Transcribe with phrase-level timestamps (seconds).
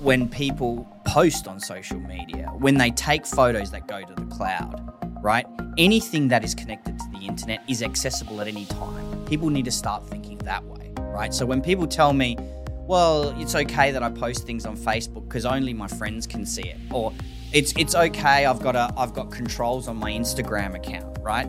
[0.00, 4.92] when people post on social media, when they take photos that go to the cloud,
[5.22, 5.44] right?
[5.76, 9.24] Anything that is connected to the internet is accessible at any time.
[9.26, 11.34] People need to start thinking that way, right?
[11.34, 12.38] So when people tell me,
[12.86, 16.62] well, it's okay that I post things on Facebook because only my friends can see
[16.62, 17.12] it, or
[17.52, 21.48] it's it's okay I've got a I've got controls on my Instagram account, right?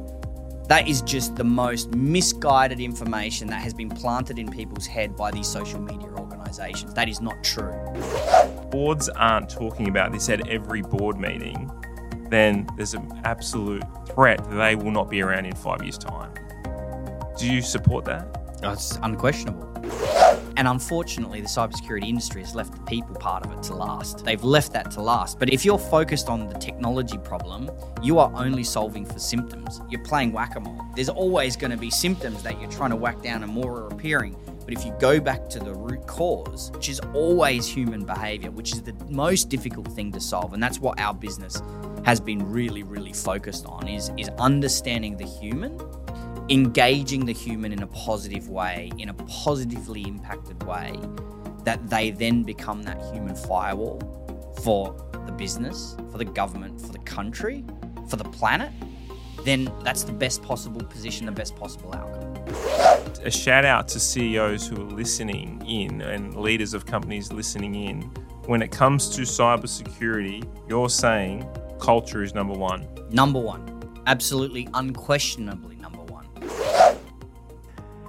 [0.68, 5.32] That is just the most misguided information that has been planted in people's head by
[5.32, 6.31] these social media organizations.
[6.94, 7.74] That is not true.
[8.72, 11.70] Boards aren't talking about this at every board meeting,
[12.30, 16.34] then there's an absolute threat that they will not be around in five years' time.
[17.38, 18.28] Do you support that?
[18.64, 19.68] Oh, That's unquestionable.
[20.58, 24.24] And unfortunately, the cybersecurity industry has left the people part of it to last.
[24.24, 25.40] They've left that to last.
[25.40, 27.72] But if you're focused on the technology problem,
[28.04, 29.82] you are only solving for symptoms.
[29.90, 30.80] You're playing whack a mole.
[30.96, 33.88] There's always going to be symptoms that you're trying to whack down and more are
[33.88, 34.36] appearing.
[34.64, 38.74] But if you go back to the root cause, which is always human behavior, which
[38.74, 41.62] is the most difficult thing to solve, and that's what our business
[42.06, 45.80] has been really, really focused on, is, is understanding the human
[46.50, 50.94] engaging the human in a positive way, in a positively impacted way,
[51.64, 54.00] that they then become that human firewall
[54.62, 54.94] for
[55.26, 57.64] the business, for the government, for the country,
[58.10, 58.72] for the planet,
[59.44, 62.32] then that's the best possible position, the best possible outcome.
[63.24, 68.02] A shout out to CEOs who are listening in and leaders of companies listening in.
[68.46, 71.48] When it comes to cybersecurity, you're saying
[71.80, 72.88] culture is number one.
[73.12, 73.68] Number one.
[74.08, 76.28] Absolutely, unquestionably number one.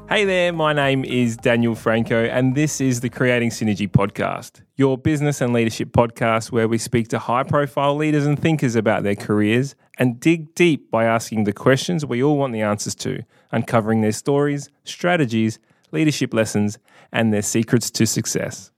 [0.09, 4.99] Hey there, my name is Daniel Franco, and this is the Creating Synergy podcast, your
[4.99, 9.15] business and leadership podcast where we speak to high profile leaders and thinkers about their
[9.15, 14.01] careers and dig deep by asking the questions we all want the answers to, uncovering
[14.01, 15.59] their stories, strategies,
[15.91, 16.79] leadership lessons,
[17.13, 18.71] and their secrets to success.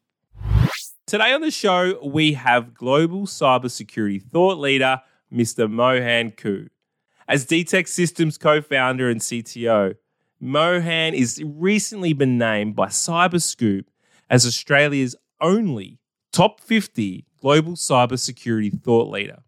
[1.06, 5.70] Today on the show, we have global cybersecurity thought leader, Mr.
[5.70, 6.68] Mohan Koo.
[7.28, 9.94] As DTEX Systems co founder and CTO,
[10.40, 13.84] Mohan is recently been named by Cyberscoop
[14.28, 16.00] as Australia's only
[16.32, 19.43] top 50 global cybersecurity thought leader.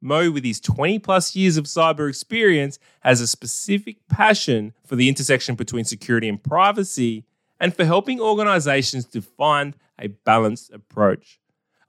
[0.00, 5.08] Mo, with his 20 plus years of cyber experience, has a specific passion for the
[5.08, 7.24] intersection between security and privacy
[7.60, 11.40] and for helping organizations to find a balanced approach.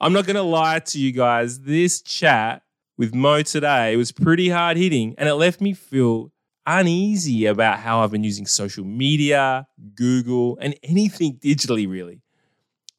[0.02, 2.64] I'm not going to lie to you guys, this chat
[2.98, 6.32] with Mo today was pretty hard hitting and it left me feel
[6.66, 12.22] uneasy about how I've been using social media, Google, and anything digitally, really.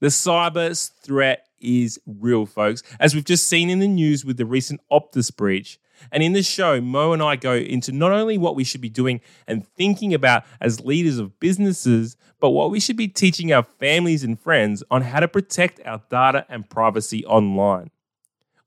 [0.00, 4.46] The cyber threat is real, folks, as we've just seen in the news with the
[4.46, 5.78] recent Optus breach.
[6.10, 8.88] And in the show, Mo and I go into not only what we should be
[8.88, 13.62] doing and thinking about as leaders of businesses, but what we should be teaching our
[13.62, 17.90] families and friends on how to protect our data and privacy online.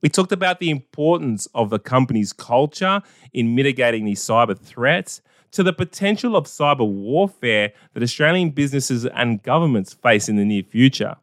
[0.02, 5.22] We talked about the importance of the company's culture in mitigating these cyber threats
[5.54, 10.64] to the potential of cyber warfare that Australian businesses and governments face in the near
[10.64, 11.16] future.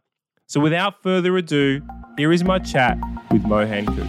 [0.50, 1.80] So, without further ado,
[2.16, 2.98] here is my chat
[3.30, 4.04] with Mohan Koo.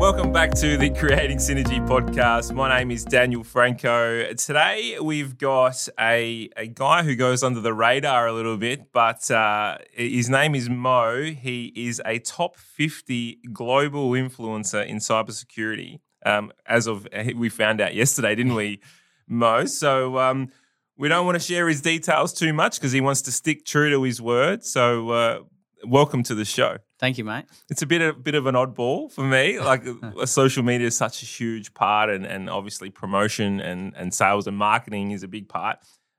[0.00, 2.52] Welcome back to the Creating Synergy podcast.
[2.52, 4.32] My name is Daniel Franco.
[4.32, 9.30] Today we've got a, a guy who goes under the radar a little bit, but
[9.30, 11.22] uh, his name is Mo.
[11.22, 16.00] He is a top 50 global influencer in cybersecurity.
[16.26, 18.80] Um, as of we found out yesterday, didn't we,
[19.28, 19.66] Mo?
[19.66, 20.50] So um,
[21.00, 23.88] we don't want to share his details too much because he wants to stick true
[23.88, 24.62] to his word.
[24.62, 25.40] So uh,
[25.82, 26.76] welcome to the show.
[26.98, 27.46] Thank you, mate.
[27.70, 29.58] It's a bit of bit of an oddball for me.
[29.58, 29.82] Like
[30.26, 34.58] social media is such a huge part, and and obviously promotion and and sales and
[34.58, 35.78] marketing is a big part.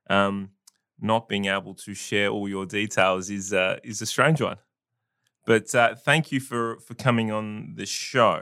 [0.09, 0.50] Um,
[1.00, 4.58] not being able to share all your details is uh, is a strange one.
[5.46, 8.41] But uh, thank you for for coming on the show.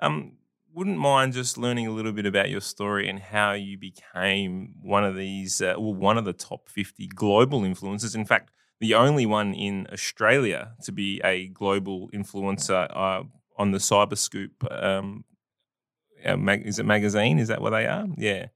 [0.00, 0.38] Um,
[0.74, 5.04] wouldn't mind just learning a little bit about your story and how you became one
[5.04, 8.14] of these, uh, well, one of the top fifty global influencers.
[8.14, 8.50] In fact
[8.80, 13.22] the only one in Australia to be a global influencer uh,
[13.56, 14.50] on the Cyberscoop.
[14.70, 15.24] Um,
[16.24, 17.38] uh, mag- is it magazine?
[17.38, 18.06] Is that what they are?
[18.16, 18.46] Yeah.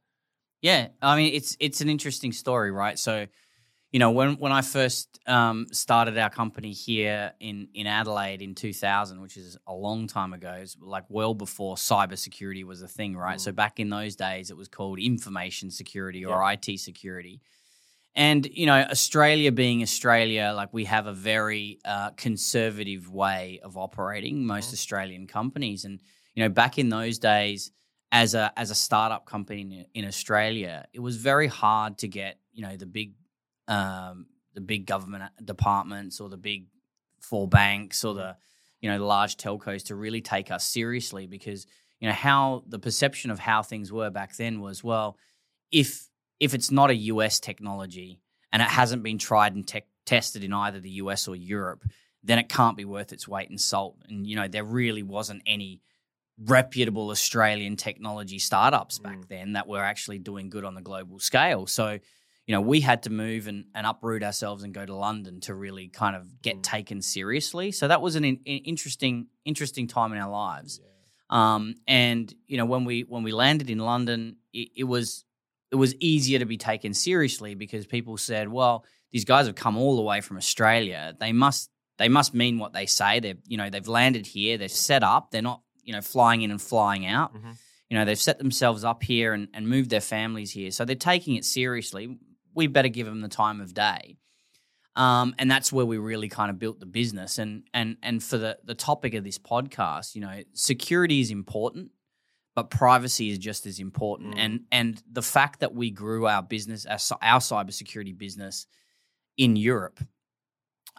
[0.63, 2.99] Yeah, I mean it's it's an interesting story, right?
[2.99, 3.27] So,
[3.93, 8.55] you know, when when I first um, started our company here in in Adelaide in
[8.55, 13.17] 2000, which is a long time ago, it's like well before cybersecurity was a thing,
[13.17, 13.39] right?
[13.39, 13.41] Mm.
[13.41, 16.53] So back in those days, it was called information security or yeah.
[16.53, 17.41] IT security.
[18.17, 23.77] And, you know, Australia being Australia, like we have a very uh, conservative way of
[23.77, 24.75] operating, most mm-hmm.
[24.75, 25.85] Australian companies.
[25.85, 26.01] And,
[26.35, 27.71] you know, back in those days,
[28.13, 32.39] as a as a startup company in, in Australia, it was very hard to get,
[32.55, 33.13] you know, the big
[33.69, 36.67] um, the big government departments or the big
[37.21, 38.37] four banks or the
[38.81, 41.67] you know the large telcos to really take us seriously because
[42.01, 45.17] you know how the perception of how things were back then was well
[45.73, 46.09] if
[46.39, 48.21] if it's not a US technology
[48.53, 51.85] and it hasn't been tried and te- tested in either the US or Europe
[52.23, 53.97] then it can't be worth its weight in salt.
[54.09, 55.81] And you know there really wasn't any
[56.39, 59.29] reputable Australian technology startups back Mm.
[59.29, 61.67] then that were actually doing good on the global scale.
[61.67, 61.99] So
[62.47, 65.55] you know, we had to move and, and uproot ourselves and go to London to
[65.55, 66.63] really kind of get Mm.
[66.63, 67.73] taken seriously.
[67.73, 70.81] So that was an in- interesting interesting time in our lives.
[71.29, 75.25] Um, and you know, when we when we landed in London, it, it was
[75.73, 79.77] it was easier to be taken seriously because people said, "Well, these guys have come
[79.77, 81.15] all the way from Australia.
[81.19, 81.69] They must
[81.99, 83.19] they must mean what they say.
[83.19, 84.57] They've you know they've landed here.
[84.57, 85.33] They're set up.
[85.33, 87.35] They're not you know flying in and flying out.
[87.35, 87.57] Mhm.
[87.91, 90.71] You know they've set themselves up here and, and moved their families here.
[90.71, 92.19] So they're taking it seriously.
[92.57, 94.17] We better give them the time of day.
[94.97, 97.39] Um, and that's where we really kind of built the business.
[97.39, 101.91] And and and for the the topic of this podcast, you know, security is important,
[102.55, 104.37] but privacy is just as important.
[104.37, 104.39] Mm.
[104.39, 108.67] And and the fact that we grew our business, our, our cybersecurity business,
[109.37, 110.01] in Europe,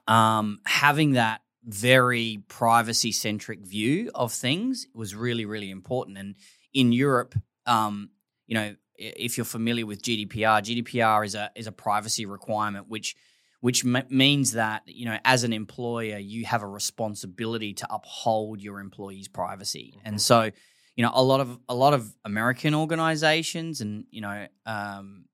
[0.07, 6.19] um, having that very privacy centric view of things was really really important.
[6.19, 6.35] And
[6.71, 7.33] in Europe,
[7.65, 8.11] um,
[8.45, 13.15] you know, if you're familiar with GDPR, GDPR is a is a privacy requirement which
[13.59, 18.61] which m- means that you know as an employer you have a responsibility to uphold
[18.61, 20.01] your employees' privacy, Mhm.
[20.05, 20.51] and so
[20.95, 25.25] you know a lot of a lot of American organizations and you know um,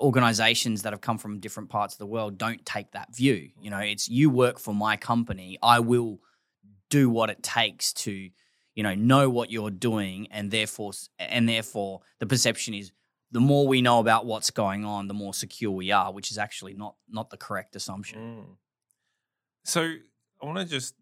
[0.00, 3.50] organizations that have come from different parts of the world don't take that view.
[3.60, 6.18] You know, it's you work for my company, I will
[6.90, 8.30] do what it takes to
[8.74, 12.92] you know know what you're doing, and therefore and therefore the perception is
[13.30, 16.38] the more we know about what's going on, the more secure we are, which is
[16.38, 18.20] actually not not the correct assumption.
[18.20, 18.44] Mm.
[19.64, 19.94] So
[20.42, 20.94] I want to just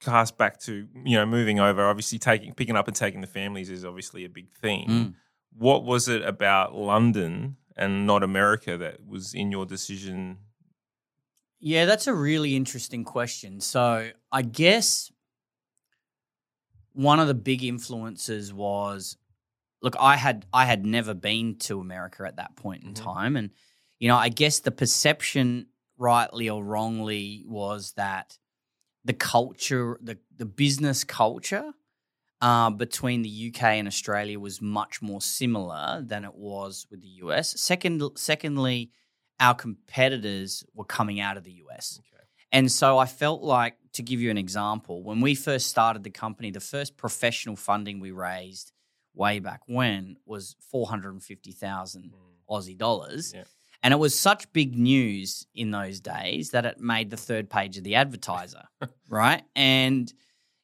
[0.00, 1.84] cast back to you know moving over.
[1.84, 4.88] Obviously, taking picking up and taking the families is obviously a big theme.
[4.88, 5.14] Mm.
[5.56, 10.38] What was it about London and not America that was in your decision?
[11.58, 13.60] Yeah, that's a really interesting question.
[13.60, 15.10] So I guess
[16.96, 19.16] one of the big influences was
[19.82, 23.04] look, I had I had never been to America at that point in Mhm.
[23.04, 23.36] time.
[23.36, 23.50] And,
[23.98, 25.66] you know, I guess the perception,
[25.98, 28.38] rightly or wrongly, was that
[29.04, 31.72] the culture, the the business culture
[32.40, 37.08] uh, between the UK and Australia was much more similar than it was with the
[37.24, 37.60] US.
[37.60, 38.90] Second, secondly,
[39.40, 42.00] our competitors were coming out of the US.
[42.00, 42.15] Okay.
[42.52, 46.10] And so I felt like, to give you an example, when we first started the
[46.10, 48.72] company, the first professional funding we raised
[49.14, 52.14] way back when was 450,000 hmm.
[52.48, 53.32] Aussie dollars.
[53.34, 53.44] Yeah.
[53.82, 57.78] And it was such big news in those days that it made the third page
[57.78, 58.64] of the advertiser,
[59.08, 59.42] right?
[59.54, 60.12] And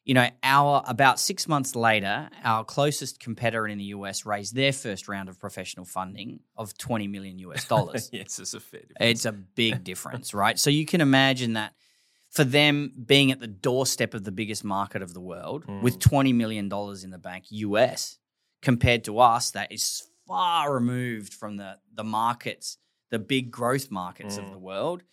[0.05, 4.73] you know, our about six months later, our closest competitor in the US raised their
[4.73, 8.09] first round of professional funding of 20 million US dollars.
[8.13, 8.97] yes, it's a fair difference.
[8.99, 10.59] It's a big difference, right?
[10.59, 11.73] So you can imagine that
[12.31, 15.81] for them being at the doorstep of the biggest market of the world Mm.
[15.81, 16.65] with $20 million
[17.03, 18.17] in the bank US
[18.61, 22.77] compared to us that is far removed from the the markets,
[23.09, 24.51] the big growth markets of Mm.
[24.51, 25.03] the world.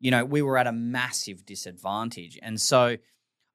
[0.00, 2.38] You know, we were at a massive disadvantage.
[2.42, 2.96] And so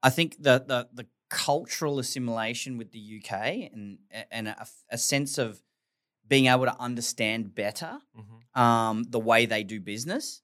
[0.03, 3.31] I think the the the cultural assimilation with the UK
[3.73, 3.97] and
[4.31, 5.61] and a, a sense of
[6.27, 8.59] being able to understand better Mhm.
[8.61, 10.41] um, the way they do business,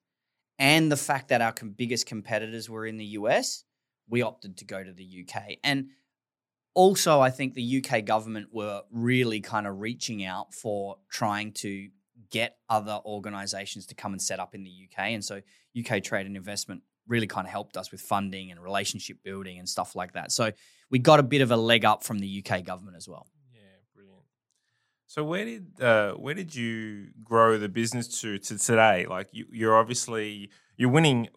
[0.58, 3.64] and the fact that our com- biggest competitors were in the US,
[4.08, 5.58] we opted to go to the UK.
[5.64, 5.90] And
[6.74, 11.90] also, I think the UK government were really kind of reaching out for trying to
[12.32, 15.14] get other organizations to come and set up in the UK.
[15.14, 15.42] And so,
[15.76, 19.68] UK Trade and Investment really kind of helped us with funding and relationship building and
[19.68, 20.32] stuff like that.
[20.32, 20.52] So,
[20.94, 23.26] we got a bit of a leg up from the UK government as well.
[23.52, 23.62] Yeah,
[23.96, 24.22] brilliant.
[25.08, 29.08] So where did uh, where did you grow the business to to today?
[29.10, 31.30] Like you, you're obviously you're winning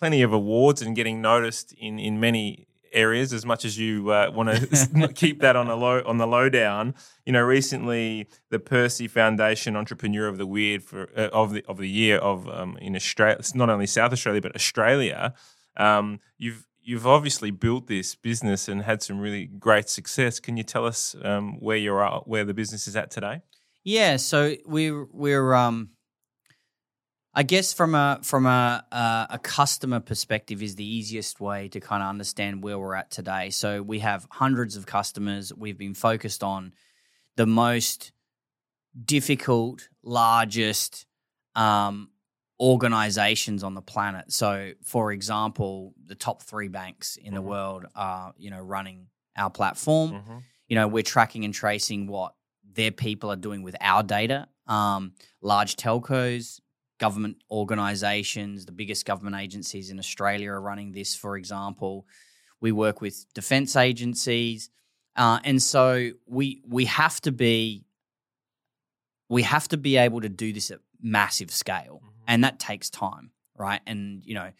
[0.00, 3.32] plenty of awards and getting noticed in in many areas.
[3.32, 6.94] As much as you uh, want to keep that on a low on the lowdown,
[7.24, 11.78] you know, recently the Pearcey Foundation Entrepreneur of the Weird for uh, of the of
[11.78, 15.34] the year of um, in Australia, not only South Australia but Australia.
[15.76, 20.38] Um, you've you've obviously built this business and had some really great success.
[20.38, 23.42] Can you tell us um, where you're at, where the business is at today?
[23.82, 25.90] Yeah, so we're we're um
[27.38, 31.80] I guess from a from a a, a customer perspective is the easiest way to
[31.80, 33.50] kind of understand where we're at today.
[33.50, 35.52] So we have hundreds of customers.
[35.54, 36.72] We've been focused on
[37.36, 38.12] the most
[39.04, 41.04] difficult, largest,
[41.54, 42.08] um,
[42.58, 44.32] organizations on the planet.
[44.32, 47.50] So, for example, the top three banks in the Mhm.
[47.50, 50.12] world are, you know, running our platform.
[50.12, 50.42] Mhm.
[50.68, 54.48] You know, we're tracking and tracing what their people are doing with our data.
[54.66, 55.12] Um,
[55.42, 56.60] large telcos,
[56.98, 62.06] government organizations, the biggest government agencies in Australia are running this, for example.
[62.60, 64.70] We work with defense agencies.
[65.14, 67.84] Uh, and so we we have to be
[69.28, 72.10] we have to be able to do this at massive scale Mhm.
[72.28, 74.52] and that takes time right and you know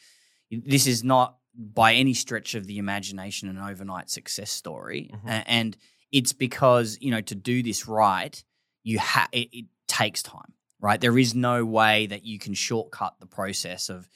[0.51, 5.27] this is not by any stretch of the imagination an overnight success story Mhm.
[5.29, 5.77] A- and
[6.13, 8.43] it's because you know to do this right
[8.83, 11.01] you have it, it takes time right?
[11.01, 14.09] There is no way that you can shortcut the process of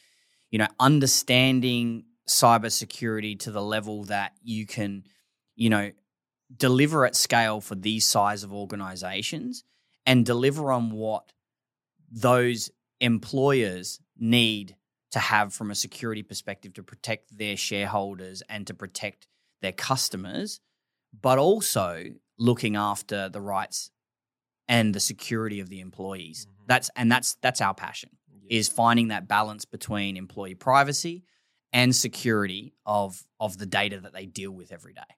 [0.50, 5.04] you know understanding cybersecurity to the level that you can
[5.56, 5.90] you know
[6.54, 9.64] deliver at scale for these size of organizations
[10.06, 11.32] and deliver on what
[12.10, 14.76] those employers need
[15.12, 19.26] to have from a security perspective to protect their shareholders and to protect
[19.60, 20.60] their customers,
[21.20, 22.04] but also
[22.38, 23.90] looking after the rights
[24.70, 26.46] and the security of the employees.
[26.46, 26.66] Mhm.
[26.68, 28.58] That's and that's that's our passion Yeah.
[28.58, 31.24] is finding that balance between employee privacy
[31.72, 35.10] and security of of the data that they deal with every day.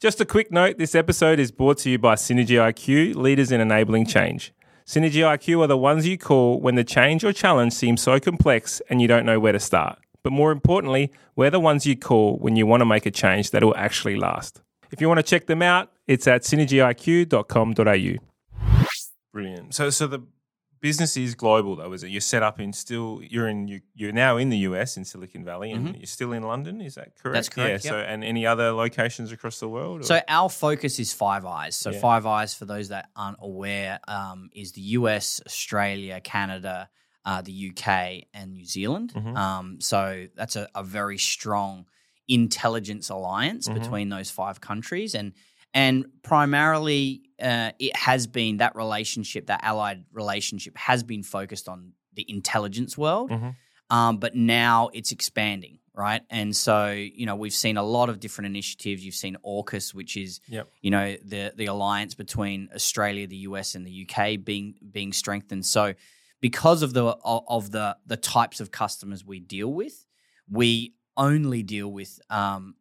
[0.00, 3.60] Just a quick note this episode is brought to you by Synergy IQ, leaders in
[3.60, 4.52] enabling change.
[4.86, 8.80] Synergy IQ are the ones you call when the change or challenge seems so complex
[8.88, 9.98] and you don't know where to start.
[10.22, 13.50] But more importantly, we're the ones you call when you want to make a change
[13.50, 14.60] that will actually last.
[14.92, 18.24] If you want to check them out, it's at synergyiq.com.au.
[19.32, 19.74] Brilliant.
[19.74, 20.20] So, so the
[20.80, 22.08] business is global, though, is it?
[22.10, 23.20] You're set up in still.
[23.22, 23.68] You're in.
[23.68, 26.80] You, you're now in the US in Silicon Valley, and you're still in London.
[26.80, 27.22] Is that correct?
[27.24, 27.32] Mm-hmm.
[27.34, 27.90] That's correct, Yeah.
[27.90, 30.00] So, and any other locations across the world?
[30.00, 31.76] or- So our focus is Five Eyes.
[31.76, 32.00] So Yeah.
[32.00, 36.88] Five Eyes, for those that aren't aware, um, is the US, Australia, Canada,
[37.24, 39.12] uh, the UK, and New Zealand.
[39.14, 39.36] Mhm.
[39.36, 41.84] Um, so that's a, a very strong
[42.28, 43.74] intelligence alliance Mhm.
[43.74, 45.32] between those five countries, and
[45.74, 51.92] and primarily uh, it has been that relationship, that allied relationship, has been focused on
[52.14, 53.54] the intelligence world Mhm.
[53.90, 56.22] um, but now it's expanding, right?
[56.30, 59.04] And so you know we've seen a lot of different initiatives.
[59.04, 60.68] You've seen AUKUS, which is Yep.
[60.82, 65.64] you know the the alliance between Australia, the US, and the UK being being strengthened.
[65.64, 65.94] So
[66.40, 70.06] because of the of of the the types of customers we deal with,
[70.50, 72.74] we only deal with um,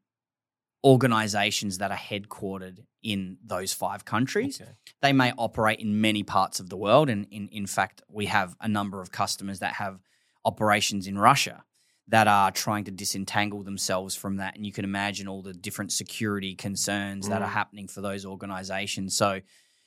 [0.84, 4.72] organizations that are headquartered in those five countries Okay.
[5.02, 7.10] they may operate in many parts of the world.
[7.10, 10.00] And in, in fact, we have a number of customers that have
[10.46, 11.64] operations in Russia
[12.10, 14.56] that are trying to disentangle themselves from that.
[14.56, 17.54] And you can imagine all the different security concerns that are Mm.
[17.54, 19.16] happening for those organizations.
[19.16, 19.42] So,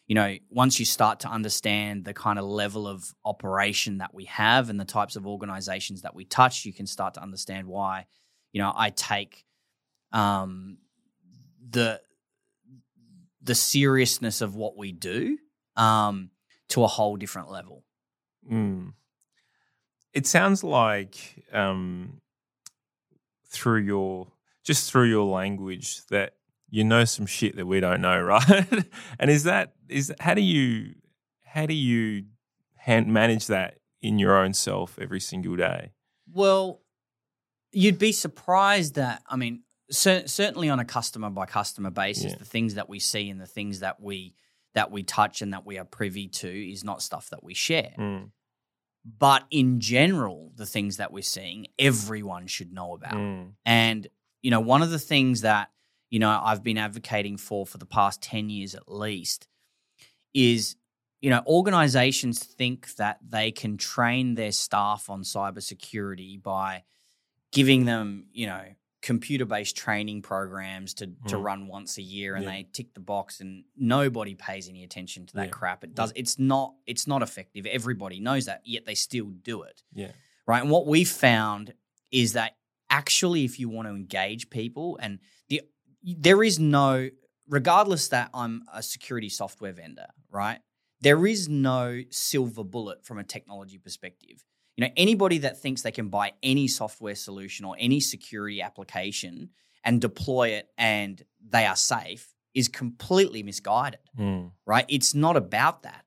[0.07, 4.27] you know, once you start to understand the kind of level of operation that we
[4.27, 8.07] have and the types of organizations that we touch, you can start to understand why,
[8.53, 9.45] you know, I take
[10.13, 10.79] um,
[11.69, 12.01] the
[13.43, 15.39] the seriousness of what we do
[15.77, 16.31] um,
[16.69, 17.85] to a whole different level.
[18.51, 18.93] Mm.
[20.13, 22.21] It sounds like um,
[23.49, 24.29] through your
[24.63, 26.35] just through your language that
[26.69, 28.85] you know some shit that we don't know, right?
[29.19, 30.95] and is that is how do you
[31.45, 32.25] how do you
[32.77, 35.93] hand, manage that in your own self every single day?
[36.33, 36.81] Well,
[37.73, 42.39] you'd be surprised that I mean, cer- certainly on a customer by customer basis, Yeah.
[42.39, 44.35] the things that we see and the things that we
[44.75, 47.93] that we touch and that we are privy to is not stuff that we share.
[47.99, 48.31] Mm.
[49.05, 53.15] But in general, the things that we're seeing, everyone should know about.
[53.15, 53.55] Mm.
[53.67, 54.07] And,
[54.43, 55.71] you know, one of the things that,
[56.09, 59.49] you know, I've been advocating for for the past 10 years at least
[60.35, 60.77] is,
[61.21, 66.85] you know, organizations think that they can train their staff on cybersecurity by
[67.53, 68.65] giving them, you know,
[69.03, 71.43] computer based training programs to, to Mm.
[71.43, 72.51] run once a year and Yeah.
[72.51, 75.51] they tick the box and nobody pays any attention to that Yeah.
[75.51, 75.85] crap.
[75.85, 77.65] It does it's not it's not effective.
[77.67, 80.13] Everybody knows that, yet they still do it Yeah.
[80.47, 80.61] right?
[80.63, 81.73] And what we found
[82.11, 82.57] is that
[82.91, 85.63] actually, if you want to engage people, and the
[86.03, 87.09] there is no,
[87.49, 90.61] regardless that I'm a security software vendor, right?
[91.01, 94.45] There is no silver bullet from a technology perspective.
[94.81, 99.51] You know, anybody that thinks they can buy any software solution or any security application
[99.85, 104.53] and deploy it and they are safe is completely misguided Mm.
[104.65, 104.87] right?
[104.89, 106.07] It's not about that.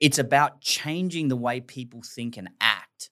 [0.00, 3.10] It's about changing the way people think and act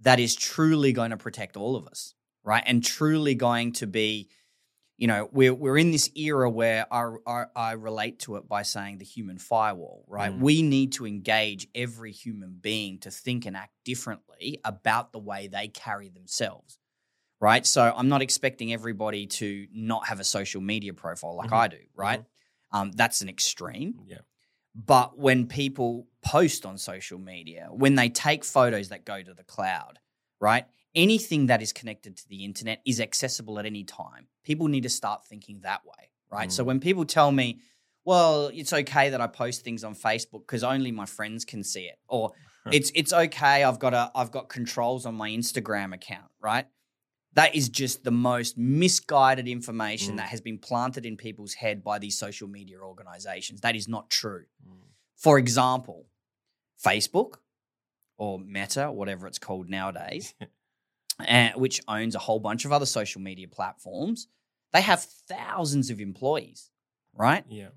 [0.00, 2.64] that is truly going to protect all of us, right?
[2.66, 4.30] And truly going to be
[4.96, 8.62] you know, we're we're in this era where I I, I relate to it by
[8.62, 10.32] saying the human firewall, right?
[10.32, 10.38] Mm.
[10.40, 15.48] We need to engage every human being to think and act differently about the way
[15.48, 16.78] they carry themselves,
[17.40, 17.66] right?
[17.66, 21.56] So I'm not expecting everybody to not have a social media profile like Mhm.
[21.56, 22.24] I do, right?
[22.70, 24.00] Um, that's an extreme.
[24.06, 24.18] Yeah.
[24.74, 29.44] But when people post on social media, when they take photos that go to the
[29.44, 30.00] cloud,
[30.40, 30.66] right?
[30.94, 34.28] Anything that is connected to the internet is accessible at any time.
[34.44, 36.52] People need to start thinking that way, right?
[36.52, 36.66] So Mm.
[36.66, 37.60] when people tell me,
[38.04, 41.84] well, it's okay that I post things on Facebook because only my friends can see
[41.86, 42.32] it, or
[42.72, 46.66] it's it's okay I've got a I've got controls on my Instagram account, right?
[47.32, 50.16] That is just the most misguided information Mm.
[50.18, 53.60] that has been planted in people's head by these social media organizations.
[53.62, 54.44] That is not true.
[54.64, 54.76] Mm.
[55.16, 56.06] For example,
[56.84, 57.38] Facebook
[58.16, 60.34] or Meta, whatever it's called nowadays,
[61.20, 64.28] uh, which owns a whole bunch of other social media platforms,
[64.72, 66.70] they have thousands of employees,
[67.14, 67.44] right?
[67.48, 67.68] Yeah.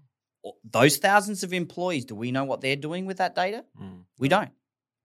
[0.63, 3.65] Those thousands of employees, do we know what they're doing with that data?
[3.81, 4.03] Mm.
[4.17, 4.51] We don't.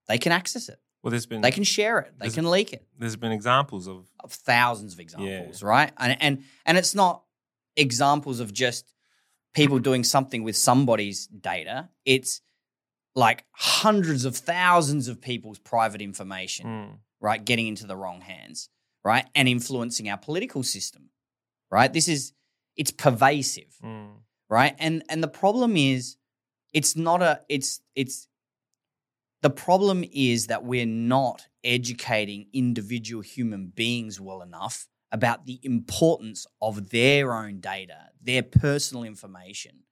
[0.07, 0.79] They can access it.
[1.01, 2.13] Well, there's been They can share it.
[2.17, 2.85] They can leak it.
[2.97, 5.91] there's been examples of Of thousands of examples, right?
[5.97, 7.23] And and and it's not
[7.75, 8.93] examples of just
[9.53, 11.89] people doing something with somebody's data.
[12.05, 12.41] It's
[13.15, 16.97] like hundreds of thousands of people's private information, Mm.
[17.23, 18.69] Right, getting into the wrong hands,
[19.03, 21.09] right, and influencing our political system,
[21.71, 21.91] right?
[21.91, 22.33] This is
[22.75, 24.09] it's pervasive Mm.
[24.49, 26.17] right and and the problem is
[26.73, 28.27] it's not a it's it's
[29.41, 36.47] the problem is that we're not educating individual human beings well enough about the importance
[36.61, 39.83] of their own data their personal information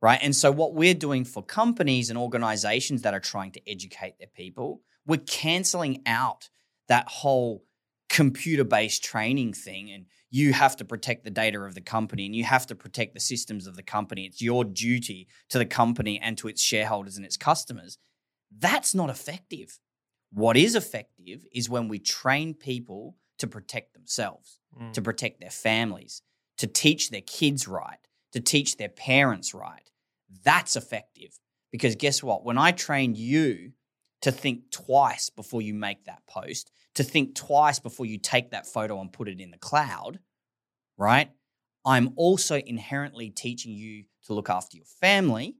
[0.00, 4.16] right and so what we're doing for companies and organizations that are trying to educate
[4.18, 6.48] their people we're canceling out
[6.88, 7.64] that whole
[8.08, 12.34] computer based training thing and you have to protect the data of the company and
[12.34, 14.26] you have to protect the systems of the company.
[14.26, 17.98] It's your duty to the company and to its shareholders and its customers.
[18.56, 19.78] That's not effective.
[20.32, 24.92] What is effective is when we train people to protect themselves, Mm.
[24.94, 26.22] to protect their families,
[26.56, 27.98] to teach their kids right,
[28.32, 29.90] to teach their parents right.
[30.44, 31.38] That's effective.
[31.70, 32.42] Because guess what?
[32.44, 33.72] When I train you
[34.22, 38.66] to think twice before you make that post, to think twice before you take that
[38.66, 40.18] photo and put it in the cloud,
[40.96, 41.30] right?
[41.84, 45.56] I'm also inherently teaching you to look after your family,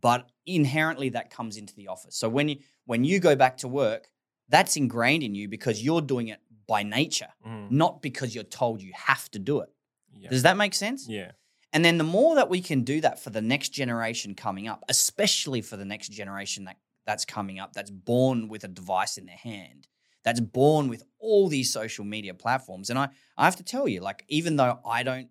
[0.00, 2.16] but inherently that comes into the office.
[2.16, 4.08] So when you when you go back to work,
[4.48, 7.70] that's ingrained in you because you're doing it by nature, Mm.
[7.70, 9.68] not because you're told you have to do it.
[10.16, 10.30] Yeah.
[10.30, 11.06] Does that make sense?
[11.08, 11.32] yeah.
[11.74, 14.84] And then the more that we can do that for the next generation coming up,
[14.90, 16.76] especially for the next generation that,
[17.06, 19.88] that's coming up, that's born with a device in their hand,
[20.24, 22.90] that's born with all these social media platforms.
[22.90, 25.28] And I, I have to tell you, like, even though I don't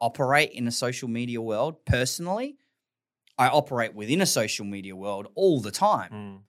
[0.00, 2.56] operate in a social media world personally,
[3.38, 6.42] I operate within a social media world all the time.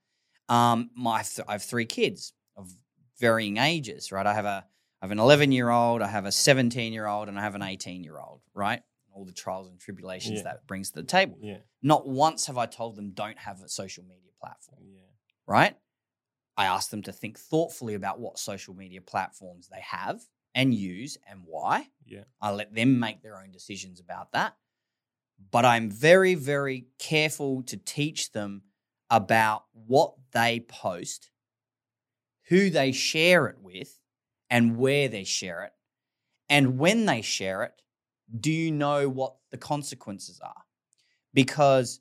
[0.49, 0.53] Mm.
[0.53, 2.71] Um, my th- I have three kids of
[3.19, 4.25] varying ages, right?
[4.25, 4.65] I have a
[5.01, 7.53] I have an 11 year old, I have a 17 year old, and I have
[7.55, 8.81] an 18 year old, right?
[9.13, 10.43] All the trials and tribulations Yeah.
[10.43, 11.37] that brings to the table.
[11.41, 11.57] Yeah.
[11.83, 15.01] Not once have I told them don't have a social media platform, Yeah.
[15.47, 15.75] right?
[16.55, 20.21] I ask them to think thoughtfully about what social media platforms they have
[20.55, 21.87] and use and why.
[22.05, 22.23] Yeah.
[22.41, 24.55] I let them make their own decisions about that.
[25.51, 28.63] But I'm very, very careful to teach them
[29.11, 31.29] about what they post,
[32.47, 33.99] who they share it with,
[34.49, 35.73] and where they share it.
[36.49, 37.81] And when they share it,
[38.39, 40.63] do you know what the consequences are?
[41.33, 41.99] Because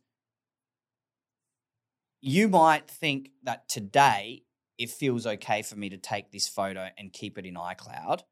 [2.26, 4.42] you might think that today
[4.78, 8.22] it feels okay for me to take this photo and keep it in iCloud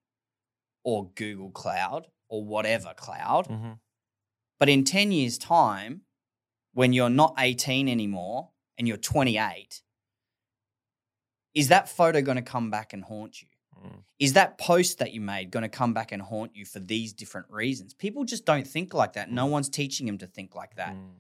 [0.83, 3.47] or Google Cloud or whatever cloud.
[3.47, 3.73] hmm
[4.59, 6.03] But in 10 years' time,
[6.73, 9.83] when you're not 18 anymore and you're 28,
[11.55, 13.49] is that photo going to come back and haunt you?
[13.81, 14.03] Mm.
[14.19, 17.13] Is that post that you made going to come back and haunt you for these
[17.13, 17.95] different reasons?
[17.95, 19.31] People just don't think like that.
[19.31, 20.95] No one's teaching them to think like that.
[20.95, 21.11] Mm.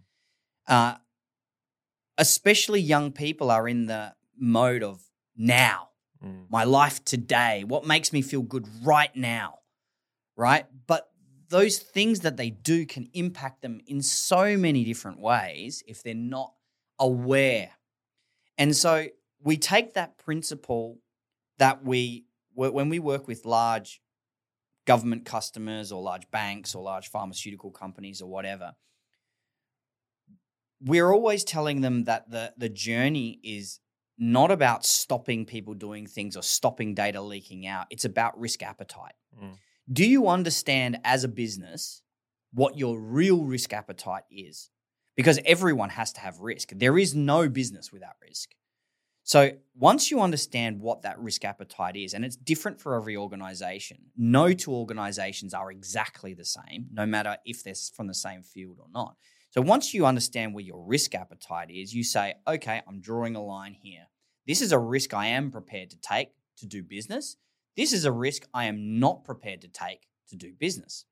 [0.66, 0.94] Uh,
[2.18, 5.02] especially young people are in the mode of
[5.36, 5.88] now,
[6.22, 6.46] Mm.
[6.48, 9.58] my life today, what makes me feel good right now,
[10.36, 10.66] right?
[10.86, 11.10] But
[11.48, 16.14] those things that they do can impact them in so many different ways if they're
[16.14, 16.54] not
[16.98, 17.72] aware.
[18.56, 19.06] And so
[19.42, 21.00] we take that principle
[21.58, 22.24] that we,
[22.54, 24.00] wh- when we work with large
[24.86, 28.74] government customers or large banks or large pharmaceutical companies or whatever,
[30.80, 33.80] we're always telling them that the, the journey is
[34.18, 37.86] not about stopping people doing things or stopping data leaking out.
[37.90, 39.14] It's about risk appetite.
[39.42, 39.56] Mm.
[39.92, 42.02] Do you understand as a business
[42.52, 44.70] what your real risk appetite is?
[45.16, 46.70] Because everyone has to have risk.
[46.74, 48.50] There is no business without risk.
[49.26, 53.98] So once you understand what that risk appetite is, and it's different for every organization,
[54.16, 58.78] no two organizations are exactly the same, no matter if they're from the same field
[58.80, 59.16] or not.
[59.54, 63.40] So once you understand where your risk appetite is, you say, okay, I'm drawing a
[63.40, 64.08] line here.
[64.48, 67.36] This is a risk I am prepared to take to do business.
[67.76, 71.04] This is a risk I am not prepared to take to do business.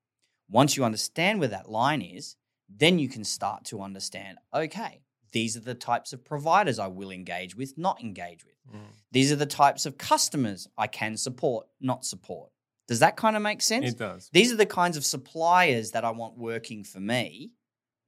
[0.51, 2.35] Once you understand where that line is,
[2.69, 7.13] then you can start to understand, okay, these are the types of providers I will
[7.13, 8.57] engage with, not engage with.
[8.75, 8.87] Mm.
[9.13, 12.51] These are the types of customers I can support, not support.
[12.89, 13.93] Does that kind of make sense?
[13.93, 14.31] It does.
[14.33, 17.53] These are the kinds of suppliers that I want working for me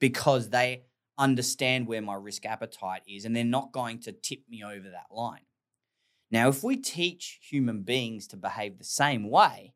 [0.00, 0.84] because they
[1.18, 5.06] understand where my risk appetite is and they're not going to tip me over that
[5.10, 5.46] line.
[6.30, 9.74] Now, if we teach human beings to behave the same way,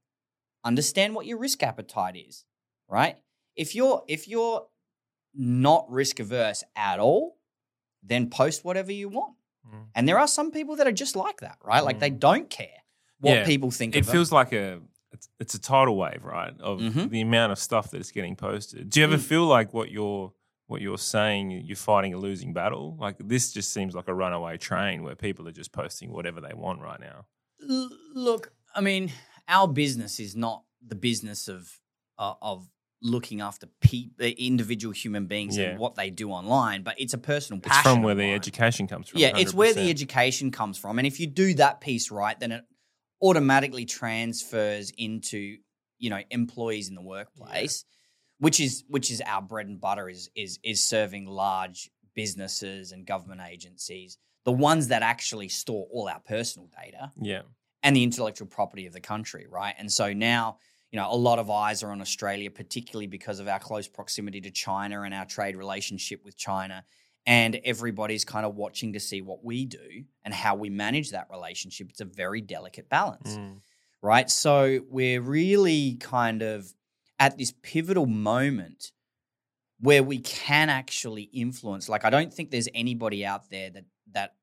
[0.65, 2.45] understand what your risk appetite is,
[2.89, 3.17] right?
[3.55, 4.67] If you're if you're
[5.35, 7.39] not risk averse at all,
[8.03, 9.35] then post whatever you want.
[9.67, 9.87] Mm.
[9.95, 11.83] And there are some people that are just like that, right?
[11.83, 11.87] Mm.
[11.87, 12.19] Like they mm.
[12.19, 12.83] don't care
[13.21, 13.45] what yeah.
[13.45, 14.81] people think it feels like a
[15.13, 16.53] it's, it's, a tidal wave, right?
[16.61, 17.09] Of mm-hmm.
[17.09, 18.91] the amount of stuff that is getting posted.
[18.91, 19.23] Do you ever mm.
[19.23, 20.33] feel like what you're
[20.67, 22.97] what you're saying you're fighting a losing battle?
[23.01, 26.55] Like this just seems like a runaway train where people are just posting whatever they
[26.55, 27.27] want right now.
[27.69, 29.13] L- look, I mean,
[29.49, 31.81] our business is not the business of
[32.19, 32.69] uh, of
[33.01, 35.69] looking after pe- individual human beings yeah.
[35.69, 37.79] and what they do online, but it's a personal passion.
[37.79, 39.21] It's from where the education comes from.
[39.21, 39.41] Yeah, 100%.
[39.41, 40.99] it's where the education comes from.
[40.99, 42.65] And if you do that piece right, then it
[43.23, 45.57] automatically transfers into,
[45.99, 48.45] you know, employees in the workplace, yeah.
[48.45, 53.07] which is which is our bread and butter is is is serving large businesses and
[53.07, 57.13] government agencies, the ones that actually store all our personal data.
[57.21, 57.43] Yeah.
[57.85, 59.75] And the intellectual property of the country, right?
[59.79, 60.59] And so now
[60.91, 64.41] you know, a lot of eyes are on Australia, particularly because of our close proximity
[64.43, 66.85] to China and our trade relationship with China.
[67.29, 71.27] And everybody's kind of watching to see what we do and how we manage that
[71.31, 71.91] relationship.
[71.91, 73.61] It's a very delicate balance, mm.
[74.01, 74.31] right?
[74.31, 76.73] So we're really kind of
[77.19, 78.93] at this pivotal moment
[79.79, 81.87] where we can actually influence.
[81.87, 84.35] Like, I don't think there's anybody out there that that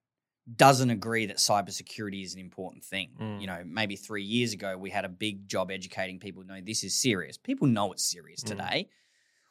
[0.56, 3.10] doesn't agree that cybersecurity is an important thing.
[3.19, 3.41] Mm.
[3.41, 6.43] You know, maybe three years ago, we had a big job educating people.
[6.43, 7.36] No, this is serious.
[7.36, 8.50] People know it's serious mm.
[8.50, 8.89] today.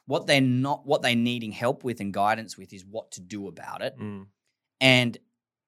[0.07, 3.47] What they're not, what they're needing help with and guidance with is what to do
[3.47, 3.97] about it.
[3.97, 4.27] Mm.
[4.79, 5.17] And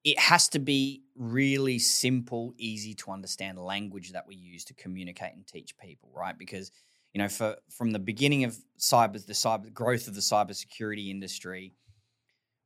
[0.03, 5.33] it has to be really simple, easy to understand language that we use to communicate
[5.33, 6.37] and teach people, right?
[6.37, 6.71] Because
[7.13, 11.73] you know, for from the beginning of cyber, the cyber growth of the cybersecurity industry,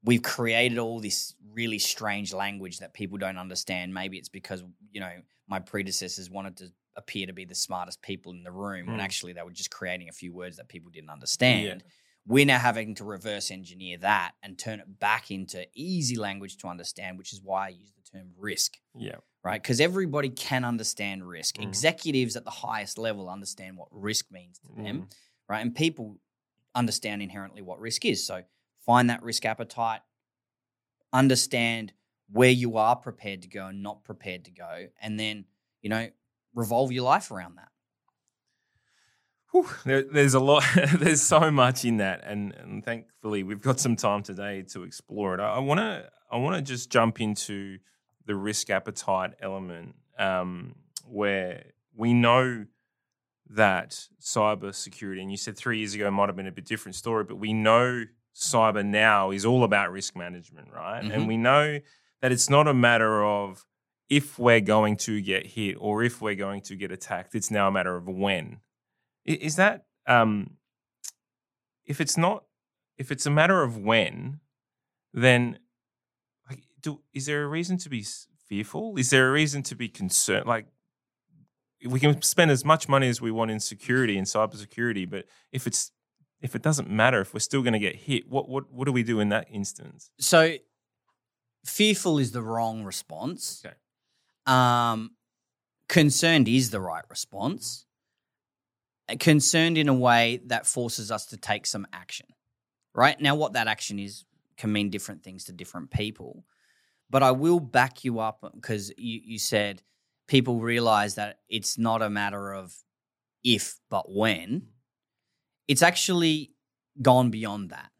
[0.04, 3.94] we've created all this really strange language that people don't understand.
[3.94, 5.14] Maybe it's because, you know,
[5.48, 8.91] my predecessors wanted to appear to be the smartest people in the room mm.
[8.91, 11.65] when actually they were just creating a few words that people didn't understand.
[11.65, 11.91] Yeah.
[12.27, 16.67] We're now having to reverse engineer that and turn it back into easy language to
[16.67, 18.77] understand, which is why I use the term risk.
[18.95, 19.15] Yeah.
[19.43, 19.62] Right.
[19.62, 21.58] Because everybody can understand risk.
[21.58, 21.63] Mm.
[21.63, 24.84] Executives at the highest level understand what risk means to mm.
[24.84, 25.08] them.
[25.49, 25.62] Right.
[25.62, 26.17] And people
[26.75, 28.25] understand inherently what risk is.
[28.25, 28.43] So
[28.86, 30.01] find that risk appetite,
[31.12, 31.93] understand
[32.32, 35.45] where you are prepared to go and not prepared to go, and then,
[35.82, 36.08] you know,
[36.54, 37.70] revolve your life around that.
[39.52, 40.64] Whew, there, there's a lot,
[40.98, 45.34] there's so much in that, and, and thankfully we've got some time today to explore
[45.34, 45.42] it.
[45.42, 47.78] I want to, I want to just jump into
[48.26, 52.66] the risk appetite element, um, where we know
[53.50, 56.96] that cyber security, and you said three years ago might have been a bit different
[56.96, 61.04] story, but we know cyber now is all about risk management, right?
[61.04, 61.12] Mm-hmm.
[61.12, 61.80] And we know
[62.22, 63.66] that it's not a matter of
[64.12, 67.34] if we're going to get hit or if we're going to get attacked.
[67.34, 68.58] It's now a matter of when.
[69.24, 70.58] Is that um,
[71.86, 72.43] if it's not
[72.97, 74.41] if it's a matter of when,
[75.13, 75.58] then
[76.50, 78.06] like, do, is there a reason to be
[78.47, 78.97] fearful?
[78.97, 80.45] Is there a reason to be concerned?
[80.45, 80.67] Like
[81.88, 85.65] we can spend as much money as we want in security and cybersecurity, but if
[85.65, 85.91] it's
[86.41, 88.91] if it doesn't matter, if we're still going to get hit, what what what do
[88.91, 90.12] we do in that instance?
[90.19, 90.56] So,
[91.63, 93.62] fearful is the wrong response.
[93.65, 93.76] Okay.
[94.45, 95.12] Um,
[95.88, 97.86] concerned is the right response.
[99.19, 102.27] Concerned in a way that forces us to take some action.
[102.93, 104.25] Right now, what that action is
[104.58, 106.45] can mean different things to different people.
[107.10, 109.82] But I will back you up because you, you said
[110.27, 112.73] people realize that it's not a matter of
[113.43, 114.67] if but when
[115.67, 116.51] it's actually
[117.01, 117.91] gone beyond that.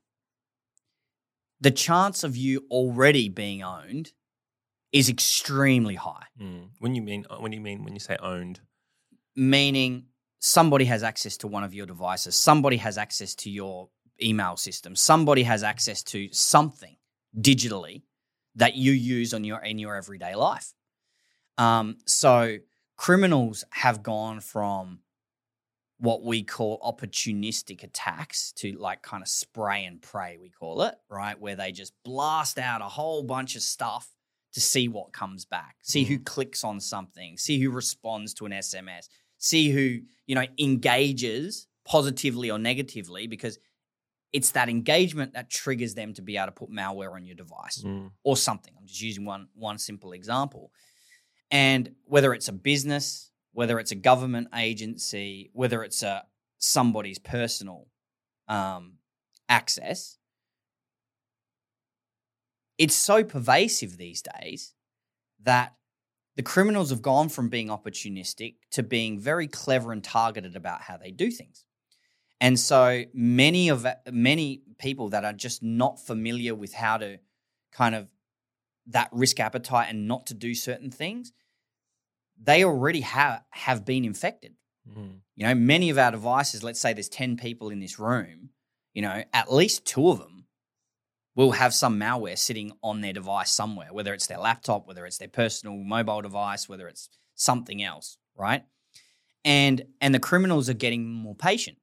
[1.60, 4.12] The chance of you already being owned
[4.92, 6.26] is extremely high.
[6.40, 6.70] Mm.
[6.80, 8.60] When you mean uh, when you mean when you say owned,
[9.36, 10.06] meaning
[10.40, 13.90] somebody has access to one of your devices, somebody has access to your
[14.22, 16.96] email system, somebody has access to something
[17.38, 18.04] digitally
[18.56, 20.74] that you use on your in your everyday life.
[21.58, 22.58] Um, so
[22.98, 25.00] criminals have gone from
[26.00, 30.96] what we call opportunistic attacks to like kind of spray and pray, we call it,
[31.10, 31.40] right?
[31.40, 34.11] Where they just blast out a whole bunch of stuff
[34.54, 38.52] to see what comes back, see who clicks on something, see who responds to an
[38.52, 43.58] SMS, see who, you know, engages positively or negatively because
[44.34, 47.82] it's that engagement that triggers them to be able to put malware on your device
[47.84, 48.12] Mm.
[48.24, 48.74] or something.
[48.78, 50.72] I'm just using one one simple example.
[51.50, 56.26] And whether it's a business, whether it's a government agency, whether it's a
[56.60, 57.88] somebody's personal
[58.48, 58.94] um,
[59.50, 60.18] access,
[62.82, 64.74] it's so pervasive these days
[65.44, 65.76] that
[66.36, 70.98] the criminals have gone from being opportunistic to being very clever and targeted about how
[70.98, 71.64] they do things.
[72.40, 77.20] And so many of many people that are just not familiar with how to
[77.72, 78.08] kind of
[78.88, 81.34] that risk appetite and not to do certain things,
[82.42, 84.56] they already have have been infected.
[84.90, 85.20] Mm.
[85.36, 88.50] You know, many of our devices, let's say there's 10 people in this room,
[88.96, 90.31] you know, at least two of them
[91.36, 95.18] will have some malware sitting on their device somewhere, whether it's their laptop, whether it's
[95.18, 98.64] their personal mobile device, whether it's something else, right?
[99.44, 101.78] And and the criminals are getting more patient,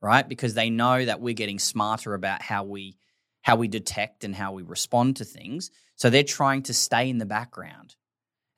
[0.00, 0.28] right?
[0.28, 2.96] Because they know that we're getting smarter about how we
[3.42, 5.70] how we detect and how we respond to things.
[5.94, 7.94] So they're trying to stay in the background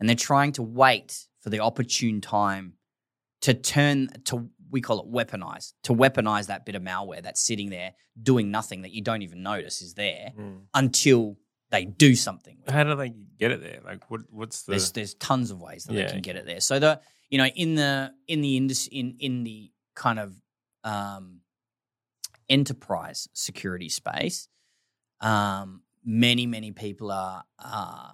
[0.01, 2.74] and they're trying to wait for the opportune time
[3.42, 7.70] to turn to we call it weaponize to weaponize that bit of malware that's sitting
[7.70, 10.62] there doing nothing that you don't even notice is there Mm.
[10.74, 11.37] until
[11.70, 12.59] they do something.
[12.66, 13.81] How do they get it there?
[13.85, 14.22] Like, what?
[14.31, 14.72] What's the?
[14.72, 16.07] there's there's tons of ways that Yeah.
[16.07, 17.00] they can get it there so the
[17.31, 20.35] you know in the in the indus in in the kind of
[20.85, 21.40] um
[22.48, 24.48] enterprise security space
[25.20, 28.12] um many many people are uh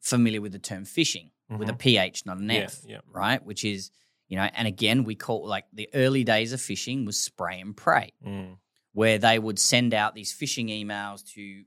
[0.00, 1.78] familiar with the term phishing with a Mhm.
[1.78, 3.00] ph not an Yeah, f yeah.
[3.08, 3.90] right which is
[4.28, 7.76] you know and again we call like the early days of phishing was spray and
[7.76, 8.56] pray Mm.
[8.92, 11.64] where they would send out these phishing emails to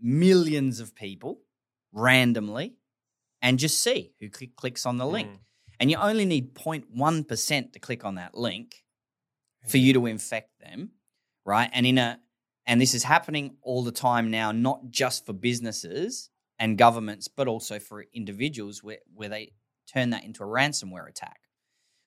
[0.00, 1.40] millions of people
[1.92, 2.74] randomly
[3.42, 5.28] and just see who cl- clicks on the link.
[5.30, 5.38] Mm.
[5.80, 8.84] And you only need 0.1% to click on that link
[9.68, 10.90] for you to infect them,
[11.44, 11.70] right?
[11.72, 12.20] And in a
[12.66, 17.48] and this is happening all the time now, not just for businesses and governments, but
[17.48, 19.52] also for individuals where, where they
[19.92, 21.40] turn that into a ransomware attack,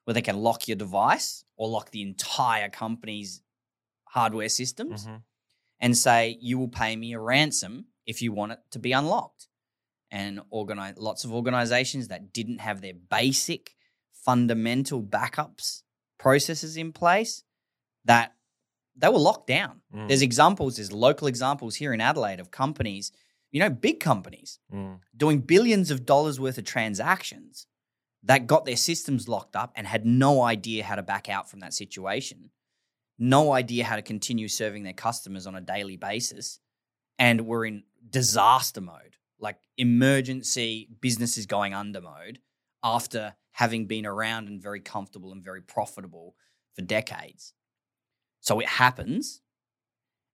[0.06, 3.42] where they can lock your device or lock the entire company's
[4.06, 5.24] hardware systems Mhm.
[5.80, 9.48] and say you will pay me a ransom if you want it to be unlocked.
[10.10, 13.76] And organize lots of organizations that didn't have their basic
[14.12, 15.84] fundamental backups
[16.18, 17.44] processes in place
[18.04, 18.36] that
[18.96, 19.82] they were locked down.
[19.94, 20.08] Mm.
[20.10, 23.12] There's examples, there's local examples here in Adelaide of companies,
[23.52, 25.00] you know, big companies Mm.
[25.16, 27.68] doing billions of dollars worth of transactions
[28.24, 31.62] that got their systems locked up and had no idea how to back out from
[31.62, 32.52] that situation,
[33.18, 36.60] no idea how to continue serving their customers on a daily basis,
[37.18, 42.40] and were in disaster mode, like emergency businesses going under mode
[42.84, 46.36] after having been around and very comfortable and very profitable
[46.76, 47.54] for decades.
[48.40, 49.42] So it happens,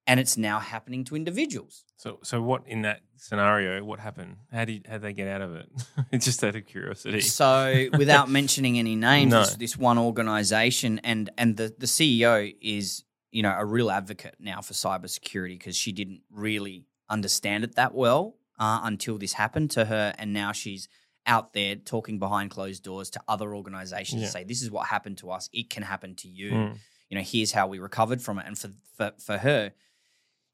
[0.08, 1.84] and it's now happening to individuals.
[1.98, 3.84] So, so what in that scenario?
[3.84, 4.38] What happened?
[4.52, 5.70] How did how they get out of it?
[6.12, 7.20] it's just out of curiosity.
[7.22, 9.42] So, without mentioning any names, No.
[9.42, 14.36] this, this one organization and and the the CEO is you know a real advocate
[14.40, 19.72] now for cybersecurity because she didn't really understand it that well uh, until this happened
[19.72, 20.88] to her, and now she's
[21.26, 24.28] out there talking behind closed doors to other organizations Yeah.
[24.28, 25.50] to say this is what happened to us.
[25.52, 26.52] It can happen to you.
[26.52, 26.78] Mm.
[27.10, 28.46] You know, here's how we recovered from it.
[28.48, 29.74] And for for for her,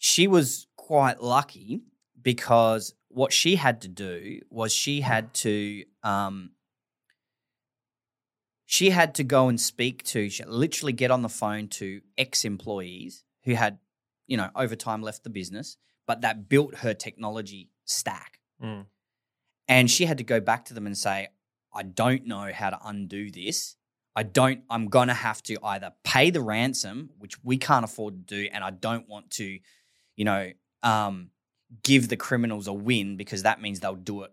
[0.04, 1.82] she was quite lucky
[2.22, 6.52] because what she had to do was she had to um,
[8.66, 13.24] she had to go and speak to literally get on the phone to ex employees
[13.46, 13.78] who had
[14.28, 18.42] you know over time left the business but that built her technology stack.
[18.62, 18.86] Mm.
[19.70, 21.30] and she had to go back to them and say
[21.74, 23.78] i don't know how to undo this.
[24.16, 28.28] I don't i'm going to have to either pay the ransom which we can't afford
[28.28, 29.60] to do and i don't want to
[30.16, 30.52] you know
[30.84, 31.30] um,
[31.84, 34.32] give the criminals a win because that means they'll do it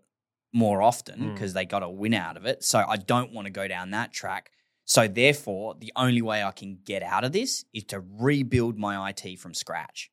[0.53, 1.33] more often Mm.
[1.33, 3.91] because they got a win out of it so i don't want to go down
[3.91, 4.51] that track
[4.85, 8.95] so therefore the only way i can get out of this is to rebuild my
[9.09, 10.11] it from scratch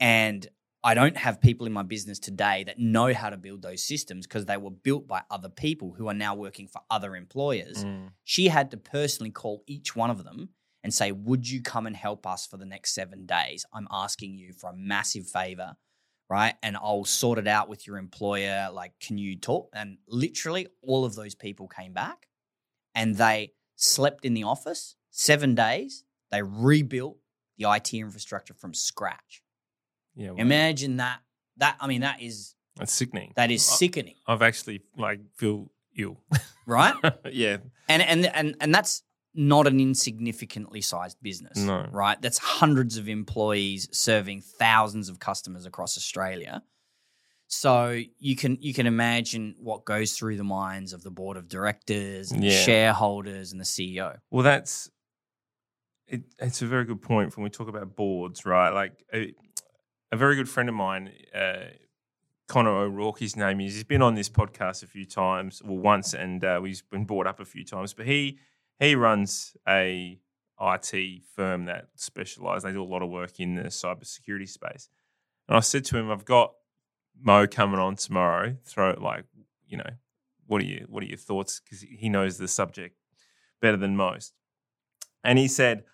[0.00, 0.46] and
[0.84, 4.24] I don't have people in my business today that know how to build those systems
[4.24, 7.84] because they were built by other people who are now working for other employers.
[7.84, 8.10] Mm.
[8.22, 10.50] She had to personally call each one of them
[10.86, 13.66] and say, Would you come and help us for the next seven days?
[13.74, 15.74] I'm asking you for a massive favor,
[16.30, 16.54] right?
[16.62, 18.68] And I'll sort it out with your employer.
[18.72, 19.68] Like, can you talk?
[19.74, 22.28] And literally, all of those people came back
[22.94, 26.04] and they slept in the office seven days.
[26.30, 27.18] They rebuilt
[27.58, 29.42] the IT infrastructure from scratch.
[30.14, 31.18] Yeah, well, Imagine that.
[31.56, 33.32] That I mean, that is that's sickening.
[33.34, 36.20] that is sickening, I've actually like feel ill.
[36.66, 36.94] right?
[37.32, 37.56] yeah,
[37.88, 39.02] and and and and that's
[39.36, 41.86] not an insignificantly sized business, No.
[41.92, 42.20] right?
[42.20, 46.62] That's hundreds of employees serving thousands of customers across Australia.
[47.48, 51.48] So you can you can imagine what goes through the minds of the board of
[51.48, 54.18] directors, and the shareholders, and the CEO.
[54.30, 54.90] Well, that's
[56.08, 58.70] it, it's a very good point when we talk about boards, right?
[58.70, 59.32] Like a,
[60.10, 61.66] a very good friend of mine, uh,
[62.48, 63.74] Connor O'Rourke, his name is.
[63.74, 67.26] He's been on this podcast a few times, well, once, and uh, he's been brought
[67.28, 67.92] up a few times.
[67.94, 68.38] But he
[68.78, 70.18] he runs a
[70.60, 72.62] IT firm that specialize.
[72.62, 74.88] They do a lot of work in the cybersecurity space.
[75.48, 76.54] And I said to him, "I've got
[77.20, 78.56] Mo coming on tomorrow.
[78.64, 79.24] Throw it like,
[79.66, 79.90] you know,
[80.46, 81.60] what are you what are your thoughts?
[81.60, 82.96] Because he knows the subject
[83.60, 84.34] better than most."
[85.24, 85.84] And he said,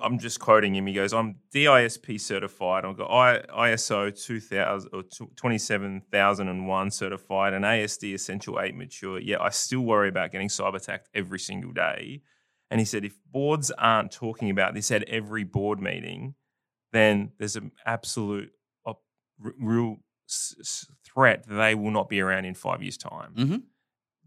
[0.00, 0.86] I'm just quoting him.
[0.86, 2.84] He goes, I'm DISP certified.
[2.84, 5.02] I've got ISO 2000 or
[5.36, 9.18] 27001 certified and ASD Essential 8 mature.
[9.18, 12.22] Yet I still worry about getting cyber attacked every single day.
[12.70, 16.34] And he said, if boards aren't talking about this at every board meeting,
[16.92, 18.50] then there's an absolute
[18.86, 19.02] op-
[19.44, 23.34] r- real s- threat that they will not be around in five years' time.
[23.34, 23.62] Mhm.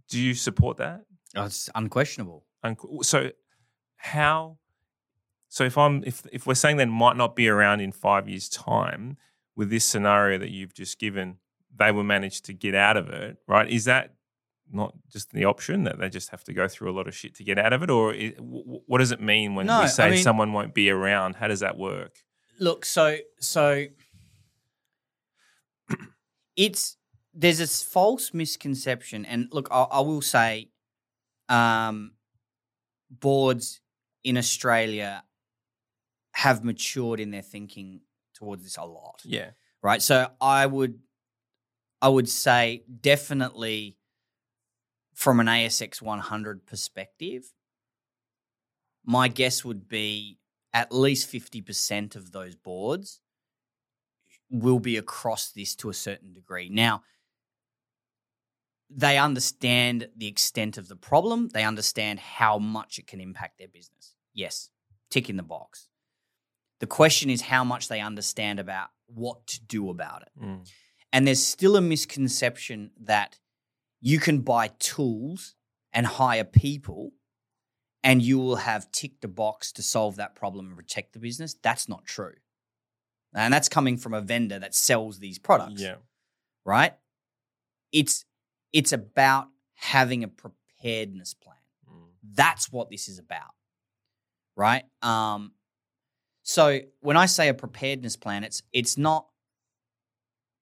[0.10, 1.02] Do you support that?
[1.36, 2.46] Oh, it's unquestionable.
[2.64, 3.32] Unqu- So
[3.98, 4.60] how?
[5.50, 8.50] So if I'm if if we're saying they might not be around in five years'
[8.50, 9.18] time,
[9.56, 11.38] with this scenario that you've just given,
[11.76, 13.70] they will manage to get out of it, right?
[13.70, 14.14] Is that
[14.72, 17.34] not just the option that they just have to go through a lot of shit
[17.36, 19.88] to get out of it, or i w- what does it mean when No, we
[19.88, 21.36] say mean- someone won't be around?
[21.38, 22.18] How does that work?
[22.60, 23.86] Look, so so
[26.56, 26.98] it's
[27.34, 30.70] there's this false misconception, and look, I, I will say,
[31.50, 32.14] um,
[33.10, 33.80] boards
[34.24, 35.24] in Australia
[36.38, 38.00] have matured in their thinking
[38.36, 39.50] towards this a lot, Yeah,
[39.82, 40.04] right?
[40.04, 41.00] So I would,
[42.00, 43.98] I would say definitely
[45.16, 47.52] from an ASX 100 perspective,
[49.04, 50.38] my guess would be
[50.74, 53.20] at least 50% of those boards
[54.52, 56.70] will be across this to a certain degree.
[56.70, 57.02] Now,
[58.92, 63.68] they understand the extent of the problem, they understand how much it can impact their
[63.68, 64.14] business.
[64.36, 64.70] Yes,
[65.10, 65.88] tick in the box.
[66.80, 70.30] The question is how much they understand about what to do about it.
[70.42, 70.70] Mm.
[71.12, 73.40] And there's still a misconception that
[74.02, 75.56] you can buy tools
[75.94, 77.14] and hire people
[78.04, 81.56] and you will have ticked a box to solve that problem and protect the business.
[81.62, 82.36] That's not true.
[83.34, 85.96] And that's coming from a vendor that sells these products, yeah,
[86.66, 86.94] right?
[87.92, 88.26] It's
[88.72, 91.58] it's about having a preparedness plan.
[91.92, 92.08] Mm.
[92.34, 93.54] That's what this is about,
[94.56, 94.86] right?
[95.02, 95.52] Um,
[96.50, 99.28] so when I say a preparedness plan, it's it's not,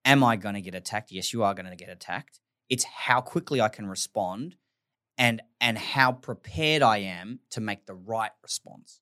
[0.03, 1.11] am I going to get attacked?
[1.11, 2.39] Yes, you are going to get attacked.
[2.69, 4.55] It's how quickly I can respond,
[5.15, 8.99] and and how prepared I am to make the right response,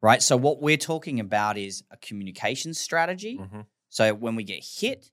[0.00, 0.22] right?
[0.22, 3.38] So what we're talking about is a communication strategy.
[3.38, 3.66] Mhm.
[3.88, 5.10] So when we get hit,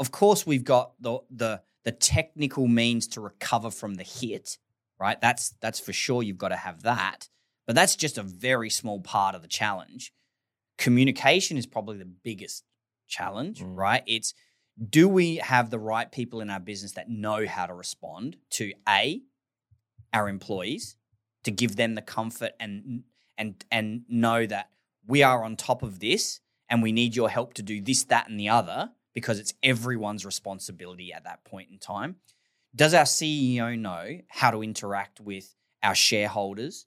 [0.00, 4.56] of course we've got the the the technical means to recover from the hit,
[4.98, 5.20] right?
[5.20, 7.28] That's that's for sure you've got to have that.
[7.66, 10.12] But that's just a very small part of the challenge.
[10.78, 12.64] Communication is probably the biggest
[13.08, 13.76] challenge, Mm.
[13.76, 14.02] right?
[14.06, 14.34] It's
[14.90, 18.74] do we have the right people in our business that know how to respond to
[18.86, 19.22] A,
[20.12, 20.96] our employees,
[21.44, 23.04] to give them the comfort and
[23.38, 24.70] and and know that
[25.06, 28.28] we are on top of this and we need your help to do this, that,
[28.28, 32.16] and the other because it's everyone's responsibility at that point in time.
[32.74, 36.86] Does our CEO know how to interact with our shareholders,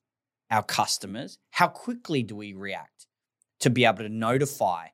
[0.49, 1.37] our customers?
[1.51, 3.07] How quickly do we react
[3.59, 4.87] to be able to notify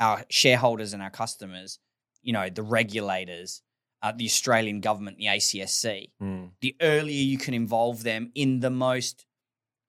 [0.00, 1.78] our shareholders and our customers,
[2.22, 3.62] you know, the regulators,
[4.02, 6.10] uh, the Australian government, the ACSC?
[6.22, 6.50] Mm.
[6.60, 9.26] the earlier you can involve them in the most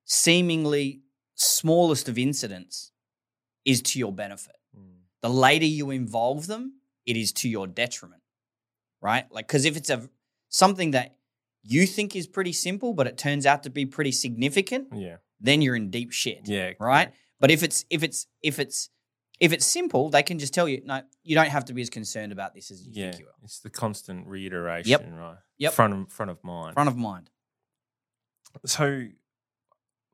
[0.05, 1.01] seemingly
[1.35, 2.91] smallest of incidents
[3.65, 4.55] is to your benefit.
[4.77, 5.01] Mm.
[5.21, 6.75] The later you involve them,
[7.05, 8.21] it is to your detriment.
[9.01, 9.25] Right?
[9.31, 10.09] Like cuz if it's a
[10.49, 11.15] something that
[11.67, 15.61] you think is pretty simple but it turns out to be pretty significant, yeah, then
[15.61, 17.11] you're in deep shit yeah, right?
[17.39, 18.89] But if it's if it's if it's
[19.39, 21.89] If it's simple, they can just tell you, no, you don't have to be as
[21.89, 23.33] concerned about this as you Yeah, think you are.
[23.43, 25.01] it's the constant reiteration, yep.
[25.11, 25.37] right?
[25.57, 25.73] Yep.
[25.73, 26.73] Front of front of mind.
[26.73, 27.29] Front of mind.
[28.65, 29.07] so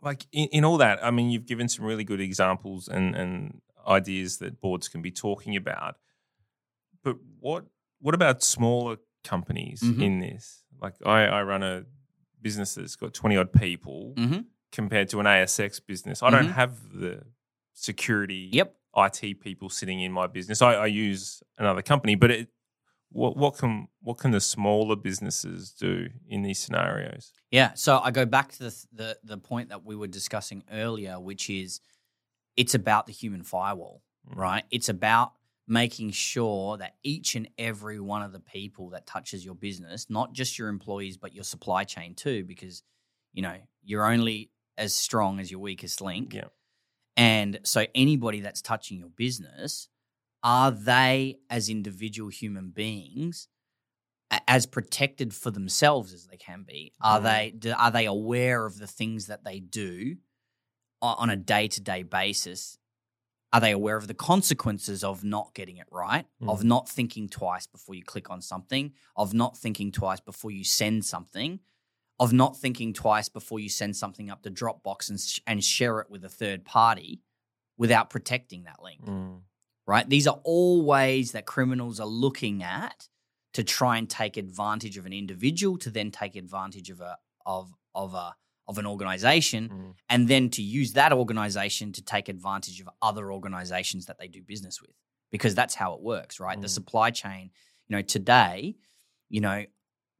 [0.02, 3.62] like in, in all that i mean you've given some really good examples and and
[3.88, 5.96] ideas that boards can be talking about
[7.04, 7.66] but what
[8.00, 10.02] what about smaller companies Mhm.
[10.02, 11.86] in this like i i run a
[12.42, 14.40] business that's got 20 odd people Mm-hmm.
[14.72, 16.54] compared to an asx business i don't Mhm.
[16.54, 17.24] have the
[17.74, 18.76] security Yep.
[18.96, 22.50] it people sitting in my business i, I use another company but it
[23.14, 27.74] what, what can what can the smaller businesses do in these scenarios Yeah.
[27.74, 31.50] So I go back to the, the the point that we were discussing earlier, which
[31.50, 31.82] is
[32.56, 34.36] it's about the human firewall, Mm.
[34.38, 34.64] right?
[34.72, 35.34] It's about
[35.72, 40.34] making sure that each and every one of the people that touches your business, not
[40.34, 42.84] just your employees, but your supply chain too, because
[43.34, 46.34] you know you're only as strong as your weakest link.
[46.34, 46.50] yeah
[47.16, 49.88] And so anybody that's touching your business,
[50.44, 53.48] are they as individual human beings
[54.48, 56.92] as protected for themselves as they can be?
[57.02, 57.62] Are Mm.
[57.62, 60.18] they are they aware of the things that they do
[61.02, 62.78] on a day-to-day basis?
[63.54, 66.64] Are they aware of the consequences of not getting it right, of Mm.
[66.66, 71.04] not thinking twice before you click on something, of not thinking twice before you send
[71.06, 71.60] something,
[72.18, 76.00] of not thinking twice before you send something up to Dropbox and, sh- and share
[76.00, 77.22] it with a third party
[77.78, 79.42] without protecting that link, Mm.
[79.86, 80.08] right?
[80.10, 83.10] These are all ways that criminals are looking at
[83.54, 87.74] to try and take advantage of an individual to then take advantage of a of
[87.94, 88.38] of a
[88.68, 89.94] of an organization Mm.
[90.10, 94.42] and then to use that organization to take advantage of other organizations that they do
[94.44, 94.96] business with
[95.32, 96.72] because that's how it works right the Mm.
[96.80, 97.52] supply chain
[97.88, 98.76] you know today
[99.30, 99.66] you know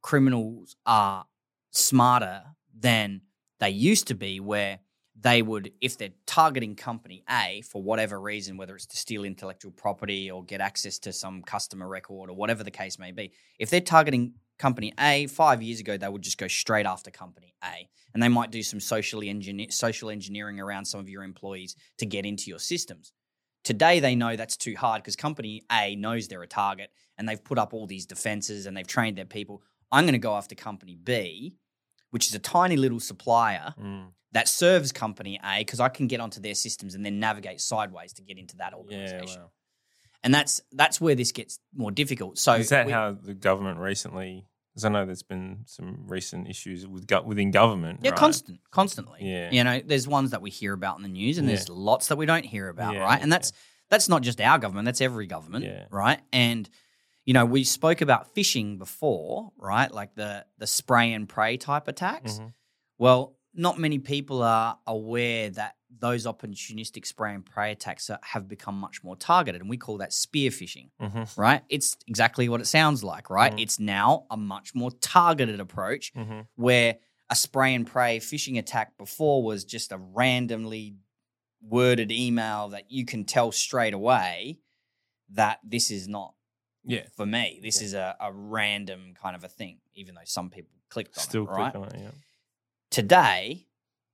[0.02, 1.26] criminals are
[1.70, 2.42] smarter
[2.78, 3.22] than
[3.60, 4.80] they used to be where
[5.18, 9.70] they would if they're targeting company A for whatever reason whether it's to steal intellectual
[9.70, 13.70] property or get access to some customer record or whatever the case may be if
[13.70, 17.88] they're targeting company A 5 years ago they would just go straight after company A
[18.14, 22.06] and they might do some socially engineer, social engineering around some of your employees to
[22.06, 23.12] get into your systems.
[23.64, 27.42] Today, they know that's too hard because company A knows they're a target and they've
[27.50, 29.62] put up all these defenses and they've trained their people.
[29.90, 31.56] I'm going to go after company B,
[32.10, 34.12] which is a tiny little supplier Mm.
[34.32, 38.12] that serves company A because I can get onto their systems and then navigate sideways
[38.14, 39.42] to get into that Yeah, organization.
[39.42, 39.50] wow.
[40.24, 42.38] And that's that's where this gets more difficult.
[42.38, 44.46] So Is that we- how the government recently?
[44.72, 48.00] Because I know there's been some recent issues with go- within government.
[48.02, 48.18] Yeah, right?
[48.18, 49.18] constant, constantly.
[49.20, 49.50] Yeah.
[49.50, 52.16] You know, there's ones that we hear about in the news, and there's lots that
[52.16, 53.20] we don't hear about, Yeah, right?
[53.20, 53.36] And yeah.
[53.36, 53.52] that's
[53.90, 55.84] that's not just our government; that's every government, Yeah.
[55.90, 56.20] right?
[56.32, 56.68] And
[57.26, 59.92] you know, we spoke about phishing before, right?
[59.92, 62.38] Like the the spray and pray type attacks.
[62.38, 62.54] Mhm.
[62.98, 68.74] Well, not many people are aware that those opportunistic spray and pray attacks have become
[68.76, 71.36] much more targeted, and we call that spear phishing Mhm.
[71.36, 71.62] right?
[71.68, 73.52] It's exactly what it sounds like, right?
[73.52, 73.60] Mhm.
[73.62, 76.46] It's now a much more targeted approach Mhm.
[76.56, 76.98] where
[77.30, 80.96] a spray and pray phishing attack before was just a randomly
[81.60, 84.58] worded email that you can tell straight away
[85.28, 86.34] that this is not
[86.84, 87.06] Yeah.
[87.16, 87.60] for me.
[87.62, 87.86] This Yeah.
[87.86, 91.44] is a, a random kind of a thing, even though some people clicked on Still
[91.44, 91.72] it, right?
[91.72, 92.00] click on it.
[92.02, 92.10] Yeah.
[92.90, 93.68] Today,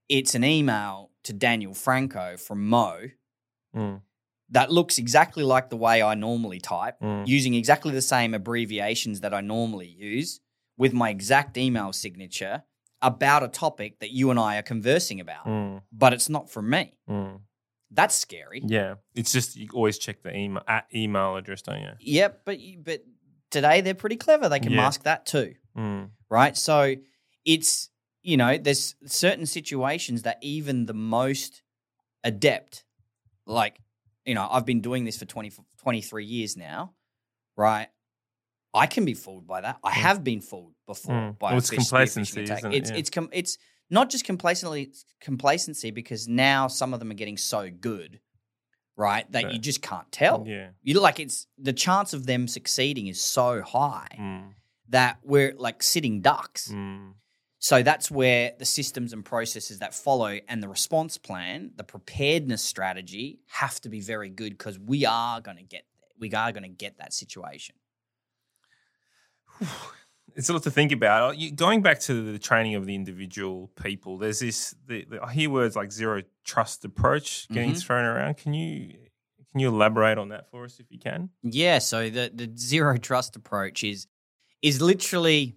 [0.08, 3.10] it's an email to Daniel Franco from Mo
[3.76, 4.00] Mm.
[4.48, 7.28] that looks exactly like the way I normally type Mm.
[7.28, 10.40] using exactly the same abbreviations that I normally use
[10.78, 12.62] with my exact email signature
[13.02, 15.82] about a topic that you and I are conversing about, Mm.
[15.92, 16.94] but it's not from me.
[17.08, 17.42] Mm.
[17.90, 18.62] That's scary.
[18.66, 18.94] Yeah.
[19.14, 21.92] It's just you always check the email at email address, don't you?
[22.00, 23.04] Yep, but but
[23.50, 24.48] today they're pretty clever.
[24.48, 24.76] They can Yeah.
[24.84, 26.10] mask that too, Mm.
[26.30, 26.56] right?
[26.56, 26.94] So
[27.44, 27.90] it's
[28.30, 31.62] you know there's certain situations that even the most
[32.24, 32.84] adept,
[33.46, 33.80] like
[34.26, 36.92] you know I've been doing this for 20, 23 years now,
[37.56, 37.88] right?
[38.74, 39.78] I can be fooled by that.
[39.82, 40.02] I Mm.
[40.06, 41.38] have been fooled before Mm.
[41.38, 42.64] by Well, it's fish- complacency, attack.
[42.64, 42.74] it?
[42.74, 42.96] It's Yeah.
[43.00, 43.56] it's com- it's
[43.90, 48.20] not just complacency complacency because now some of them are getting so good,
[48.96, 49.24] right?
[49.32, 49.54] That Right.
[49.54, 50.44] you just can't tell.
[50.46, 50.68] Yeah.
[50.82, 54.52] You like it's the chance of them succeeding is so high Mm.
[54.90, 56.70] that we're like sitting ducks.
[57.60, 62.62] So that's where the systems and processes that follow and the response plan, the preparedness
[62.62, 65.84] strategy have to be very good because we are going to get
[66.20, 67.74] we are going to get that situation.
[70.36, 71.34] It's a lot to think about.
[71.56, 74.72] Going back to the training of the individual people, there's this.
[74.86, 77.82] The, the, I hear words like zero trust approach getting Mhm.
[77.82, 78.36] thrown around.
[78.36, 78.94] Can you
[79.50, 81.30] can you elaborate on that for us if you can?
[81.42, 84.06] Yeah, so the the zero trust approach is
[84.62, 85.56] is literally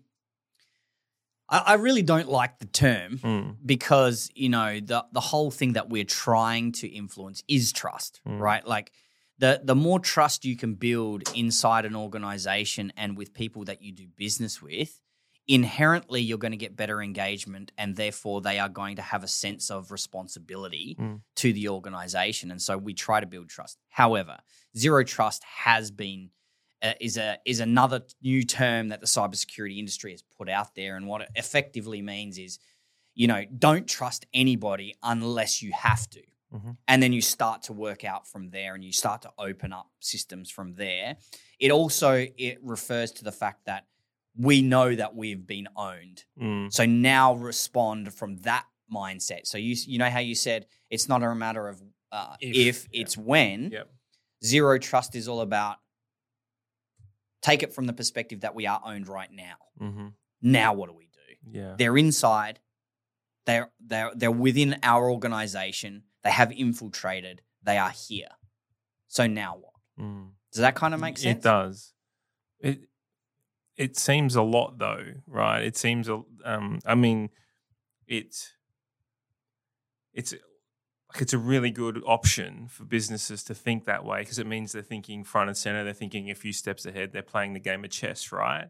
[1.51, 3.57] I, I really don't like the term Mm.
[3.65, 8.39] because, you know, the the whole thing that we're trying to influence is trust, Mm.
[8.39, 8.65] right?
[8.65, 8.91] Like
[9.37, 13.91] the the more trust you can build inside an organization and with people that you
[13.91, 15.01] do business with,
[15.47, 19.27] inherently you're going to get better engagement and therefore they are going to have a
[19.27, 21.21] sense of responsibility Mm.
[21.37, 24.37] to the organization and so we try to build trust however
[24.77, 26.29] zero trust has been
[26.99, 31.07] is a is another new term that the cybersecurity industry has put out there and
[31.07, 32.59] what it effectively means is
[33.13, 36.21] you know don't trust anybody unless you have to
[36.53, 36.75] Mhm.
[36.87, 39.89] and then you start to work out from there and you start to open up
[39.99, 41.17] systems from there
[41.59, 43.85] it also it refers to the fact that
[44.35, 46.71] we know that we've been owned Mm.
[46.73, 51.21] so now respond from that mindset so you you know how you said it's not
[51.23, 53.01] a matter of uh, If, if, yeah.
[53.01, 53.89] it's when Yep.
[54.43, 55.77] zero trust is all about
[57.41, 59.55] take it from the perspective that we are owned right now.
[59.77, 60.07] Hmm
[60.41, 61.59] now what do we do?
[61.59, 61.75] Yeah.
[61.77, 62.59] they're inside.
[63.45, 66.03] They're they're they're within our organization.
[66.23, 67.41] They have infiltrated.
[67.63, 68.29] They are here.
[69.07, 69.71] So now what?
[69.99, 70.29] Mm.
[70.51, 71.37] does that kind of make sense?
[71.37, 71.93] It does.
[72.59, 72.81] It
[73.77, 75.63] it seems a lot though, right?
[75.63, 77.29] It seems a um I mean
[78.07, 78.49] it
[80.13, 80.33] it's
[81.13, 84.71] like it's a really good option for businesses to think that way because it means
[84.71, 87.83] they're thinking front and center, they're thinking a few steps ahead, they're playing the game
[87.83, 88.69] of chess, right?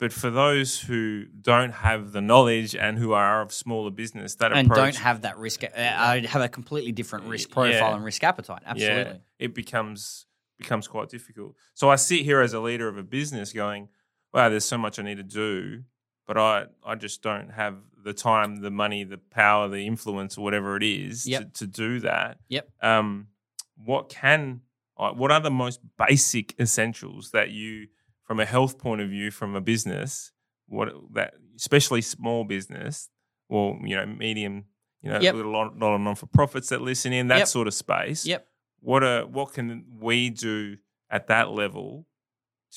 [0.00, 4.52] But for those who don't have the knowledge and who are of smaller business, that
[4.52, 7.94] and approach don't have that risk uh, I have a completely different risk profile Yeah.
[7.94, 10.26] and risk appetite absolutely yeah, it becomes
[10.58, 11.54] becomes quite difficult.
[11.74, 13.88] So I sit here as a leader of a business going,
[14.32, 15.84] wow, there's so much I need to do,
[16.26, 20.44] but I I just don't have the time, the money, the power, the influence, or
[20.44, 21.54] whatever it is Yep.
[21.54, 22.38] to, to do that.
[22.48, 22.68] Yep.
[22.82, 23.28] Um,
[23.76, 24.62] what can
[24.96, 27.88] what are the most basic essentials that you,
[28.22, 30.30] from a health point of view, from a business,
[30.66, 33.08] what that especially small business,
[33.48, 34.64] or you know medium,
[35.02, 35.34] you know, Yep.
[35.34, 37.48] a lot, lot of non for profits that listen in that Yep.
[37.48, 38.46] sort of space yep
[38.80, 40.76] what are what can we do
[41.10, 42.06] at that level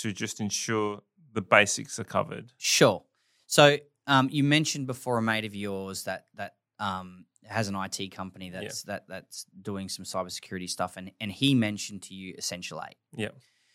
[0.01, 1.01] to just ensure
[1.34, 2.51] the basics are covered?
[2.57, 3.03] Sure.
[3.47, 3.78] So
[4.08, 8.49] um, you mentioned before a mate of yours that that um, has an IT company
[8.49, 12.97] that's that that's doing some cybersecurity stuff, and and he mentioned to you Essential Eight.
[13.16, 13.30] Yeah.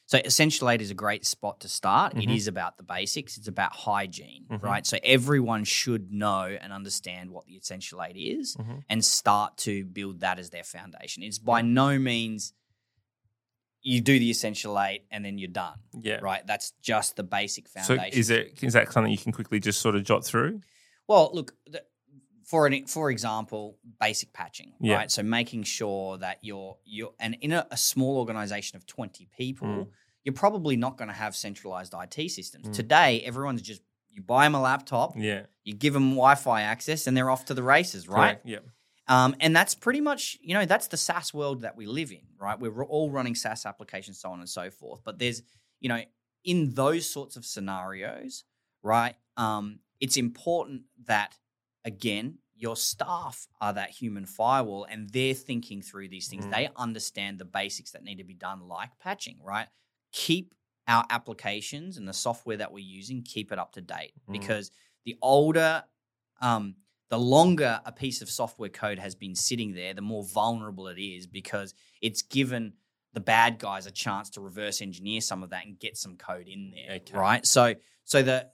[0.06, 2.14] So Essential Eight is a great spot to start.
[2.14, 2.34] It Mhm.
[2.36, 3.38] is about the basics.
[3.38, 4.60] It's about hygiene, Mhm.
[4.62, 4.84] right?
[4.84, 8.82] So everyone should know and understand what the Essential Eight is, Mhm.
[8.88, 11.22] and start to build that as their foundation.
[11.22, 12.52] It's by no means
[13.82, 16.18] you do the Essential Eight and then you're done, Yeah.
[16.20, 16.46] right?
[16.46, 18.12] That's just the basic foundation.
[18.12, 20.60] So is it is that something you can quickly just sort of jot through?
[21.08, 21.82] Well, look, the,
[22.44, 24.96] for an for example, basic patching, Yeah.
[24.96, 25.10] right?
[25.10, 29.68] So making sure that you're you're and in a, a small organization of twenty people,
[29.68, 29.88] Mm.
[30.24, 32.68] you're probably not going to have centralized IT systems.
[32.68, 32.72] Mm.
[32.74, 35.46] Today, everyone's just you buy them a laptop, Yeah.
[35.62, 38.42] you give them Wi-Fi access, and they're off to the races, right?
[38.42, 38.46] Correct.
[38.46, 38.58] Yeah.
[39.10, 42.22] Um, and that's pretty much, you know, that's the SaaS world that we live in,
[42.38, 42.58] right?
[42.58, 45.00] We're all running SaaS applications, so on and so forth.
[45.04, 45.42] But there's,
[45.80, 46.00] you know,
[46.44, 48.44] in those sorts of scenarios,
[48.84, 49.16] right?
[49.36, 51.36] Um, it's important that,
[51.84, 56.46] again, your staff are that human firewall and they're thinking through these things.
[56.46, 56.50] Mm.
[56.52, 59.66] They understand the basics that need to be done, like patching, right?
[60.12, 60.54] Keep
[60.86, 64.32] our applications and the software that we're using, keep it up to date Mm.
[64.32, 64.70] because
[65.04, 65.82] the older,
[66.40, 66.76] um,
[67.10, 70.98] the longer a piece of software code has been sitting there, the more vulnerable it
[71.00, 72.72] is because it's given
[73.12, 76.46] the bad guys a chance to reverse engineer some of that and get some code
[76.46, 77.16] in there, Okay.
[77.18, 77.44] right?
[77.44, 78.46] So, so the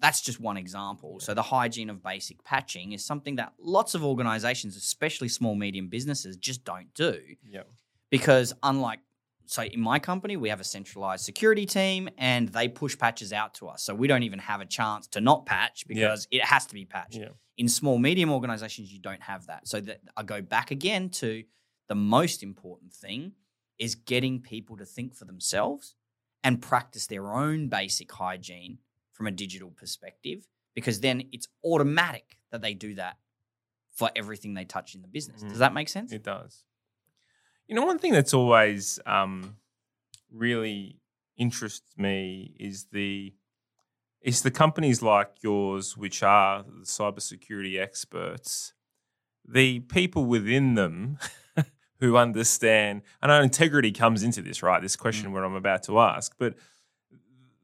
[0.00, 1.18] that's just one example.
[1.20, 5.88] So the hygiene of basic patching is something that lots of organizations, especially small medium
[5.88, 7.62] businesses, just don't do Yeah.
[8.10, 9.00] because unlike
[9.46, 13.52] so in my company we have a centralized security team and they push patches out
[13.54, 16.64] to us so we don't even have a chance to not patch because it has
[16.66, 17.28] to be patched Yeah.
[17.56, 21.44] In small medium organizations you don't have that so that i go back again to
[21.88, 23.32] the most important thing
[23.78, 25.94] is getting people to think for themselves
[26.42, 28.78] and practice their own basic hygiene
[29.12, 33.16] from a digital perspective because then it's automatic that they do that
[33.92, 35.50] for everything they touch in the business Mhm.
[35.50, 36.64] does that make sense It does.
[37.66, 39.56] You know, one thing that's always um,
[40.30, 41.00] really
[41.38, 43.34] interests me is the
[44.24, 48.72] is the companies like yours, which are the cybersecurity experts,
[49.46, 51.18] the people within them
[52.00, 53.02] who understand.
[53.20, 54.80] I know integrity comes into this, right?
[54.80, 55.34] This question mm.
[55.34, 56.54] what I'm about to ask, but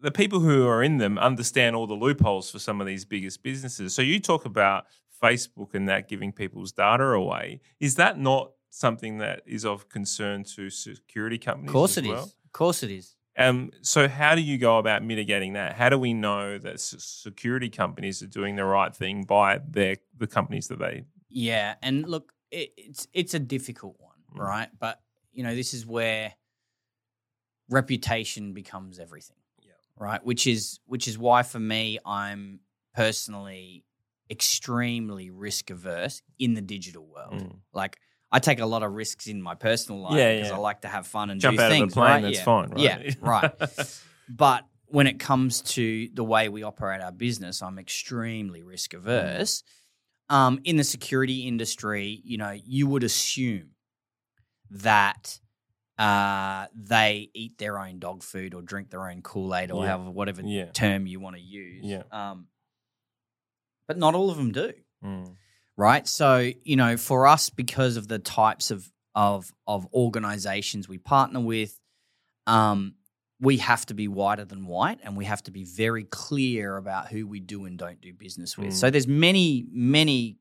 [0.03, 3.43] the people who are in them understand all the loopholes for some of these biggest
[3.43, 3.95] businesses.
[3.95, 4.85] So you talk about
[5.23, 7.61] Facebook and that giving people's data away.
[7.81, 11.71] Is that not something that is of concern to security companies?
[11.71, 12.11] Of course it is.
[12.11, 12.33] well?
[12.45, 13.17] Of course it is.
[13.41, 15.75] Um, so how do you go about mitigating that?
[15.75, 20.27] How do we know that security companies are doing the right thing by their the
[20.27, 21.05] companies that they?
[21.29, 24.41] Yeah, and look, it, it's it's a difficult one, Mm.
[24.47, 24.69] right?
[24.79, 25.01] But
[25.33, 26.35] you know, this is where
[27.69, 29.37] reputation becomes everything.
[29.63, 29.73] Yeah.
[29.97, 30.25] Right.
[30.25, 32.61] Which is which is why for me, I'm
[32.95, 33.85] personally
[34.31, 37.43] extremely risk averse in the digital world.
[37.43, 37.57] Mm.
[37.73, 37.99] Like
[38.33, 40.55] I take a lot of risks in my personal life Yeah, because yeah.
[40.57, 41.83] I like to have fun and Jump do out things.
[41.85, 42.23] of the plane, right?
[42.23, 42.45] that's yeah.
[42.45, 42.81] fine, right?
[42.81, 43.53] Yeah, right.
[44.29, 49.63] But when it comes to the way we operate our business, I'm extremely risk averse.
[50.29, 53.71] Um, in the security industry, you know, you would assume
[54.71, 55.41] that
[55.99, 59.91] uh, they eat their own dog food or drink their own Kool Aid or Yeah.
[59.91, 60.67] however whatever Yeah.
[60.73, 61.85] term you want to use.
[61.85, 62.03] Yeah.
[62.13, 62.47] Um,
[63.89, 64.73] but not all of them do
[65.05, 65.35] Mm.
[65.81, 66.07] Right?
[66.07, 71.41] So you know, for us, because of the types of of of organizations we partner
[71.41, 71.81] with,
[72.47, 72.95] um,
[73.41, 77.09] we have to be whiter than white, and we have to be very clear about
[77.09, 78.69] who we do and don't do business with.
[78.69, 78.75] Mm.
[78.75, 80.37] So there's many many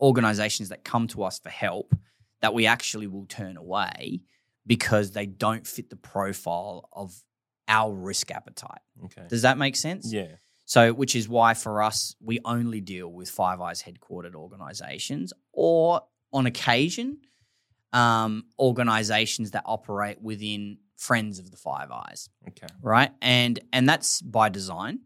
[0.00, 1.92] organizations that come to us for help
[2.40, 4.20] that we actually will turn away
[4.66, 7.24] because they don't fit the profile of
[7.66, 8.82] our risk appetite.
[9.06, 9.22] Okay.
[9.28, 10.12] Does that make sense?
[10.12, 10.36] Yeah.
[10.66, 16.02] So, which is why for us, we only deal with Five Eyes headquartered organizations or
[16.32, 17.18] on occasion,
[17.92, 22.66] um, organizations that operate within Friends of the Five Eyes, Okay.
[22.82, 23.10] right?
[23.22, 25.00] And and that's by design.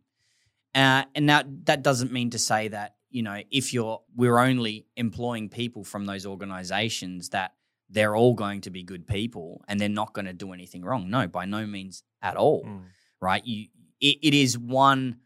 [0.75, 4.87] Uh, and now that doesn't mean to say that you know if you're we're only
[4.97, 7.55] employing people from those organizations that
[7.91, 11.11] they're all going to be good people and they're not going to do anything wrong.
[11.11, 12.83] No, by no means at all Mm.
[13.21, 13.45] right?
[13.45, 13.67] You
[14.01, 15.19] it, it is one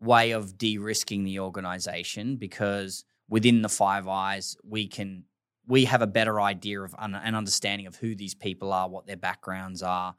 [0.00, 5.24] way of de-risking the organization because within the Five Eyes we can
[5.66, 9.06] we have a better idea of un, an understanding of who these people are, what
[9.06, 10.14] their backgrounds are.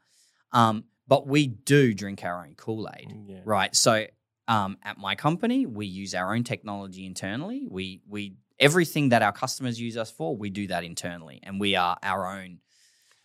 [0.52, 3.40] Um, but we do drink our own Kool Aid, Mm, Yeah.
[3.44, 3.74] right?
[3.74, 4.06] So
[4.46, 7.66] um, at my company, we use our own technology internally.
[7.68, 11.74] We we everything that our customers use us for, we do that internally, and we
[11.76, 12.58] are our own,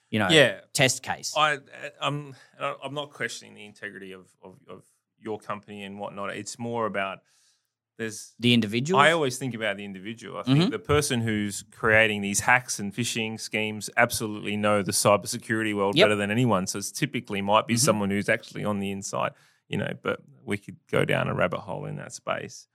[0.10, 0.62] you know, Yeah.
[0.74, 1.34] test case.
[1.36, 1.60] I,
[1.99, 4.84] I'm, I'm not questioning the integrity of, of, of
[5.26, 6.30] your company and whatnot.
[6.36, 7.19] It's more about
[7.97, 8.34] there's.
[8.39, 8.99] the individual.
[8.99, 10.38] I always think about the individual.
[10.38, 10.71] I think Mhm.
[10.71, 16.05] the person who's creating these hacks and phishing schemes absolutely know the cybersecurity world Yep.
[16.05, 16.67] better than anyone.
[16.67, 17.80] So it's typically might be Mhm.
[17.80, 19.32] someone who's actually on the inside,
[19.69, 19.93] you know.
[20.01, 22.67] But we could go down a rabbit hole in that space.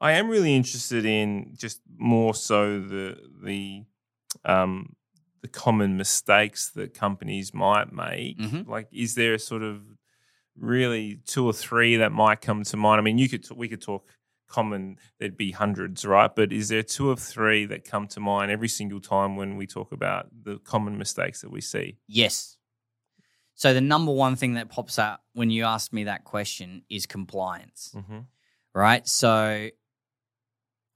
[0.00, 3.84] I am really interested in just more so the the
[4.44, 4.94] um,
[5.40, 8.38] the common mistakes that companies might make.
[8.38, 8.66] Mhm.
[8.66, 9.82] Like, is there a sort of
[10.60, 12.98] really two or three that might come to mind?
[13.00, 14.08] I mean, you could t- we could talk
[14.48, 14.98] common.
[15.18, 16.34] There'd be hundreds, right?
[16.34, 19.66] But is there two or three that come to mind every single time when we
[19.66, 21.96] talk about the common mistakes that we see?
[22.06, 22.56] Yes.
[23.54, 27.06] So the number one thing that pops out when you ask me that question is
[27.06, 28.18] compliance, Mm-hmm.
[28.72, 29.06] right?
[29.08, 29.68] So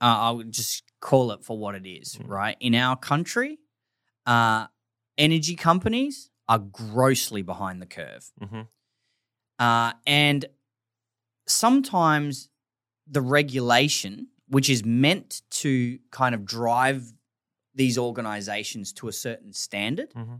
[0.00, 2.28] uh, I'll just call it for what it is, Mm.
[2.28, 2.56] right?
[2.60, 3.58] In our country,
[4.26, 4.66] uh,
[5.18, 8.30] energy companies are grossly behind the curve.
[8.40, 8.60] Mm-hmm.
[9.58, 10.46] Uh, and
[11.46, 12.48] sometimes
[13.06, 17.12] the regulation, which is meant to kind of drive
[17.74, 20.36] these organizations to a certain standard, Mm-hmm.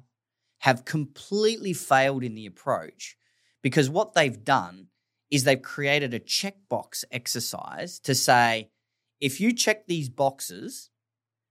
[0.58, 3.16] have completely failed in the approach
[3.62, 4.88] because what they've done
[5.30, 8.68] is they've created a checkbox exercise to say,
[9.20, 10.90] if you check these boxes,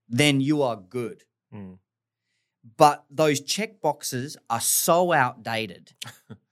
[0.08, 1.24] then you are good.
[1.54, 1.80] Mm.
[2.78, 5.94] But those check boxes are so outdated.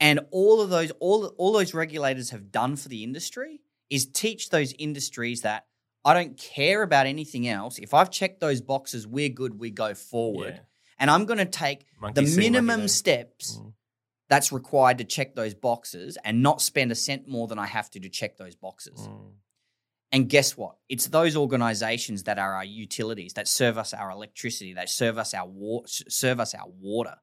[0.00, 4.50] and all of those all all those regulators have done for the industry is teach
[4.50, 5.66] those industries that
[6.04, 7.78] I don't care about anything else.
[7.78, 10.54] If I've checked those boxes, we're good, we go forward.
[10.54, 10.60] Yeah.
[10.98, 13.72] And I'm going to take Monkey the see, minimum steps Mm.
[14.28, 17.90] that's required to check those boxes and not spend a cent more than I have
[17.90, 19.00] to to check those boxes.
[19.00, 19.32] Mm.
[20.12, 20.76] And guess what?
[20.88, 25.34] It's those organizations that are our utilities that serve us our electricity, that serve us
[25.34, 27.16] our water, serve us our water,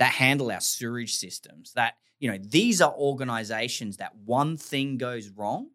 [0.00, 1.72] that handle our sewage systems.
[1.74, 5.68] That you know, these are organizations that one thing goes wrong,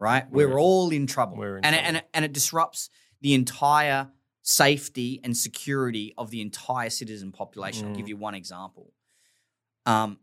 [0.00, 0.28] right?
[0.30, 3.32] We're, We're- all in trouble, we're in and it, and it, and it disrupts the
[3.34, 4.10] entire
[4.42, 7.88] safety and security of the entire citizen population.
[7.88, 8.08] I'll give Mm.
[8.10, 8.92] you one example.
[9.86, 10.18] Um,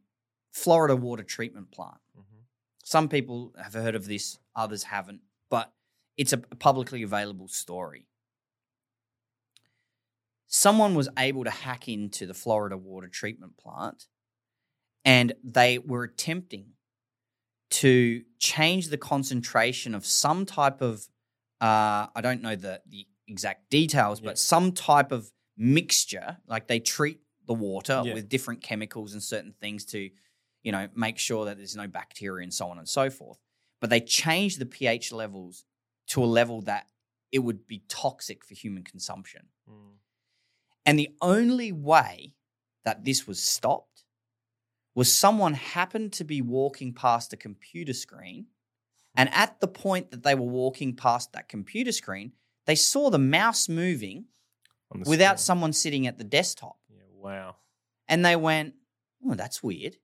[0.51, 1.97] Florida water treatment plant.
[2.17, 2.43] Mhm.
[2.83, 5.73] Some people have heard of this, others haven't, but
[6.15, 8.07] it's a publicly available story.
[10.55, 14.05] Someone was able to hack into the Florida water treatment plant
[15.03, 16.73] and they were attempting
[17.71, 21.07] to change the concentration of some type of,
[21.59, 24.25] uh, I don't know the, the exact details, Yeah.
[24.27, 28.13] but some type of mixture, like they treat the water Yeah.
[28.13, 30.11] with different chemicals and certain things to
[30.61, 33.37] you know, make sure that there's no bacteria and so on and so forth.
[33.81, 35.65] But they changed the pH levels
[36.09, 36.87] to a level that
[37.33, 39.47] it would be toxic for human consumption.
[39.69, 39.95] Mm.
[40.85, 42.35] And the only way
[42.83, 44.03] that this was stopped
[44.95, 48.47] was someone happened to be walking past a computer screen.
[49.15, 52.33] And at the point that they were walking past that computer screen,
[52.65, 54.25] they saw the mouse moving
[54.93, 55.45] the without screen.
[55.45, 56.77] someone sitting at the desktop.
[56.89, 57.55] Yeah, wow.
[58.07, 58.75] And they went,
[59.25, 59.97] Oh, that's weird.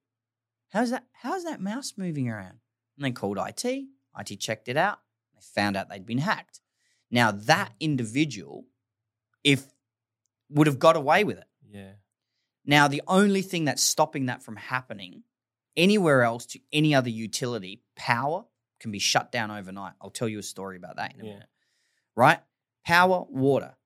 [0.70, 2.60] How's that how's that mouse moving around?
[2.96, 3.66] And they called IT.
[3.66, 5.00] IT checked it out.
[5.34, 6.62] They found out they'd been hacked.
[7.12, 7.76] Now that hmm.
[7.80, 8.66] individual,
[9.44, 9.66] if
[10.50, 11.48] would have got away with it.
[11.72, 11.94] Yeah.
[12.66, 15.24] Now, the only thing that's stopping that from happening
[15.78, 18.46] anywhere else to any other utility, power
[18.80, 19.94] can be shut down overnight.
[20.02, 21.34] I'll tell you a story about that in a Yeah.
[21.34, 21.50] minute.
[22.16, 22.40] Right?
[22.86, 23.78] Power, water.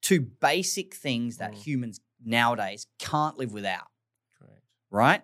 [0.00, 1.62] Two basic things that Mm.
[1.62, 3.90] humans nowadays can't live without.
[4.38, 4.64] Correct.
[4.90, 5.22] Right?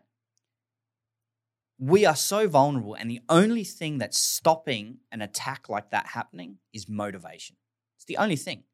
[1.79, 6.59] We are so vulnerable, and the only thing that's stopping an attack like that happening
[6.75, 7.57] is motivation.
[7.97, 8.65] It's the only thing.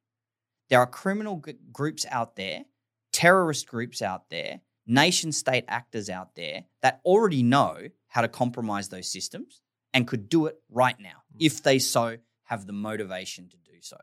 [0.68, 2.64] There are criminal g- groups out there,
[3.12, 8.88] terrorist groups out there, nation state actors out there that already know how to compromise
[8.88, 9.60] those systems
[9.94, 11.36] and could do it right now Mm.
[11.40, 13.96] if they so have the motivation to do so.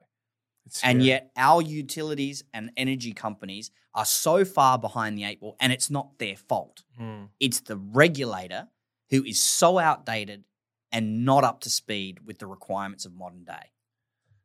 [0.83, 5.71] And yet, our utilities and energy companies are so far behind the eight ball, and
[5.73, 6.83] it's not their fault.
[6.99, 7.29] Mm.
[7.39, 8.69] It's the regulator
[9.09, 10.45] who is so outdated
[10.91, 13.71] and not up to speed with the requirements of modern day.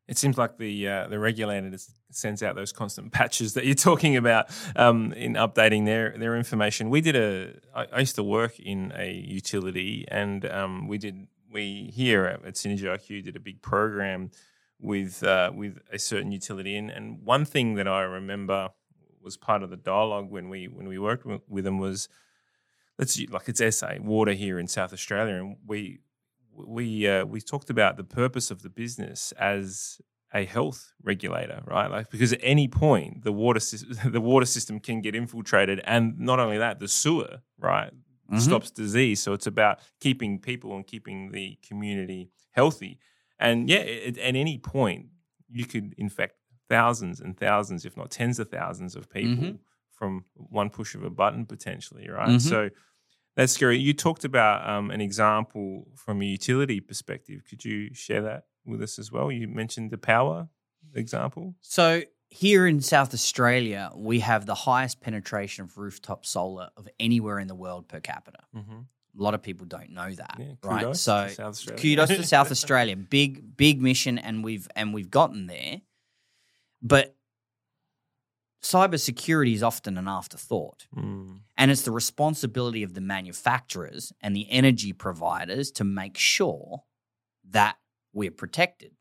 [0.09, 1.77] It seems like the uh, the regulator
[2.11, 6.91] sends out those constant patches that you're talking about um, in updating their their information.
[6.91, 7.55] We did a.
[7.75, 12.55] I, I used to work in a utility, and um, we did we here at,
[12.55, 14.31] Synergy IQ did a big program
[14.81, 18.71] with uh, with a certain utility, and, and one thing that I remember
[19.23, 22.09] was part of the dialogue when we when we worked with, them was
[22.99, 26.01] let's like it's SA water here in South Australia, and we
[26.67, 30.01] we uh, we talked about the purpose of the business as
[30.35, 31.91] a health regulator, right?
[31.91, 33.61] Like because at any point the water
[34.05, 37.93] the water system can get infiltrated, and not only that, the sewer, right,
[38.31, 38.41] Mhm.
[38.41, 39.21] stops disease.
[39.21, 42.99] So it's about keeping people and keeping the community healthy.
[43.39, 45.07] And yeah, at, at any point
[45.51, 46.35] you could infect
[46.69, 49.59] thousands and thousands, if not tens of thousands, of people Mhm.
[49.93, 52.29] from one push of a button potentially, right?
[52.37, 52.41] Mhm.
[52.41, 52.69] So
[53.39, 53.79] that's scary.
[53.79, 57.43] You talked about um, an example from a utility perspective.
[57.49, 59.31] Could you share that with us as well?
[59.31, 60.49] You mentioned the power
[60.93, 61.55] example.
[61.61, 67.39] So, here in South Australia, we have the highest penetration of rooftop solar of anywhere
[67.39, 68.41] in the world per capita.
[68.57, 68.73] Mm-hmm.
[68.73, 70.97] A lot of people don't know that, Yeah, right?
[70.97, 72.97] So, to kudos to South Australia.
[72.97, 75.83] Big, big mission, and we've and we've gotten there.
[76.83, 77.15] But
[78.63, 80.87] cybersecurity is often an afterthought.
[80.97, 86.85] Mm, And it's the responsibility of the manufacturers and the energy providers to make sure
[87.51, 87.77] that
[88.13, 88.93] we're protected.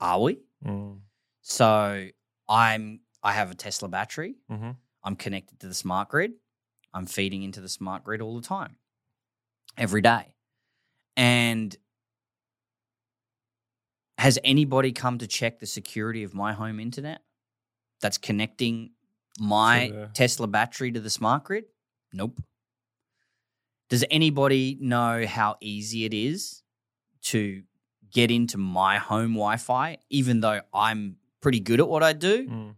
[0.00, 0.38] Are we?
[0.64, 1.00] mm,
[1.42, 2.08] So
[2.48, 4.36] I'm I have a Tesla battery.
[4.48, 4.70] hmm
[5.02, 6.32] I'm connected to the smart grid.
[6.94, 8.76] I'm feeding into the smart grid all the time.
[9.76, 10.34] Every day.
[11.16, 11.76] And
[14.18, 17.20] has anybody come to check the security of my home internet
[18.00, 18.90] that's connecting
[19.38, 21.64] my Tesla battery to the smart grid?
[22.12, 22.40] Nope.
[23.88, 26.62] Does anybody know how easy it is
[27.24, 27.62] to
[28.10, 32.48] get into my home Wi Fi, even though I'm pretty good at what I do?
[32.48, 32.74] Mm,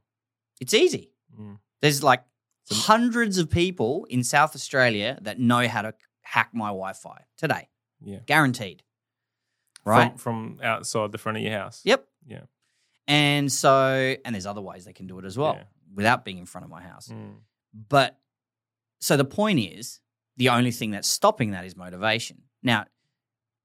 [0.61, 1.13] It's easy.
[1.39, 1.59] mm.
[1.81, 2.25] There's like
[2.71, 7.69] hundreds of people in South Australia that know how to hack my Wi Fi today.
[8.03, 8.19] Yeah.
[8.27, 8.83] Guaranteed.
[9.85, 10.19] Right?
[10.21, 11.81] From, from outside the front of your house.
[11.85, 12.05] Yep.
[12.27, 12.41] Yeah.
[13.07, 15.63] And so, and there's other ways they can do it as well Yeah.
[15.95, 17.09] Without being in front of my house.
[17.09, 17.37] Mm,
[17.89, 18.19] But
[19.01, 20.01] so the point is,
[20.37, 22.43] the only thing that's stopping that is motivation.
[22.63, 22.87] Now,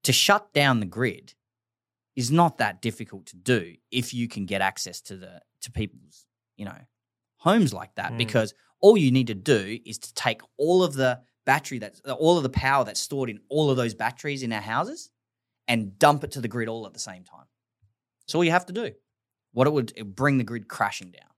[0.03, 1.33] to shut down the grid
[2.15, 6.25] is not that difficult to do if you can get access to the to people's,
[6.57, 6.77] you know,
[7.37, 8.17] homes like that Mm.
[8.17, 12.37] because all you need to do is to take all of the battery that's all
[12.37, 15.09] of the power that's stored in all of those batteries in our houses
[15.67, 17.45] and dump it to the grid all at the same time.
[18.21, 18.91] That's all you have to do.
[19.53, 21.29] What it would it would bring the grid crashing down.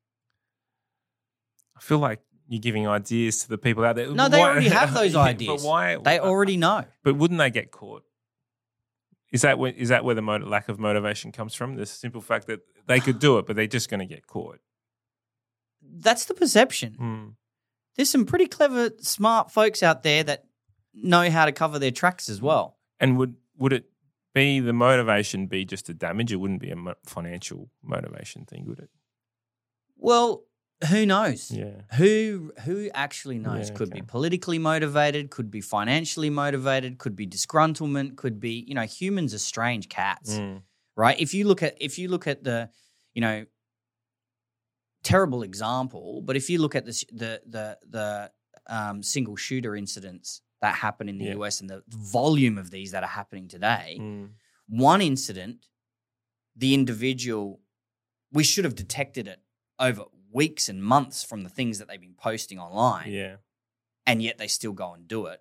[1.75, 4.09] I feel like you're giving ideas to the people out there.
[4.11, 5.63] No, they already have those ideas.
[5.63, 5.97] But why?
[5.97, 6.85] They already know.
[7.03, 8.03] But wouldn't they get caught?
[9.31, 11.75] Is that where, is that where the lack of motivation comes from?
[11.75, 14.59] The simple fact that they could do it, but they're just going to get caught.
[15.81, 16.95] That's the perception.
[16.99, 17.33] Mm.
[17.95, 20.45] There's some pretty clever, smart folks out there that
[20.93, 22.77] know how to cover their tracks as well.
[22.99, 23.85] And would would it
[24.33, 26.31] be the motivation be just a damage?
[26.31, 28.89] It wouldn't be a mo- financial motivation thing, would it?
[29.97, 30.43] Well,
[30.89, 31.51] who knows?
[31.51, 31.81] Yeah.
[31.97, 33.69] Who who actually knows?
[33.69, 38.75] Yeah, could be politically motivated, could be financially motivated, could be disgruntlement, could be, you
[38.75, 40.37] know, humans are strange cats.
[40.37, 40.61] Mm.
[40.97, 41.19] right?
[41.19, 42.69] If you look at if you look at the,
[43.13, 43.45] you know,
[45.03, 48.31] terrible example, but if you look at this, the the the
[48.67, 51.35] um, single shooter incidents that happen in the Yeah.
[51.35, 54.29] US and the volume of these that are happening today, Mm.
[54.67, 55.67] one incident,
[56.55, 57.61] the individual,
[58.31, 59.41] we should have detected it
[59.79, 60.05] over
[60.35, 63.37] weeks and months from the things that they've been posting online, Yeah.
[64.05, 65.39] and yet they still go and do it.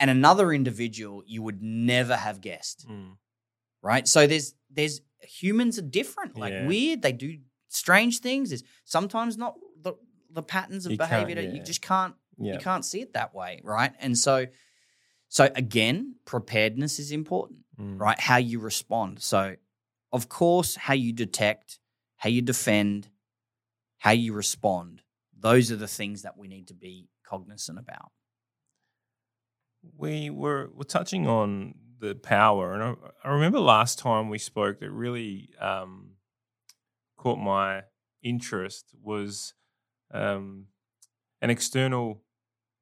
[0.00, 3.16] And another individual you would never have guessed, Mm.
[3.82, 4.06] right?
[4.08, 5.00] So there's there's
[5.40, 6.66] humans are different, like Yeah.
[6.66, 7.02] weird.
[7.02, 8.50] They do strange things.
[8.50, 9.54] There's sometimes not
[9.86, 9.94] the
[10.38, 12.54] the patterns of You behavior that you just can't Yeah.
[12.54, 13.92] you can't see it that way, right?
[13.98, 14.46] And so,
[15.28, 18.00] so again, preparedness is important, Mm.
[18.00, 18.18] right?
[18.18, 19.20] How you respond.
[19.22, 19.56] So,
[20.12, 21.78] of course, how you detect,
[22.22, 23.08] how you defend,
[24.00, 25.02] how you respond.
[25.38, 28.10] Those are the things that we need to be cognizant about.
[29.96, 32.94] We were were touching on the power, and I,
[33.24, 36.12] I remember last time we spoke that really um,
[37.16, 37.82] caught my
[38.22, 39.54] interest was
[40.12, 40.66] um,
[41.40, 42.22] an external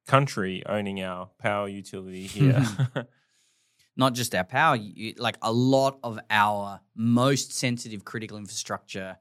[0.06, 2.64] country owning our power utility here.
[3.96, 4.78] Not just our power,
[5.16, 9.18] like a lot of our most sensitive critical infrastructure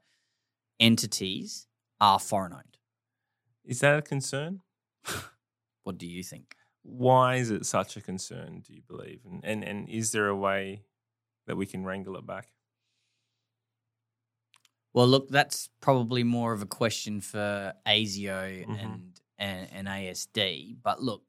[0.80, 1.67] entities
[2.00, 2.76] are foreign owned.
[3.64, 4.60] Is that a concern?
[5.84, 6.54] What do you think?
[6.82, 8.60] Why is it such a concern?
[8.60, 9.20] Do you believe?
[9.24, 10.82] And and, and is there a way
[11.46, 12.48] that we can wrangle it back?
[14.92, 18.82] Well, look, that's probably more of a question for ASIO Mhm.
[18.84, 20.76] and, and and ASD.
[20.82, 21.22] But look,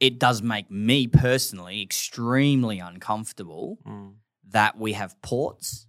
[0.00, 4.16] it does make me personally extremely uncomfortable Mm.
[4.50, 5.86] that we have ports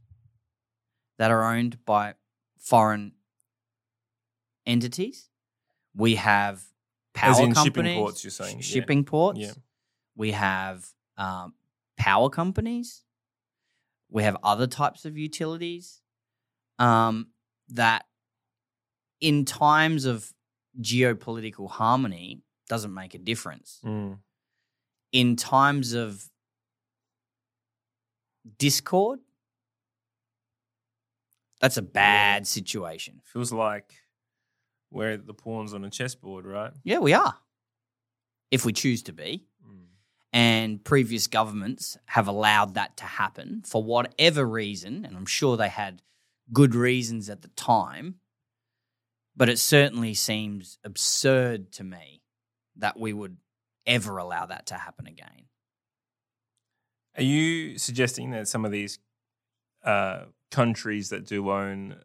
[1.18, 2.16] that are owned by
[2.60, 3.15] foreign
[4.66, 5.30] entities.
[5.96, 6.62] We have
[7.14, 8.58] power As in companies, shipping ports, you're saying?
[8.58, 8.64] Yeah.
[8.64, 9.40] shipping ports.
[9.40, 9.54] Yeah.
[10.16, 10.86] We have
[11.18, 11.54] um,
[11.98, 13.04] power companies.
[14.10, 16.02] We have other types of utilities
[16.80, 17.28] um,
[17.70, 18.06] that,
[19.20, 20.32] in times of
[20.80, 23.80] geopolitical harmony, doesn't make a difference.
[23.84, 24.20] Mm.
[25.12, 26.30] In times of
[28.58, 29.20] discord,
[31.62, 33.22] that's a bad situation.
[33.24, 33.94] Feels like
[34.96, 36.72] we're the pawns on a chessboard, right?
[36.84, 37.36] Yeah, we are.
[38.50, 39.46] If we choose to be.
[39.64, 39.88] Mm.
[40.32, 45.70] and previous governments have allowed that to happen for whatever reason, and I'm sure they
[45.70, 46.02] had
[46.54, 48.16] good reasons at the time,
[49.36, 52.22] but it certainly seems absurd to me
[52.78, 53.38] that we would
[53.86, 55.48] ever allow that to happen again.
[57.18, 59.00] Are you suggesting that some of these
[59.84, 61.96] uh, countries that do own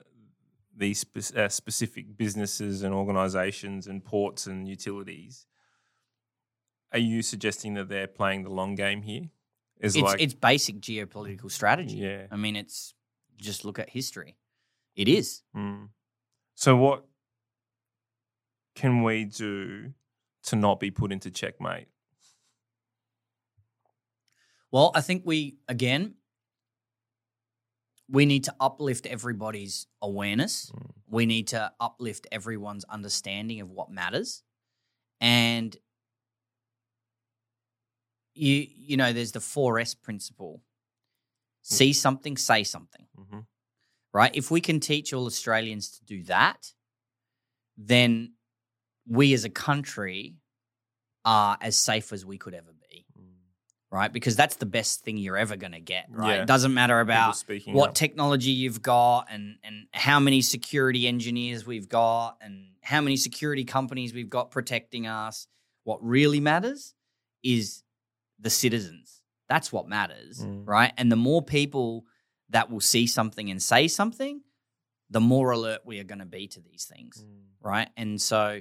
[0.80, 5.46] these spe- uh, specific businesses and organizations and ports and utilities,
[6.92, 9.30] are you suggesting that they're playing the long game here?
[9.78, 11.96] Is It's, like, it's basic geopolitical strategy.
[11.98, 12.26] yeah.
[12.30, 12.94] I mean, it's
[13.36, 14.36] just look at history.
[14.96, 15.42] It is.
[15.56, 15.90] Mm.
[16.54, 17.04] So what
[18.74, 19.92] can we do
[20.44, 21.88] to not be put into checkmate?
[24.70, 26.14] Well, I think we again
[28.10, 30.72] we need to uplift everybody's awareness.
[30.74, 30.90] Mm.
[31.08, 34.42] We need to uplift everyone's understanding of what matters.
[35.20, 35.76] And
[38.34, 40.62] you you know there's the 4S principle.
[41.62, 43.40] See something, say something, hmm
[44.12, 44.34] right?
[44.34, 46.72] If we can teach all Australians to do that,
[47.76, 48.32] then
[49.06, 50.36] we as a country
[51.24, 52.79] are as safe as we could ever be,
[53.90, 54.12] right?
[54.12, 56.36] Because that's the best thing you're ever going to get, right?
[56.36, 56.42] Yeah.
[56.42, 57.94] It doesn't matter about what up.
[57.94, 63.64] technology you've got and and how many security engineers we've got and how many security
[63.64, 65.46] companies we've got protecting us.
[65.84, 66.94] What really matters
[67.42, 67.82] is
[68.38, 69.22] the citizens.
[69.48, 70.66] That's what matters, Mm.
[70.66, 70.92] right?
[70.96, 72.06] And the more people
[72.50, 74.42] that will see something and say something,
[75.08, 77.40] the more alert we are going to be to these things Mm.
[77.60, 77.90] right?
[77.96, 78.52] And so,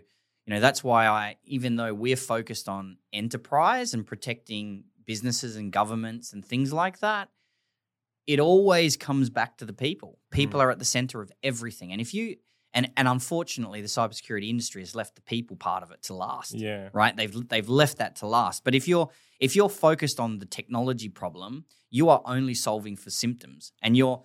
[0.45, 5.72] you know, that's why I, even though we're focused on enterprise and protecting businesses and
[5.72, 7.30] governments and things like that,
[8.28, 10.20] it always comes back to the people.
[10.32, 10.36] Hmm.
[10.36, 11.91] People are at the center of everything.
[11.91, 12.36] And if you,
[12.76, 16.53] and, and unfortunately, the cybersecurity industry has left the people part of it to last
[16.53, 16.89] Yeah.
[16.93, 20.45] right they've they've left that to last but if you're if you're focused on the
[20.45, 21.66] technology problem
[21.97, 24.22] you are only solving for symptoms and you're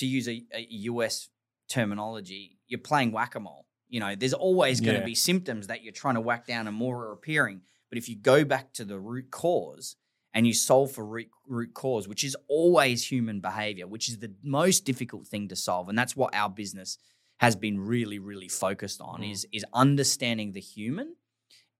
[0.00, 0.62] to use a, a
[1.04, 1.28] us
[1.68, 5.12] terminology you're playing whack-a-mole you know there's always going to Yeah.
[5.14, 7.58] be symptoms that you're trying to whack down and more are appearing
[7.88, 9.94] but if you go back to the root cause
[10.34, 14.32] and you solve for root, root cause which is always human behavior which is the
[14.42, 16.98] most difficult thing to solve and that's what our business
[17.38, 19.32] has been really really focused on Mm.
[19.32, 21.14] is is understanding the human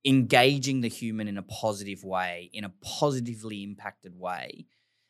[0.04, 4.66] engaging the human in a positive way in a positively impacted way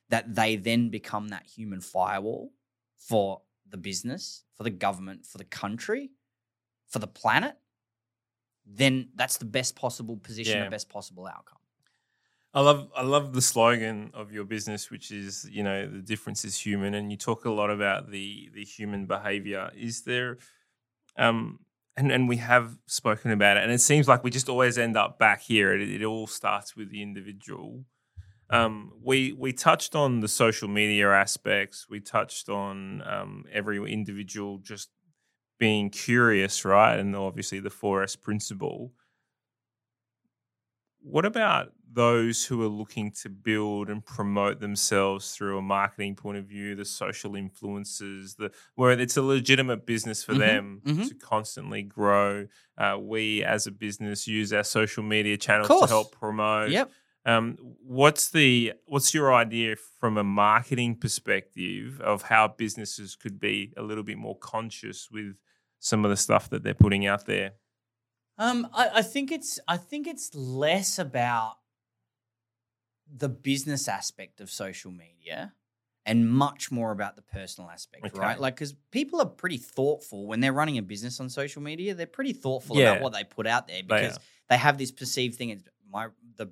[0.08, 2.52] that they then become that human firewall
[2.96, 6.12] for the business, for the government, for the country,
[6.86, 7.56] for the planet,
[8.64, 10.64] then that's the best possible position, Yeah.
[10.64, 11.58] the best possible outcome.
[12.56, 16.42] I love I love the slogan of your business, which is you know the difference
[16.42, 19.70] is human, and you talk a lot about the the human behavior.
[19.76, 20.38] Is there,
[21.18, 21.58] um,
[21.98, 24.96] and and we have spoken about it, and it seems like we just always end
[24.96, 25.74] up back here.
[25.74, 27.84] It, it all starts with the individual.
[28.48, 31.86] Um, we we touched on the social media aspects.
[31.90, 34.88] We touched on um, every individual just
[35.58, 36.98] being curious, right?
[36.98, 38.92] And obviously the 4S principle.
[41.02, 46.38] What about those who are looking to build and promote themselves through a marketing point
[46.38, 51.08] of view, the social influences, the where it's a legitimate business for Mhm, them mhm.
[51.08, 52.46] to constantly grow?
[52.76, 56.70] Uh, we as a business use our social media channels to help promote.
[56.70, 56.92] Yep.
[57.24, 63.72] Um, what's the what's your idea from a marketing perspective of how businesses could be
[63.76, 65.36] a little bit more conscious with
[65.80, 67.54] some of the stuff that they're putting out there?
[68.38, 71.56] Um, I, I think it's I think it's less about
[73.14, 75.52] the business aspect of social media
[76.04, 78.18] and much more about the personal aspect, Okay.
[78.18, 78.38] right?
[78.40, 81.94] Like, because people are pretty thoughtful when they're running a business on social media.
[81.94, 82.92] They're pretty thoughtful Yeah.
[82.92, 84.20] about what they put out there because are.
[84.50, 85.50] they have this perceived thing.
[85.50, 86.48] It's my the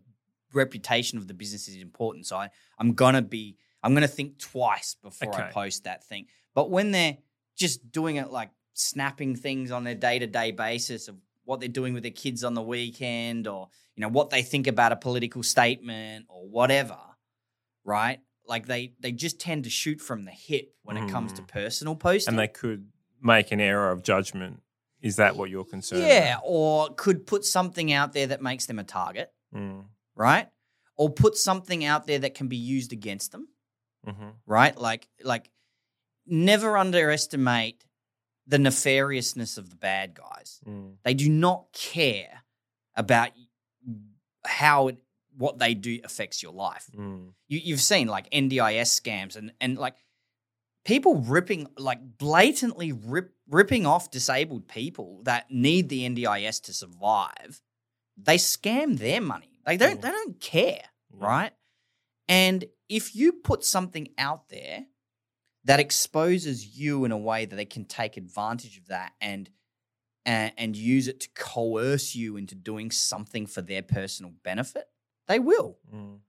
[0.52, 4.94] reputation of the business is important, so I, I'm gonna be I'm gonna think twice
[5.02, 6.26] before I post that thing.
[6.54, 7.18] But when they're
[7.56, 11.68] just doing it like snapping things on their day to day basis of what they're
[11.68, 14.96] doing with their kids on the weekend, or you know what they think about a
[14.96, 16.98] political statement or whatever,
[17.84, 18.20] right?
[18.46, 21.48] Like they they just tend to shoot from the hip when it comes to Mm.
[21.48, 22.32] personal posting.
[22.32, 22.88] And they could
[23.22, 24.60] make an error of judgment.
[25.00, 26.02] Is that what you're concerned?
[26.02, 29.30] yeah, or could put something out there that makes them a target.
[29.54, 29.84] Mm,
[30.14, 30.48] right?
[30.96, 33.48] Or put something out there that can be used against them,
[34.06, 34.32] mhm.
[34.46, 34.76] right?
[34.76, 35.50] Like like
[36.26, 37.84] never underestimate
[38.46, 40.60] the nefariousness of the bad guys.
[40.66, 42.42] Mm, They do not care
[42.94, 43.30] about
[44.46, 44.98] how it,
[45.36, 46.86] what they do affects your life.
[46.96, 47.32] mm.
[47.48, 49.94] You, you've seen like NDIS scams and and like
[50.84, 57.62] people ripping like blatantly rip, ripping off disabled people that need the NDIS to survive.
[58.16, 59.58] They scam their money.
[59.66, 59.98] They don't.
[59.98, 60.02] Mm.
[60.02, 61.52] They don't care, right?
[62.28, 64.84] And if you put something out there
[65.64, 69.50] that exposes you in a way that they can take advantage of that and
[70.26, 74.84] and, and use it to coerce you into doing something for their personal benefit,
[75.28, 75.76] they will.
[75.94, 76.20] Mm.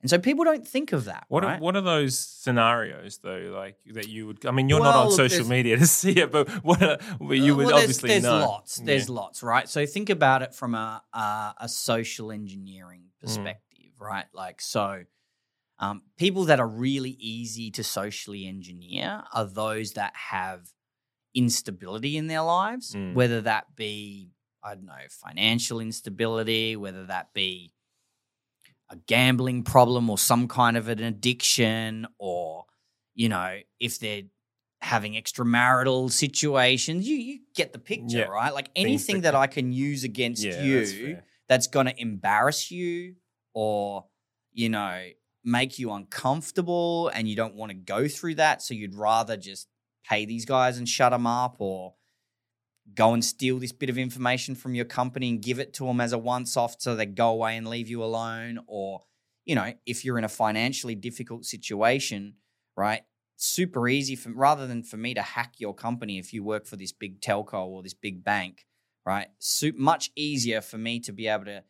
[0.00, 1.26] And so people don't think of that.
[1.28, 1.58] What right?
[1.58, 3.52] are, what are those scenarios though?
[3.54, 4.44] Like that you would?
[4.46, 7.34] I mean, you're not on look, social media to see it, but what are, well,
[7.34, 8.38] you Uh, would well, there's- obviously there's, know.
[8.40, 8.76] lots.
[8.76, 9.14] There's Yeah.
[9.14, 9.68] lots, right?
[9.68, 13.20] So think about it from a a, a social engineering Mm.
[13.20, 14.24] perspective, right?
[14.32, 15.04] Like so,
[15.82, 20.60] um, people that are really easy to socially engineer are those that have
[21.34, 23.14] instability in their lives, Mm.
[23.14, 24.30] whether that be
[24.64, 27.74] I don't know financial instability, whether that be
[28.88, 32.66] a gambling problem or some kind of an addiction, or
[33.14, 34.22] you know if they're
[34.82, 37.08] having extramarital situations.
[37.08, 38.24] You you get the picture, Yeah.
[38.26, 38.54] right?
[38.54, 42.70] Like anything that that I can use against Yeah, you that's that's going to embarrass
[42.70, 43.16] you
[43.52, 44.06] or
[44.52, 45.08] you know
[45.44, 49.68] make you uncomfortable and you don't want to go through that so you'd rather just
[50.08, 51.94] pay these guys and shut them up or
[52.94, 56.00] go and steal this bit of information from your company and give it to them
[56.00, 59.02] as a once off so they go away and leave you alone or
[59.44, 62.34] you know if you're in a financially difficult situation
[62.76, 63.02] right
[63.36, 66.76] super easy for rather than for me to hack your company if you work for
[66.76, 68.66] this big telco or this big bank
[69.06, 71.62] right Su- much easier for me to be able to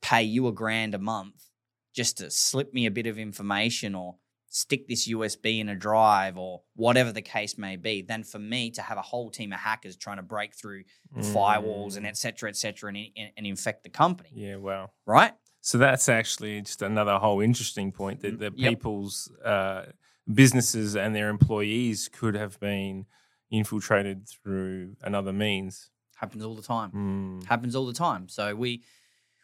[0.00, 1.51] pay you a grand a month
[1.92, 4.16] just to slip me a bit of information or
[4.48, 8.70] stick this USB in a drive or whatever the case may be than for me
[8.70, 10.84] to have a whole team of hackers trying to break through
[11.18, 12.08] firewalls and Mm.
[12.10, 14.90] et cetera, et cetera, and, and, and infect the company, Yeah, wow.
[15.06, 15.32] right?
[15.60, 18.70] So that's actually just another whole interesting point that the Mm, Yep.
[18.70, 19.86] people's uh,
[20.32, 23.06] businesses and their employees could have been
[23.50, 25.90] infiltrated through another means.
[26.16, 26.90] Happens all the time.
[26.92, 27.44] Mm.
[27.46, 28.28] happens all the time.
[28.28, 28.82] So we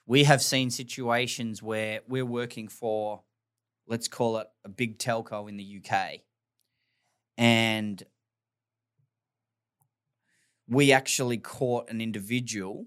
[0.09, 3.25] we have seen situations where we're working for,
[3.87, 6.21] let's call it a big telco in the UK,
[7.37, 8.03] and
[10.67, 12.87] we actually caught an individual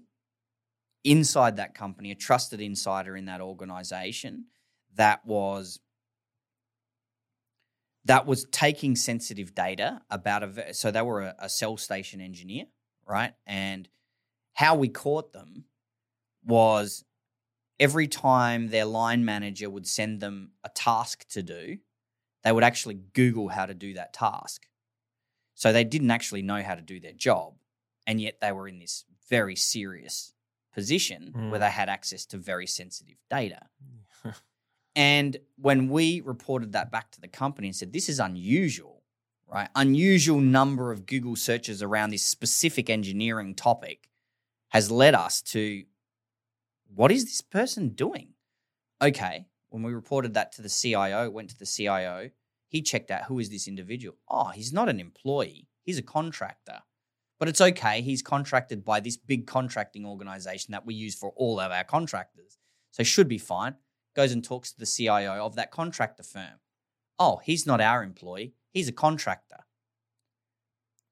[1.04, 4.46] inside that company, a trusted insider in that organization,
[4.96, 5.78] that was
[8.04, 12.64] that was taking sensitive data about a so they were a, a cell station engineer,
[13.06, 13.34] right?
[13.46, 13.88] And
[14.54, 15.66] how we caught them
[16.44, 17.04] was
[17.80, 21.78] every time their line manager would send them a task to do,
[22.44, 24.66] they would actually Google how to do that task.
[25.54, 27.54] So they didn't actually know how to do their job.
[28.06, 30.34] And yet they were in this very serious
[30.74, 31.50] position Mm.
[31.50, 33.68] where they had access to very sensitive data.
[34.94, 39.02] And when we reported that back to the company and said, this is unusual,
[39.46, 39.70] right?
[39.74, 44.10] Unusual number of Google searches around this specific engineering topic
[44.68, 45.84] has led us to
[46.94, 48.34] what is this person doing?
[49.02, 49.46] Okay.
[49.70, 52.30] When we reported that to the CIO, went to the CIO,
[52.68, 54.16] he checked out who is this individual?
[54.28, 56.80] Oh, he's not an employee, he's a contractor.
[57.38, 58.02] But it's okay.
[58.02, 62.56] He's contracted by this big contracting organization that we use for all of our contractors.
[62.92, 63.74] So should be fine
[64.14, 66.60] goes and talks to the CIO of that contractor firm.
[67.18, 68.54] Oh, he's not our employee.
[68.70, 69.64] He's a contractor.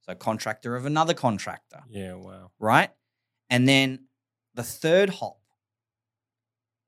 [0.02, 2.50] So, contractor of another contractor, Yeah, wow.
[2.58, 2.90] right?
[3.48, 4.06] And then
[4.54, 5.39] the third hop,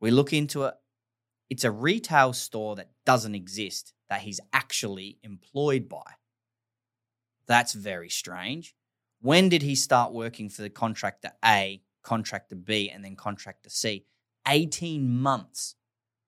[0.03, 0.75] we look into it.
[1.49, 6.03] It's a retail store that doesn't exist that he's actually employed by.
[7.47, 8.75] That's very strange.
[9.21, 14.05] When did he start working for the contractor A, contractor B, and then contractor C?
[14.49, 15.77] 18 months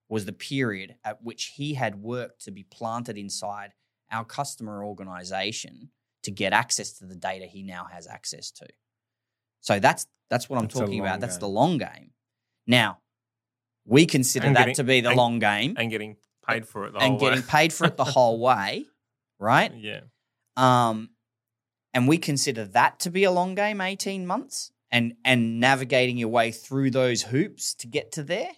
[0.07, 3.73] was the period at which he had worked to be planted inside
[4.11, 5.89] our customer organization
[6.23, 8.67] to get access to the data he now has access to.
[9.59, 11.19] So that's that's what I'm That's talking about.
[11.19, 12.11] That's the long game.
[12.67, 12.99] Now,
[13.85, 16.17] we consider And that getting- to be the and- long game And getting
[16.47, 17.45] paid for it the and whole getting way.
[17.47, 18.85] paid for it the whole way,
[19.39, 19.73] right?
[19.75, 20.01] Yeah.
[20.57, 21.09] Um,
[21.93, 26.29] and we consider that to be a long game, eighteen months, and and navigating your
[26.29, 28.51] way through those hoops to get to there.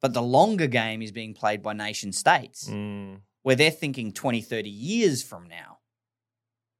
[0.00, 3.22] But the longer game is being played by nation states, Mm.
[3.42, 5.78] where they're thinking 20, 30 years from now,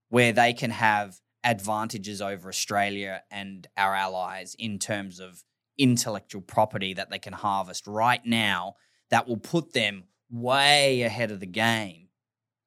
[0.08, 5.42] where they can have advantages over Australia and our allies in terms of
[5.78, 8.74] intellectual property that they can harvest right now
[9.10, 12.08] that will put them way ahead of the game,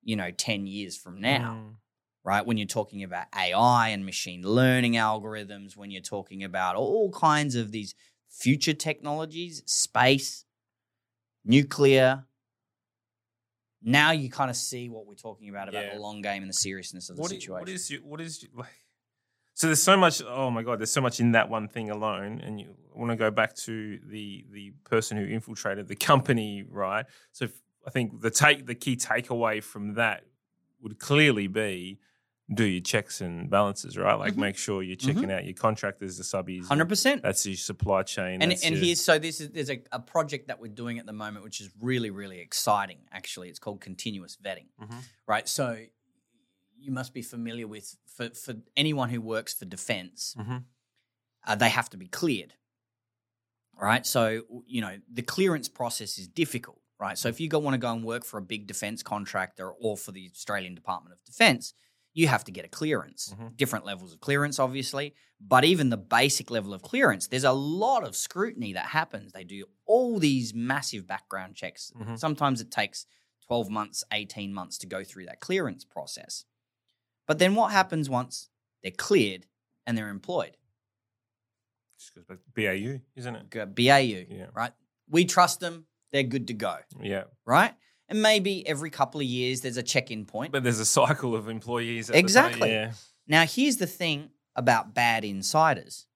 [0.03, 1.75] you know, 10 years from now Mm.
[2.23, 2.45] right?
[2.45, 7.55] When you're talking about AI and machine learning algorithms, when you're talking about all kinds
[7.55, 7.93] of these
[8.29, 10.45] future technologies, space,
[11.43, 12.25] nuclear.
[13.81, 15.95] Now you kind of see what we're talking about about Yeah.
[15.95, 17.59] the long game and the seriousness of the What i- situation.
[17.61, 18.69] what is your, what is your, like?
[19.61, 20.23] So there's so much.
[20.27, 22.41] Oh my god, there's so much in that one thing alone.
[22.43, 27.05] And you want to go back to the the person who infiltrated the company, right?
[27.31, 27.47] So
[27.85, 30.23] I think the take the key takeaway from that
[30.81, 31.99] would clearly be
[32.51, 34.15] do your checks and balances, right?
[34.15, 34.37] Like Mhm.
[34.37, 36.65] make sure you're checking out your contractors, the subbies.
[36.65, 37.21] Hundred percent.
[37.21, 38.41] That's your supply chain.
[38.41, 41.05] And and your- here's so this is there's a, a project that we're doing at
[41.05, 42.97] the moment, which is really really exciting.
[43.11, 44.69] Actually, it's called continuous vetting.
[44.81, 45.03] Mhm.
[45.27, 45.47] Right.
[45.47, 45.85] So
[46.81, 50.35] you must be familiar with for for anyone who works for defense.
[50.37, 50.65] Mhm.
[51.47, 52.53] uh, they have to be cleared.
[53.79, 54.05] Right.
[54.05, 56.79] So, you know, the clearance process is difficult.
[56.99, 57.17] Right.
[57.17, 59.97] So, if you go, want to go and work for a big defense contractor or
[59.97, 61.73] for the Australian Department of Defense,
[62.13, 63.33] you have to get a clearance.
[63.35, 63.57] Mhm.
[63.57, 65.15] Different levels of clearance, obviously.
[65.39, 69.31] But even the basic level of clearance, there's a lot of scrutiny that happens.
[69.31, 71.91] They do all these massive background checks.
[71.95, 72.19] Mhm.
[72.19, 73.07] Sometimes it takes
[73.47, 76.45] 12 months, 18 months to go through that clearance process.
[77.31, 78.49] But then what happens once
[78.83, 79.45] they're cleared
[79.87, 80.57] and they're employed?
[81.97, 83.49] Just goes back to BAU, isn't it?
[83.49, 84.47] Go BAU, Yeah.
[84.53, 84.73] right?
[85.09, 87.23] We trust them, they're good to go, Yeah.
[87.45, 87.73] right?
[88.09, 90.51] And maybe every couple of years there's a check-in point.
[90.51, 92.09] But there's a cycle of employees.
[92.09, 92.69] At the Exactly.
[92.69, 92.91] Yeah.
[93.27, 96.07] now, here's the thing about bad insiders.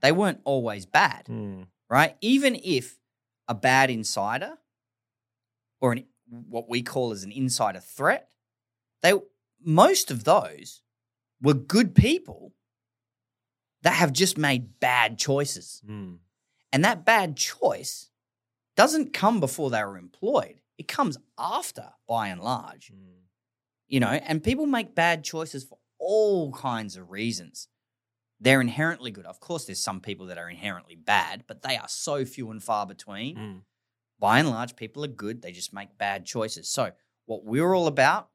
[0.00, 1.68] They weren't always bad, Mm.
[1.88, 2.16] right?
[2.20, 2.98] Even if
[3.46, 4.58] a bad insider
[5.80, 8.28] or an, what we call as an insider threat,
[9.02, 9.12] they
[9.62, 10.82] most of those
[11.40, 12.52] were good people
[13.82, 15.82] that have just made bad choices.
[15.88, 16.18] Mm.
[16.72, 18.10] And that bad choice
[18.76, 20.60] doesn't come before they were employed.
[20.76, 22.92] It comes after, by and large.
[22.92, 23.22] Mm.
[23.86, 27.68] You know, and people make bad choices for all kinds of reasons.
[28.40, 29.26] They're inherently good.
[29.26, 32.62] Of course, there's some people that are inherently bad, but they are so few and
[32.62, 33.36] far between.
[33.36, 33.60] Mm.
[34.20, 35.42] By and large, people are good.
[35.42, 36.68] They just make bad choices.
[36.68, 36.92] So,
[37.26, 38.28] what we're all about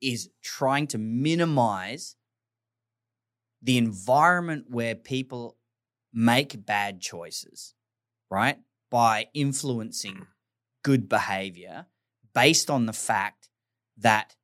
[0.00, 2.16] is trying to minimize
[3.62, 5.56] the environment where people
[6.12, 7.74] make bad choices,
[8.30, 8.58] right?
[8.90, 10.26] By influencing
[10.82, 11.86] good behavior
[12.34, 13.50] based on the fact
[13.98, 14.36] that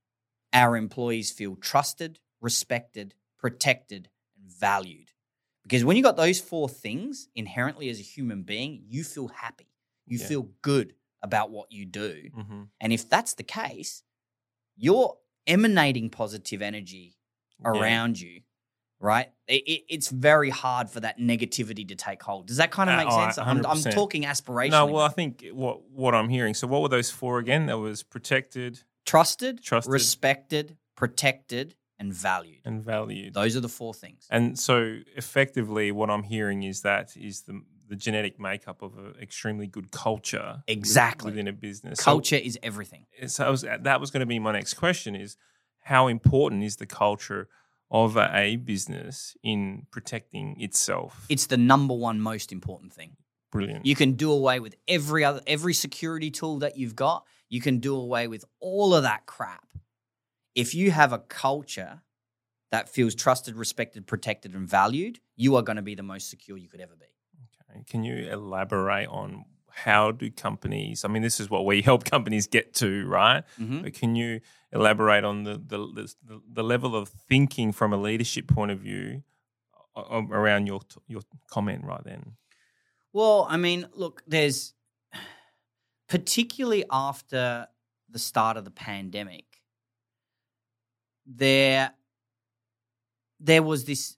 [0.53, 4.09] our employees feel trusted, respected, protected,
[4.41, 5.11] and valued.
[5.63, 9.69] Because when you got those four things inherently as a human being, you feel happy.
[10.07, 10.29] You Yeah.
[10.29, 12.31] feel good about what you do.
[12.35, 14.03] hmm And if that's the case,
[14.77, 17.17] you're emanating positive energy
[17.65, 18.41] around you,
[19.01, 19.29] right?
[19.49, 22.47] It, it- it's very hard for that negativity to take hold.
[22.49, 23.39] Does that kind of Uh, make oh, sense?
[23.39, 24.71] I'm, I'm talking aspirationally.
[24.71, 26.55] No, well, I think what what I'm hearing.
[26.55, 27.67] So, what were those four again?
[27.67, 28.83] That was protected.
[29.05, 29.93] trusted, Trusted.
[29.93, 32.61] respected, protected, and valued.
[32.65, 33.33] and valued.
[33.35, 34.27] Those are the four things.
[34.31, 39.15] And so, effectively, what I'm hearing is that is the the genetic makeup of an
[39.21, 41.31] extremely good culture Exactly.
[41.31, 41.99] within a business.
[41.99, 43.07] So- Culture is everything.
[43.27, 45.37] So, was, that was going to be my next question: is
[45.85, 47.49] how important is the culture
[47.91, 51.25] of a business in protecting itself?
[51.29, 53.17] It's the number one most important thing.
[53.53, 53.87] Brilliant.
[53.87, 57.25] You can do away with every other every security tool that you've got.
[57.49, 59.69] You can do away with all of that crap.
[60.55, 62.03] If you have a culture
[62.73, 66.59] that feels trusted, respected, protected, and valued, you are going to be the most secure
[66.59, 67.07] you could ever be.
[67.85, 71.05] Can you elaborate on how do companies?
[71.05, 73.45] I mean, this is what we help companies get to, right?
[73.59, 73.83] Mhm.
[73.83, 74.41] But can you
[74.73, 75.79] elaborate on the the,
[76.25, 79.23] the the level of thinking from a leadership point of view
[79.97, 82.37] around your your comment right then?
[83.13, 84.75] Well, I mean, look, there's
[86.09, 87.67] particularly after
[88.09, 89.45] the start of the pandemic,
[91.27, 91.93] there
[93.41, 94.17] there was this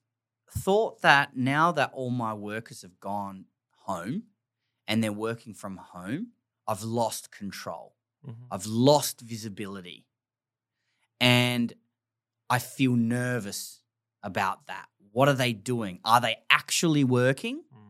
[0.50, 3.44] thought that now that all my workers have gone
[3.88, 4.24] home
[4.86, 6.28] and they're working from home,
[6.66, 7.94] I've lost control.
[8.26, 8.46] Mhm.
[8.50, 10.06] I've lost visibility.
[11.20, 11.72] And
[12.50, 13.80] I feel nervous
[14.22, 14.86] about that.
[15.12, 16.00] What are they doing?
[16.04, 17.62] Are they actually working?
[17.74, 17.84] Mm.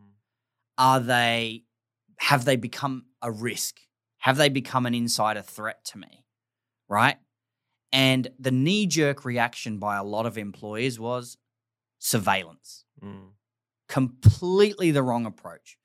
[0.78, 1.64] are they
[2.18, 3.80] have they become a risk
[4.18, 6.24] have they become an insider threat to me
[6.88, 7.16] right
[7.90, 11.36] and the knee jerk reaction by a lot of employers was
[11.98, 13.30] surveillance Mm.
[13.88, 15.78] completely the wrong approach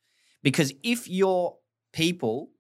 [0.44, 1.58] because if your
[1.94, 2.52] people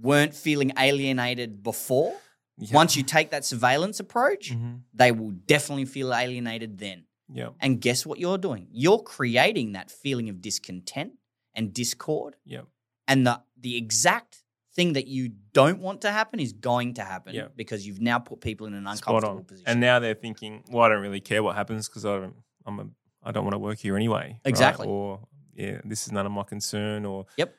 [0.00, 2.14] weren't feeling alienated before
[2.58, 2.74] Yeah.
[2.74, 4.82] once you take that surveillance approach Mhm.
[4.94, 7.54] they will definitely feel alienated then Yep.
[7.60, 11.12] and guess what you're doing you're creating that feeling of discontent
[11.54, 12.66] and discord Yep.
[13.08, 14.42] and the the exact
[14.74, 17.48] thing that you don't want to happen is going to happen Yeah.
[17.56, 19.44] because you've now put people in an uncomfortable on.
[19.44, 19.66] position.
[19.66, 22.36] And now they're thinking, well, I don't really care what happens because I don't.
[22.66, 22.86] I'm a.
[23.22, 24.32] I don't want to work here anyway.
[24.32, 24.40] right?
[24.44, 24.86] Exactly.
[24.86, 25.26] Or
[25.56, 27.04] yeah, this is none of my concern.
[27.04, 27.54] Or Yep.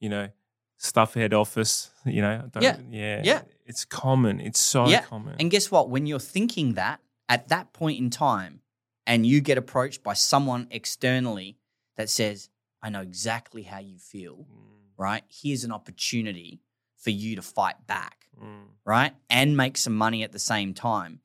[0.00, 0.28] You know,
[0.76, 1.90] stuff head office.
[2.04, 2.48] You know.
[2.52, 2.78] Don't, Yeah.
[2.90, 3.20] Yeah.
[3.24, 3.42] Yeah.
[3.66, 4.40] It's common.
[4.40, 5.02] It's so Yeah.
[5.02, 5.36] common.
[5.38, 5.90] and guess what?
[5.90, 8.60] When you're thinking that at that point in time,
[9.06, 11.56] and you get approached by someone externally
[11.96, 12.50] that says,
[12.82, 15.24] "I know exactly how you feel," Mm, right?
[15.28, 16.60] Here's an opportunity
[16.96, 18.66] for you to fight back, mm.
[18.84, 19.14] right?
[19.30, 21.20] And make some money at the same time.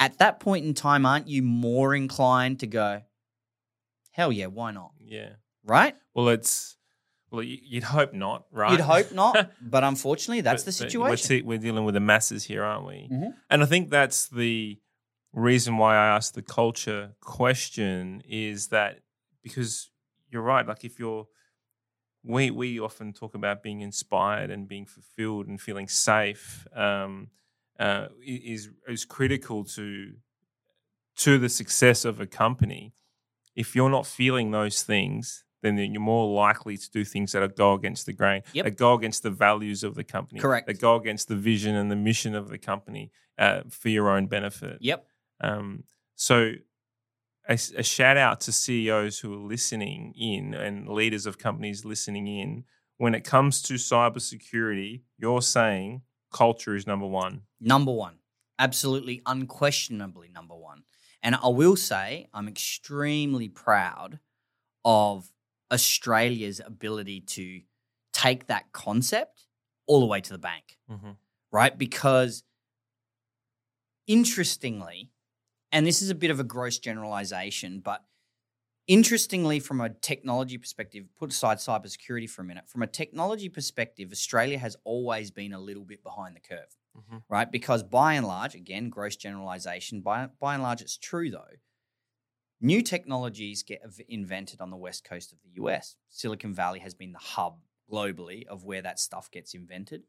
[0.00, 3.02] At that point in time, aren't you more inclined to go,
[4.12, 5.34] "Hell yeah, why not?" Yeah.
[5.68, 5.94] Right?
[6.14, 6.76] Well, it's.
[7.30, 8.70] Well, you'd hope not, right?
[8.72, 11.44] You'd hope not, but unfortunately, that's But- the situation.
[11.46, 13.06] We're, we're dealing with the masses here, aren't we?
[13.12, 13.34] Mhm.
[13.50, 14.78] And I think that's the
[15.34, 19.00] reason why I asked the culture question is that
[19.42, 19.90] because
[20.30, 20.66] you're right.
[20.66, 21.26] Like if you're,
[22.24, 27.28] we we often talk about being inspired and being fulfilled and feeling safe um,
[27.78, 30.12] uh, is is critical to
[31.16, 32.94] to the success of a company.
[33.54, 37.72] If you're not feeling those things, then you're more likely to do things that go
[37.74, 38.64] against the grain, Yep.
[38.64, 40.66] that go against the values of the company, Correct.
[40.66, 44.26] that go against the vision and the mission of the company uh, for your own
[44.26, 44.78] benefit.
[44.80, 45.06] Yep.
[45.40, 46.52] Um, so,
[47.48, 52.64] a shout out to CEOs who are listening in and leaders of companies listening in.
[52.98, 57.42] When it comes to cybersecurity, you're saying culture is number one.
[57.60, 58.16] Number one.
[58.58, 60.82] Absolutely, unquestionably number one.
[61.22, 64.18] And I will say, I'm extremely proud
[64.84, 65.30] of
[65.72, 67.60] Australia's ability to
[68.12, 69.46] take that concept
[69.86, 71.10] all the way to the bank, Mm-hmm.
[71.52, 71.76] right?
[71.76, 72.42] Because
[74.06, 75.10] interestingly,
[75.72, 78.04] and this is a bit of a gross generalization, but
[78.86, 84.10] interestingly, from a technology perspective, put aside cybersecurity for a minute, from a technology perspective,
[84.10, 87.18] Australia has always been a little bit behind the curve Mm-hmm.
[87.28, 87.52] right?
[87.52, 91.54] Because by and large, again, gross generalization, by, by and large, it's true though.
[92.60, 95.96] New technologies get invented on the west coast of the US.
[96.08, 97.60] Silicon Valley has been the hub
[97.90, 100.02] globally of where that stuff gets invented.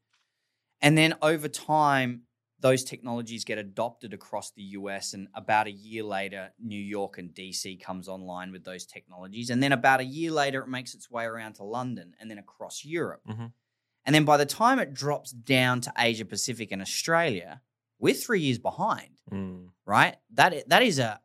[0.81, 2.23] And then over time,
[2.61, 5.13] those technologies get adopted across the US.
[5.13, 9.49] And about a year later, New York and DC comes online with those technologies.
[9.49, 12.37] And then about a year later, it makes its way around to London and then
[12.37, 13.21] across Europe.
[13.27, 13.53] Mhm.
[14.05, 17.61] And then by the time it drops down to Asia Pacific and Australia,
[17.99, 19.71] we're three years behind, Mm.
[19.85, 20.17] right?
[20.31, 21.21] That that is a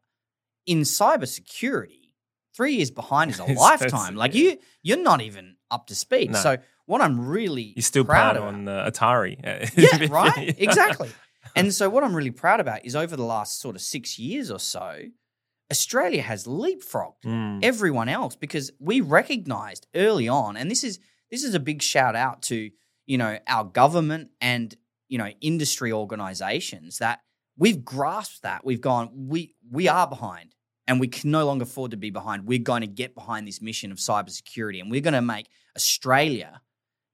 [0.66, 2.10] in cybersecurity,
[2.56, 4.14] three years behind is a lifetime.
[4.16, 6.30] Like you, you're not even up to speed.
[6.32, 6.38] No.
[6.38, 9.38] So what I'm really You're still proud of, on uh, Atari.
[9.76, 11.10] yeah, right, exactly.
[11.56, 14.50] And so what I'm really proud about is over the last sort of six years
[14.50, 15.00] or so,
[15.70, 17.60] Australia has leapfrogged Mm.
[17.64, 20.98] everyone else because we recognized early on and this is
[21.30, 22.70] this is a big shout out to
[23.06, 24.76] you know our government and
[25.08, 27.20] you know industry organizations that
[27.56, 28.64] we've grasped that.
[28.64, 30.54] We've gone, we we are behind
[30.86, 32.46] and we can no longer afford to be behind.
[32.46, 36.60] We're going to get behind this mission of cybersecurity and we're going to make Australia,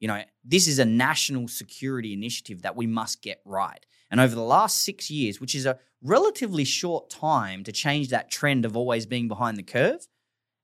[0.00, 3.84] you know, this is a national security initiative that we must get right.
[4.10, 8.30] And over the last six years, which is a relatively short time to change that
[8.30, 10.06] trend of always being behind the curve,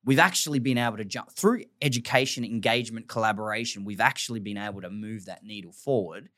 [0.04, 3.84] we've actually been able to jump through education, engagement, collaboration.
[3.84, 6.28] We've actually been able to move that needle forward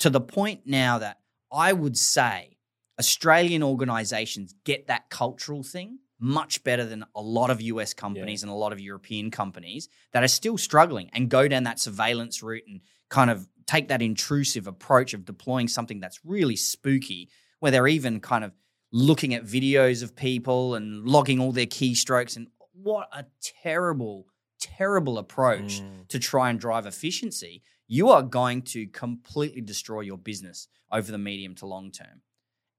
[0.00, 1.18] to the point now that
[1.52, 2.57] I would say
[2.98, 8.46] Australian organizations get that cultural thing much better than a lot of US companies yeah.
[8.46, 12.42] and a lot of European companies that are still struggling and go down that surveillance
[12.42, 17.28] route and kind of take that intrusive approach of deploying something that's really spooky,
[17.60, 18.52] where they're even kind of
[18.90, 22.36] looking at videos of people and logging all their keystrokes.
[22.36, 23.26] And what a
[23.62, 24.26] terrible,
[24.58, 26.08] terrible approach mm.
[26.08, 27.62] to try and drive efficiency.
[27.86, 32.22] You are going to completely destroy your business over the medium to long term.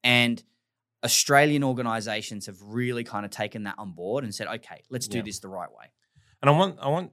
[0.03, 0.43] And
[1.03, 5.17] Australian organizations have really kind of taken that on board and said, okay, let's do
[5.17, 5.23] yeah.
[5.23, 5.85] this the right way.
[6.41, 7.11] And I want I want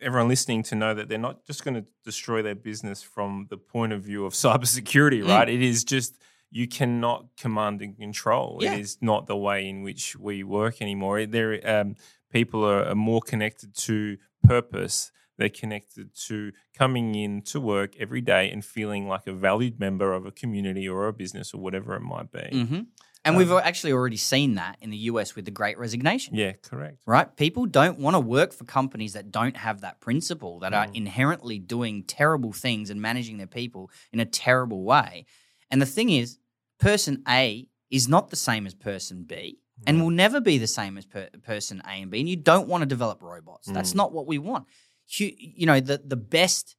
[0.00, 3.56] everyone listening to know that they're not just going to destroy their business from the
[3.56, 5.28] point of view of cybersecurity, mm.
[5.28, 5.48] right?
[5.48, 6.18] It is just
[6.50, 8.58] you cannot command and control.
[8.60, 8.74] Yeah.
[8.74, 11.26] It is not the way in which we work anymore.
[11.26, 11.96] There, um,
[12.32, 15.12] people are, are more connected to purpose.
[15.38, 20.12] They're connected to coming in to work every day and feeling like a valued member
[20.12, 22.38] of a community or a business or whatever it might be.
[22.40, 22.80] Mm-hmm.
[23.24, 26.34] And um, we've actually already seen that in the US with the great resignation.
[26.34, 27.02] Yeah, correct.
[27.06, 27.34] Right?
[27.36, 30.76] People don't want to work for companies that don't have that principle, that mm.
[30.76, 35.26] are inherently doing terrible things and managing their people in a terrible way.
[35.70, 36.38] And the thing is,
[36.80, 40.98] person A is not the same as person B and will never be the same
[40.98, 42.20] as per- person A and B.
[42.20, 43.68] And you don't want to develop robots.
[43.68, 43.74] Mm.
[43.74, 44.66] That's not what we want.
[45.08, 46.76] You, you know, the, the best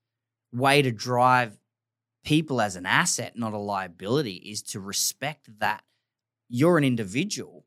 [0.53, 1.57] way to drive
[2.23, 5.83] people as an asset, not a liability, is to respect that
[6.47, 7.65] you're an individual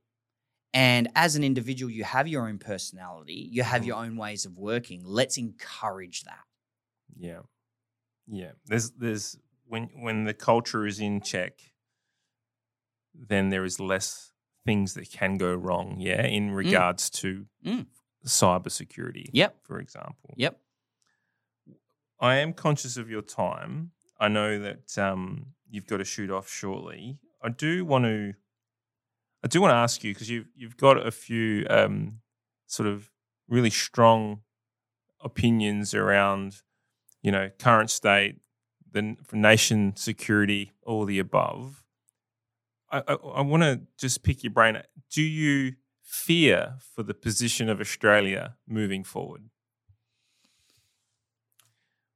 [0.75, 4.59] and as an individual you have your own personality you have your own ways of
[4.59, 6.45] working let's encourage that
[7.17, 7.41] yeah
[8.27, 9.37] yeah there's there's
[9.67, 11.53] when when the culture is in check
[13.15, 14.33] then there is less
[14.65, 16.57] things that can go wrong yeah in mm.
[16.57, 17.13] regards mm.
[17.13, 17.87] to mm.
[18.25, 19.57] Cybersecurity yep.
[19.63, 20.35] for example.
[20.37, 20.59] Yep.
[22.21, 23.91] I am conscious of your time.
[24.21, 27.19] I know that um, you've got to shoot off shortly.
[27.43, 28.35] I do want to
[29.45, 32.21] I do want to ask you because you've you've got a few um,
[32.67, 33.11] sort of
[33.49, 34.43] really strong
[35.21, 36.63] opinions around,
[37.23, 38.37] you know, current state,
[38.93, 41.83] the nation security, all the above.
[42.91, 44.81] I, I, I want to just pick your brain.
[45.11, 45.73] Do you
[46.13, 49.49] fear for the position of Australia moving forward?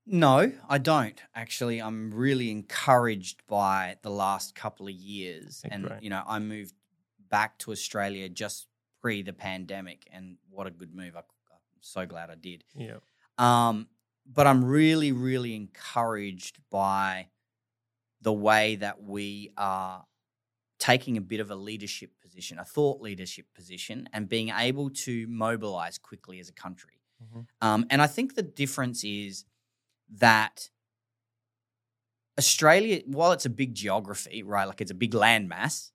[0.06, 1.80] No, I don't actually.
[1.80, 6.02] I'm really encouraged by the last couple of years, and great.
[6.02, 6.74] you know, I moved
[7.28, 8.66] back to Australia just
[9.00, 11.16] pre the pandemic, and what a good move!
[11.16, 11.24] I, am
[11.80, 12.62] so glad I did.
[12.76, 12.98] Yeah.
[13.38, 13.88] Um,
[14.30, 17.28] but I'm really, really encouraged by
[18.20, 20.04] the way that we are
[20.78, 25.26] taking a bit of a leadership position, a thought leadership position, and being able to
[25.28, 27.00] mobilize quickly as a country.
[27.22, 27.40] Mm-hmm.
[27.66, 29.44] Um, and I think the difference is
[30.18, 30.68] that
[32.38, 35.90] Australia, while it's a big geography, right, like it's a big landmass,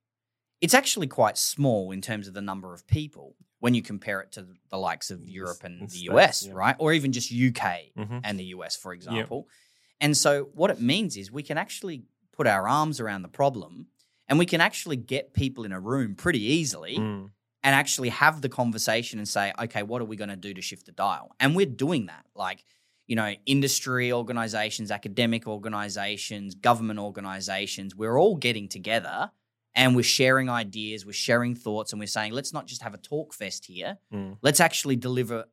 [0.59, 4.31] it's actually quite small in terms of the number of people when you compare it
[4.31, 6.53] to the likes of Europe and the US, yeah.
[6.55, 6.76] right?
[6.80, 8.19] Or even just UK mm-hmm.
[8.23, 9.45] and the US, for example.
[9.47, 9.55] Yep.
[10.01, 13.88] And so what it means is we can actually put our arms around the problem
[14.31, 17.29] and we can actually get people in a room pretty easily mm.
[17.63, 20.61] and actually have the conversation and say, okay, what are we going to do to
[20.61, 21.35] shift the dial?
[21.37, 22.25] And we're doing that.
[22.33, 22.63] Like,
[23.07, 29.31] you know, industry organizations, academic organizations, government organizations, we're all getting together
[29.75, 32.99] and we're sharing ideas, we're sharing thoughts, and we're saying, let's not just have a
[32.99, 33.97] talk fest here.
[34.13, 34.37] Mm.
[34.41, 35.43] Let's actually deliver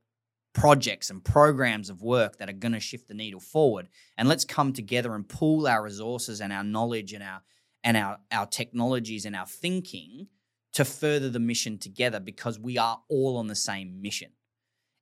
[0.52, 3.88] projects and programs of work that are going to shift the needle forward.
[4.16, 7.42] And let's come together and pool our resources and our knowledge and our
[7.84, 10.28] and our, our technologies and our thinking
[10.74, 14.30] to further the mission together because we are all on the same mission.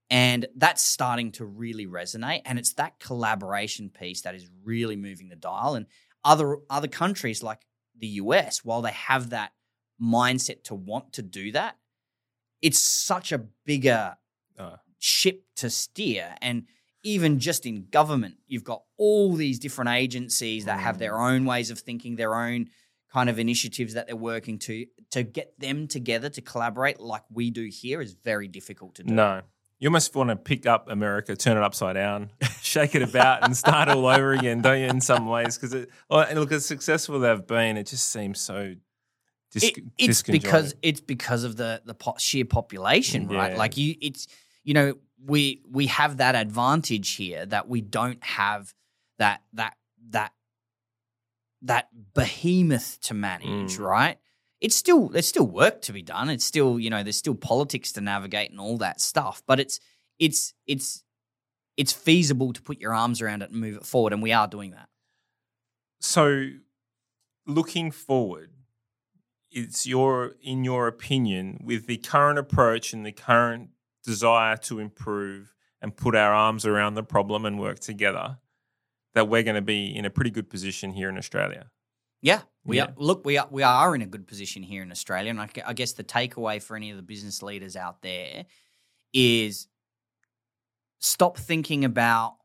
[0.08, 2.42] And that's starting to really resonate.
[2.44, 5.74] And it's that collaboration piece that is really moving the dial.
[5.74, 5.86] And
[6.24, 7.66] other other countries like
[7.98, 9.52] the US, while they have that
[10.00, 11.76] mindset to want to do that,
[12.62, 14.16] it's such a bigger
[14.58, 14.76] uh.
[14.98, 16.36] ship to steer.
[16.40, 16.66] And
[17.06, 21.30] even just in government, you've got all these different agencies that have their mm.
[21.30, 22.68] own ways of thinking, their own
[23.12, 24.86] kind of initiatives that they're working to.
[25.12, 29.14] To get them together to collaborate like we do here is very difficult to do.
[29.14, 29.42] No,
[29.78, 33.56] you almost want to pick up America, turn it upside down, shake it about, and
[33.56, 34.86] start all over again, don't you?
[34.86, 38.74] In some ways, because oh, look, as successful they've been, it just seems so
[39.52, 43.52] Dis- It- it's because it's because of the the po- sheer population, right?
[43.52, 43.58] Yeah.
[43.58, 44.26] Like you, it's
[44.64, 44.94] you know
[45.24, 48.74] we we have that advantage here that we don't have
[49.18, 49.76] that that
[50.10, 50.32] that
[51.62, 53.80] that behemoth to manage, Mm.
[53.80, 54.18] right?
[54.60, 56.28] It's still there's still work to be done.
[56.30, 59.80] It's still you know there's still politics to navigate and all that stuff, but it's
[60.18, 61.02] it's it's
[61.76, 64.48] it's feasible to put your arms around it and move it forward, and we are
[64.48, 64.88] doing that.
[66.00, 66.50] So,
[67.46, 68.52] looking forward,
[69.50, 73.70] it's your in your opinion with the current approach and the current
[74.06, 78.38] desire to improve and put our arms around the problem and work together
[79.14, 81.70] that we're going to be in a pretty good position here in Australia.
[82.22, 82.84] Yeah, we Yeah.
[82.84, 82.94] are.
[82.96, 85.74] Look, we are we are in a good position here in Australia, and I, I
[85.74, 88.46] guess the takeaway for any of the business leaders out there
[89.12, 89.68] is
[90.98, 92.36] stop thinking about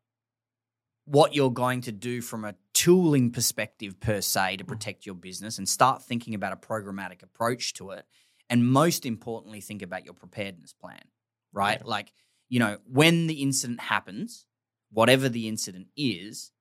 [1.06, 4.68] what you're going to do from a tooling perspective per se to mm.
[4.68, 8.06] protect your business, and start thinking about a programmatic approach to it,
[8.50, 11.04] and most importantly, think about your preparedness plan.
[11.54, 11.88] Right, Yeah.
[11.88, 12.14] like
[12.50, 14.46] you know when the incident happens,
[14.92, 16.52] whatever the incident is,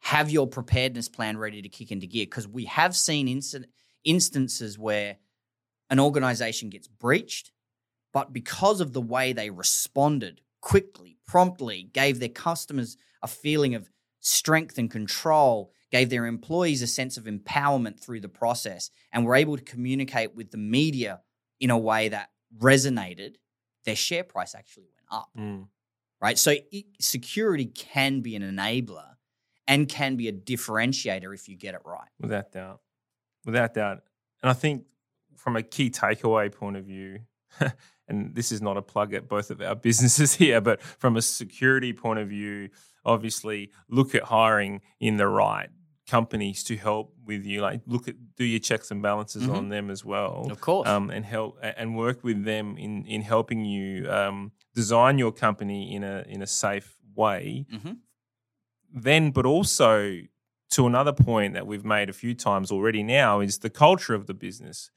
[0.00, 3.70] have your preparedness plan ready to kick into gear because we have seen incident,
[4.04, 5.16] instances where
[5.90, 7.50] an organization gets breached,
[8.12, 13.90] but because of the way they responded quickly, promptly, gave their customers a feeling of
[14.20, 19.36] strength and control, gave their employees a sense of empowerment through the process, and were
[19.36, 21.20] able to communicate with the media
[21.60, 23.36] in a way that resonated,
[23.84, 25.66] their share price actually went up mm.
[26.20, 26.38] right?
[26.38, 29.14] So it, security can be an enabler
[29.66, 32.08] and can be a differentiator if you get it right.
[32.20, 32.80] Without doubt.
[33.44, 34.00] Without doubt.
[34.42, 34.84] And I think
[35.36, 37.20] from a key takeaway point of view,
[38.08, 41.22] and this is not a plug at both of our businesses here, but from a
[41.22, 42.70] security point of view,
[43.04, 45.68] obviously look at hiring in the right
[46.08, 47.60] companies to help with you.
[47.60, 49.54] Like look at do your checks and balances Mhm.
[49.56, 50.48] on them as well.
[50.50, 50.88] Of course.
[50.88, 55.94] Um, and help and work with them in in helping you um, design your company
[55.94, 57.92] in a in a safe way hmm
[58.92, 60.20] then but also
[60.70, 64.26] to another point that we've made a few times already now is the culture of
[64.26, 64.90] the business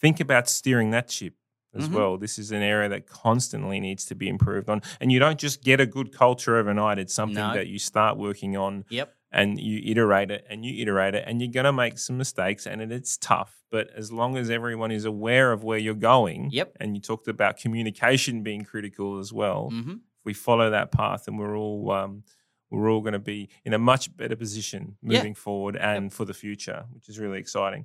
[0.00, 1.34] think about steering that ship
[1.74, 1.92] as Mhm.
[1.94, 5.40] well this is an area that constantly needs to be improved on and you don't
[5.40, 7.54] just get a good culture overnight it's something No.
[7.54, 9.14] that you start working on Yep.
[9.34, 12.66] And you iterate it and you iterate it and you're going to make some mistakes
[12.66, 16.48] and it, it's tough but as long as everyone is aware of where you're going
[16.52, 16.76] Yep.
[16.80, 21.28] and you talked about communication being critical as well hmm if we follow that path,
[21.28, 22.22] and we're all um,
[22.70, 25.18] we're all going to be in a much better position Yeah.
[25.18, 27.84] moving forward and for the future, which is really exciting.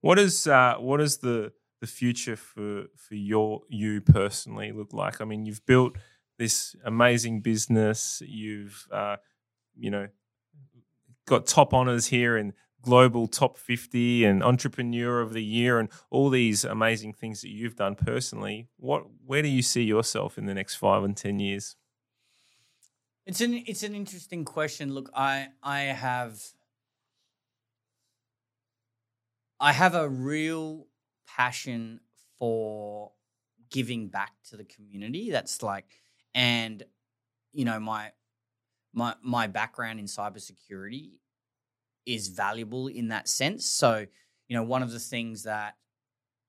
[0.00, 5.20] What is uh, what is the the future for for your you personally look like?
[5.20, 5.92] I mean, you've built
[6.38, 8.20] this amazing business.
[8.26, 9.16] You've uh,
[9.78, 10.08] you know
[11.26, 12.52] got top honors here in
[12.82, 17.76] global top 50 and entrepreneur of the year and all these amazing things that you've
[17.76, 21.76] done personally what where do you see yourself in the next 5 and 10 years
[23.26, 24.92] It's an it's an interesting question.
[24.92, 26.40] Look, I I have
[29.58, 30.86] I have a real
[31.26, 32.00] passion
[32.38, 33.12] for
[33.70, 35.30] giving back to the community.
[35.30, 35.86] That's like
[36.34, 36.82] and
[37.52, 38.12] you know my
[38.92, 41.10] my my background in cybersecurity
[42.06, 43.66] is valuable in that sense.
[43.66, 44.06] So,
[44.48, 45.76] you know, one of the things that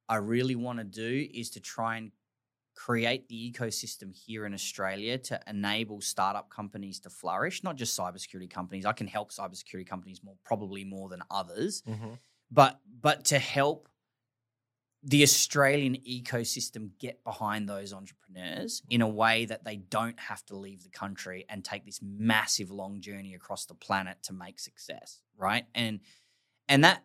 [0.10, 2.12] I really want to do is to try and
[2.76, 8.50] create the ecosystem here in Australia to enable startup companies to flourish, not just cybersecurity
[8.50, 8.86] companies.
[8.86, 12.14] I can help cybersecurity companies more probably more than others, mm-hmm.
[12.50, 13.88] but but to help
[15.04, 20.56] the Australian ecosystem get behind those entrepreneurs in a way that they don't have to
[20.56, 25.22] leave the country and take this massive long journey across the planet to make success,
[25.38, 25.66] right?
[25.74, 26.02] And
[26.70, 27.04] and that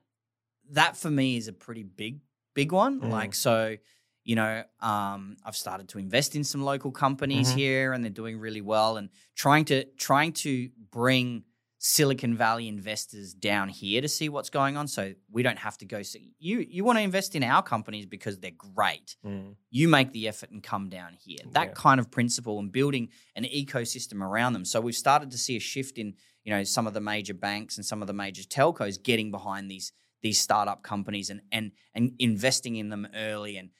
[0.72, 2.20] that for me is a pretty big
[2.54, 3.00] big one.
[3.00, 3.10] Mm.
[3.10, 3.76] Like so,
[4.24, 7.54] you know, um, I've started to invest in some local companies Mhm.
[7.54, 8.96] here, and they're doing really well.
[8.98, 11.44] And trying to trying to bring
[11.86, 15.84] Silicon Valley investors down here to see what's going on, so we don't have to
[15.84, 16.02] go.
[16.02, 16.58] See you.
[16.68, 19.16] You want to invest in our companies because they're great.
[19.24, 19.54] Mm.
[19.70, 21.38] You make the effort and come down here.
[21.52, 21.72] That Yeah.
[21.74, 24.64] kind of principle and building an ecosystem around them.
[24.64, 27.76] So we've started to see a shift in you know some of the major banks
[27.76, 29.92] and some of the major telcos getting behind these
[30.22, 33.70] these startup companies and and and investing in them early and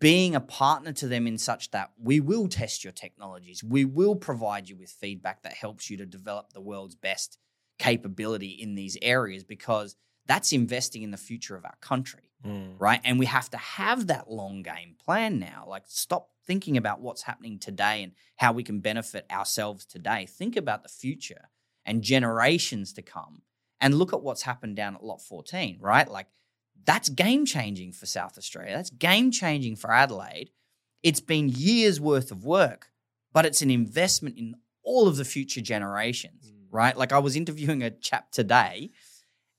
[0.00, 3.62] being a partner to them in such that we will test your technologies.
[3.62, 7.38] We will provide you with feedback that helps you to develop the world's best
[7.78, 9.96] capability in these areas because
[10.26, 12.70] that's investing in the future of our country, hmm.
[12.78, 13.00] right?
[13.04, 15.64] And we have to have that long game plan now.
[15.68, 20.26] Like, stop thinking about what's happening today and how we can benefit ourselves today.
[20.26, 21.50] Think about the future
[21.84, 23.42] and generations to come
[23.80, 26.10] and look at what's happened down at Lot 14, right?
[26.10, 26.26] Like,
[26.86, 28.76] That's game changing for South Australia.
[28.76, 30.50] That's game changing for Adelaide.
[31.02, 32.88] It's been years worth of work,
[33.32, 36.68] but it's an investment in all of the future generations, Mm.
[36.70, 36.96] right?
[36.96, 38.90] Like I was interviewing a chap today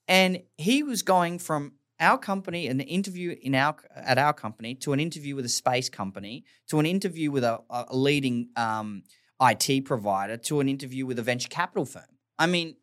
[0.07, 4.75] and he was going from our company, and an interview in our at our company,
[4.75, 9.01] to an interview with a space company, to an interview with a, a leading um,
[9.41, 12.03] IT provider, to an interview with a venture capital firm.
[12.37, 12.75] I mean,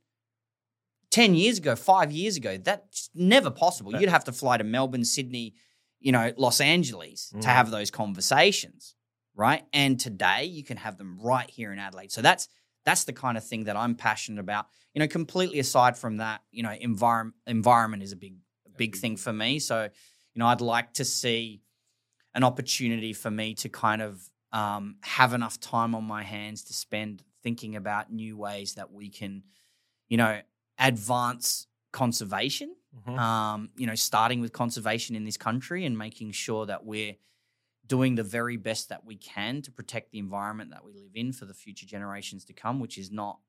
[1.21, 3.93] ten years ago, five years ago, that's never possible.
[3.93, 5.55] That- You'd have to fly to Melbourne, Sydney,
[6.01, 7.45] you know, Los Angeles to Mm.
[7.59, 8.97] have those conversations,
[9.35, 9.63] right?
[9.73, 12.13] And today you can have them right here in Adelaide.
[12.13, 12.49] So that's
[12.85, 14.67] that's the kind of thing that I'm passionate about.
[14.93, 18.35] You know, completely aside from that, you know, environment environment is a big
[18.65, 19.59] big big thing for me.
[19.61, 21.63] So, you know, I'd like to see
[22.35, 24.13] an opportunity for me to kind of
[24.53, 29.09] um, have enough time on my hands to spend thinking about new ways that we
[29.11, 29.43] can,
[30.09, 30.41] you know,
[30.79, 32.75] advance conservation.
[33.07, 33.19] Mhm.
[33.19, 37.17] Um, you know, starting with conservation in this country and making sure that we're
[37.87, 41.33] doing the very best that we can to protect the environment that we live in
[41.33, 43.41] for the future generations to come, which is not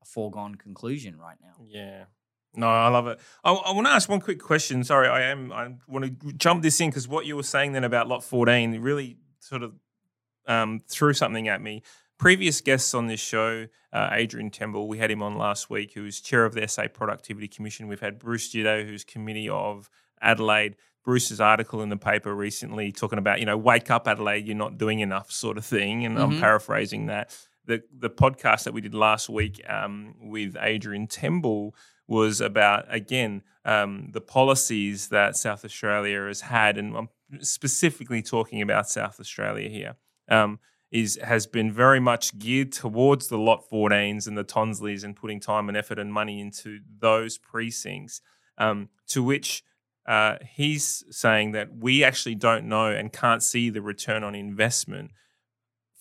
[0.00, 1.54] a foregone conclusion right now.
[1.66, 2.04] Yeah.
[2.56, 3.18] No, I love it.
[3.42, 4.84] I, I want to ask one quick question.
[4.84, 5.52] Sorry, I am.
[5.52, 8.80] I want to jump this in because what you were saying then about lot fourteen
[8.80, 9.74] really sort of
[10.46, 11.82] um, threw something at me.
[12.18, 16.06] Previous guests on this show, uh, Adrian Tembel, we had him on last week, who
[16.06, 17.88] is chair of the SA Productivity Commission.
[17.88, 20.76] We've had Bruce Djite, who's committee of Adelaide.
[21.04, 24.78] Bruce's article in the paper recently talking about, you know, wake up Adelaide, you're not
[24.78, 26.04] doing enough sort of thing.
[26.06, 26.40] And I'm Mhm.
[26.40, 27.36] paraphrasing that.
[27.66, 31.72] The the podcast that we did last week um, with Adrian Tembel
[32.06, 37.08] was about again um, the policies that South Australia has had, and I'm
[37.40, 39.96] specifically talking about South Australia here.
[40.28, 40.58] Um,
[40.94, 45.40] is has been very much geared towards the lot 14s and the Tonsleys and putting
[45.40, 48.20] time and effort and money into those precincts.
[48.56, 49.64] Um, to which
[50.06, 55.10] uh, he's saying that we actually don't know and can't see the return on investment.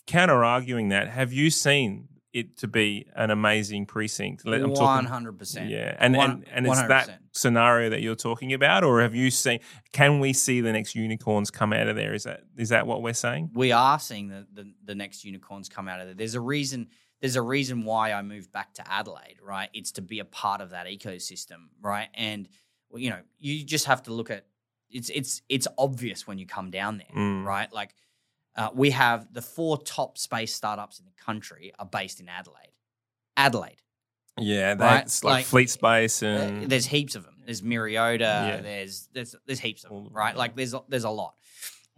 [0.05, 4.45] Counter arguing that, have you seen it to be an amazing precinct?
[4.45, 5.69] Let- I'm One talking- hundred percent.
[5.69, 7.17] yeah, and and, and it's that 100%.
[7.31, 9.59] scenario that you're talking about, or have you seen?
[9.91, 12.13] Can we see the next unicorns come out of there?
[12.13, 13.51] Is that is that what we're saying?
[13.53, 16.15] we are seeing the, the the next unicorns come out of there.
[16.15, 16.87] There's a reason.
[17.21, 19.69] There's a reason why I moved back to Adelaide, right?
[19.73, 22.09] It's to be a part of that ecosystem, right?
[22.15, 22.49] And
[22.89, 24.45] well, you know, you just have to look at
[24.89, 27.45] it's it's it's obvious when you come down there, Mm.
[27.45, 27.71] right?
[27.71, 27.95] Like
[28.55, 32.71] uh, we have the four top space startups in the country are based in Adelaide.
[33.37, 33.77] Adelaide.
[34.39, 37.35] Yeah, Right, that's like, like, Fleet Space Uh, and there's heaps of them.
[37.45, 38.19] There's Myriota.
[38.19, 38.61] Yeah.
[38.61, 40.35] There's there's there's heaps of them, right?
[40.35, 41.35] Like there's a- there's a lot,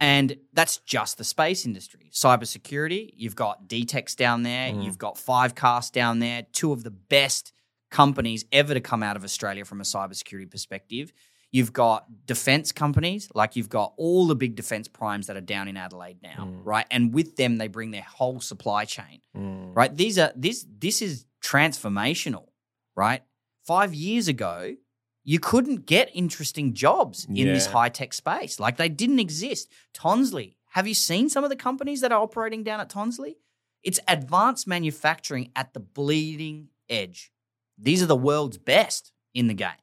[0.00, 2.10] and that's just the space industry.
[2.12, 3.12] Cybersecurity.
[3.16, 4.70] You've got DTEX down there.
[4.70, 4.84] Mm.
[4.84, 6.46] You've got Fivecast down there.
[6.52, 7.52] Two of the best
[7.90, 11.12] companies ever to come out of Australia from a cybersecurity perspective.
[11.52, 15.68] You've got defense companies, like you've got all the big defense primes that are down
[15.68, 16.60] in Adelaide now, Mm.
[16.64, 16.86] right?
[16.90, 19.74] And with them, they bring their whole supply chain Mm.
[19.74, 19.96] right?
[19.96, 22.48] These are this this is transformational,
[22.96, 23.22] right?
[23.64, 24.76] Five years ago,
[25.24, 28.60] you couldn't get interesting jobs in this high tech space.
[28.60, 29.68] Like they didn't exist.
[29.92, 33.36] Tonsley, have you seen some of the companies that are operating down at Tonsley?
[33.82, 37.32] It's advanced manufacturing at the bleeding edge.
[37.78, 39.82] These are the world's best in the game,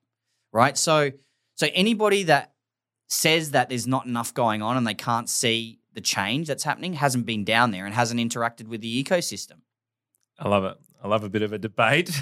[0.51, 0.77] right?
[0.77, 1.11] So,
[1.55, 2.53] so anybody that
[3.07, 6.93] says that there's not enough going on and they can't see the change that's happening
[6.93, 9.61] hasn't been down there and hasn't interacted with the ecosystem.
[10.39, 10.77] I love it.
[11.03, 12.17] I love a bit of a debate.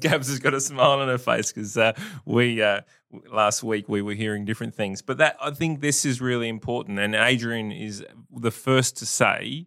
[0.00, 1.92] Gabs has got a smile on her face because uh,
[2.24, 2.80] we uh,
[3.30, 5.02] last week we were hearing different things.
[5.02, 8.04] But that I think this is really important, and Adrian is
[8.34, 9.66] the first to say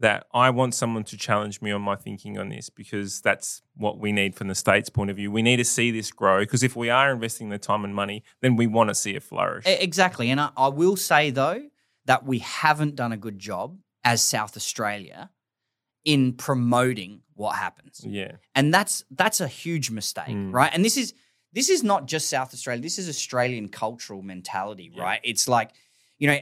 [0.00, 3.98] that I want someone to challenge me on my thinking on this because that's what
[3.98, 5.32] we need from the state's point of view.
[5.32, 8.22] We need to see this grow because if we are investing the time and money,
[8.40, 9.64] then we want to see it flourish.
[9.66, 10.30] Exactly.
[10.30, 11.62] And I, I will say, though,
[12.06, 15.30] that we haven't done a good job as South Australia
[16.04, 18.00] in promoting what happens.
[18.06, 20.52] yeah, And that's that's a huge mistake, Mm.
[20.52, 20.70] right?
[20.72, 21.12] And this is
[21.52, 22.80] this is not just South Australia.
[22.82, 25.02] This is Australian cultural mentality, Yeah.
[25.02, 25.20] right?
[25.24, 25.70] It's like,
[26.18, 26.38] you know,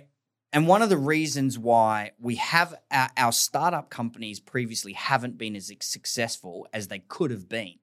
[0.52, 5.56] and one of the reasons why we have our, our startup companies previously haven't been
[5.56, 7.74] as successful as they could have been.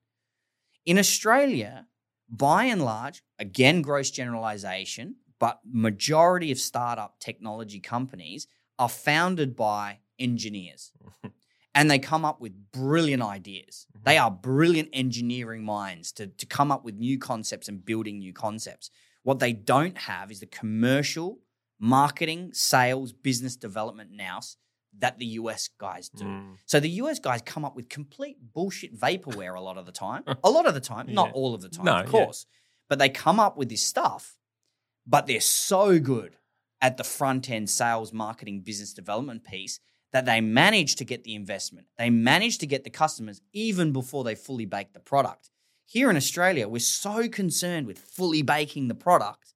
[0.86, 1.88] In Australia,
[2.30, 8.48] by and large, again, gross generalization, but majority of startup technology companies
[8.80, 10.92] are founded by engineers.
[11.76, 13.88] and they come up with brilliant ideas.
[13.98, 14.04] Mhm.
[14.04, 18.34] They are brilliant engineering minds to, to come up with new concepts and building new
[18.34, 18.90] concepts.
[19.24, 21.40] What they don't have is the commercial,
[21.84, 24.56] marketing, sales, business development nous
[25.00, 26.24] that the US guys do.
[26.24, 26.56] Mm.
[26.66, 30.24] So the US guys come up with complete bullshit vaporware a lot of the time.
[30.44, 31.34] A lot of the time, not Yeah.
[31.34, 32.12] all of the time, No, of yeah.
[32.12, 32.46] course.
[32.90, 34.38] But they come up with this stuff.
[35.06, 36.38] but they're so good
[36.80, 39.80] at the front end sales, marketing, business development piece
[40.14, 41.88] that they manage to get the investment.
[41.98, 45.50] They manage to get the customers even before they fully bake the product.
[45.86, 49.54] Here in Australia, we're so concerned with fully baking the product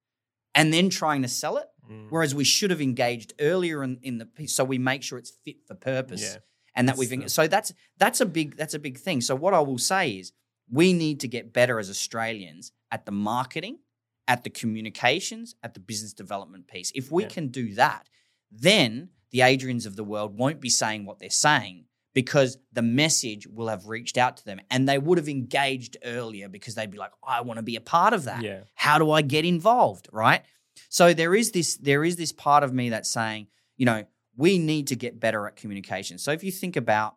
[0.54, 2.08] and then trying to sell it, Mm.
[2.10, 5.32] whereas we should have engaged earlier in, in the piece so we make sure it's
[5.46, 6.38] fit for purpose Yeah.
[6.76, 9.22] and that That's we've the- so that's that's a big that's a big thing.
[9.22, 10.34] So what I will say is
[10.70, 13.80] we need to get better as Australians at the marketing,
[14.28, 16.92] at the communications, at the business development piece.
[16.94, 17.30] If we Yeah.
[17.30, 18.10] can do that,
[18.52, 23.46] then the Adrians of the world won't be saying what they're saying because the message
[23.48, 26.98] will have reached out to them and they would have engaged earlier because they'd be
[26.98, 28.42] like, I want to be a part of that.
[28.42, 28.62] Yeah.
[28.76, 30.08] How do I get involved?
[30.12, 30.44] Right.
[30.90, 34.06] So there is this there is this part of me that's saying, you know,
[34.36, 36.18] we need to get better at communication.
[36.18, 37.16] So if you think about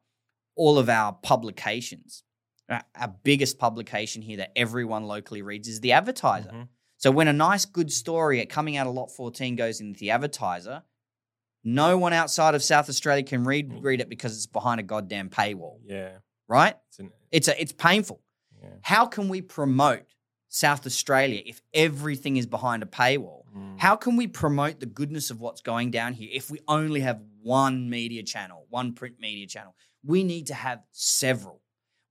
[0.57, 2.23] all of our publications,
[2.69, 6.51] our our biggest publication here that everyone locally reads is the advertiser.
[6.51, 6.69] Mhm.
[6.97, 10.11] So when a nice, good story at coming out of Lot 14 goes into the
[10.11, 10.83] advertiser,
[11.65, 15.29] no one outside of South Australia can read read it because it's behind a goddamn
[15.31, 16.19] paywall, Yeah.
[16.49, 16.77] right?
[16.89, 18.21] It's an, It's a, it's painful.
[18.63, 18.69] yeah.
[18.83, 20.05] How can we promote
[20.49, 23.40] South Australia if everything is behind a paywall?
[23.57, 23.79] Mm.
[23.79, 27.21] How can we promote the goodness of what's going down here if we only have
[27.43, 29.75] one media channel, one print media channel?
[30.05, 31.61] We need to have several.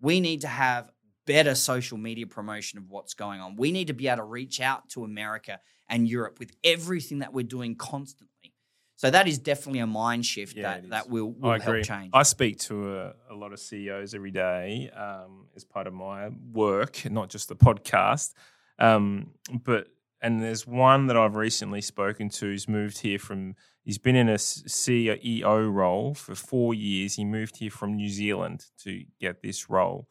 [0.02, 0.92] We need to have
[1.26, 3.56] better social media promotion of what's going on.
[3.56, 7.34] We need to be able to reach out to America and Europe with everything that
[7.34, 8.54] we're doing constantly.
[8.96, 10.90] So that is definitely a mind shift Yeah, it that, is.
[10.90, 11.84] that will, will I help agree.
[11.84, 12.10] change.
[12.14, 16.30] I speak to a, a lot of CEOs every day um, as part of my
[16.52, 18.34] work, not just the podcast.
[18.78, 19.32] Um,
[19.64, 19.88] but
[20.22, 23.56] and there's one that I've recently spoken to who's moved here from.
[23.84, 27.16] He's been in a CEO role for four years.
[27.16, 30.08] He moved here from New Zealand to get this role.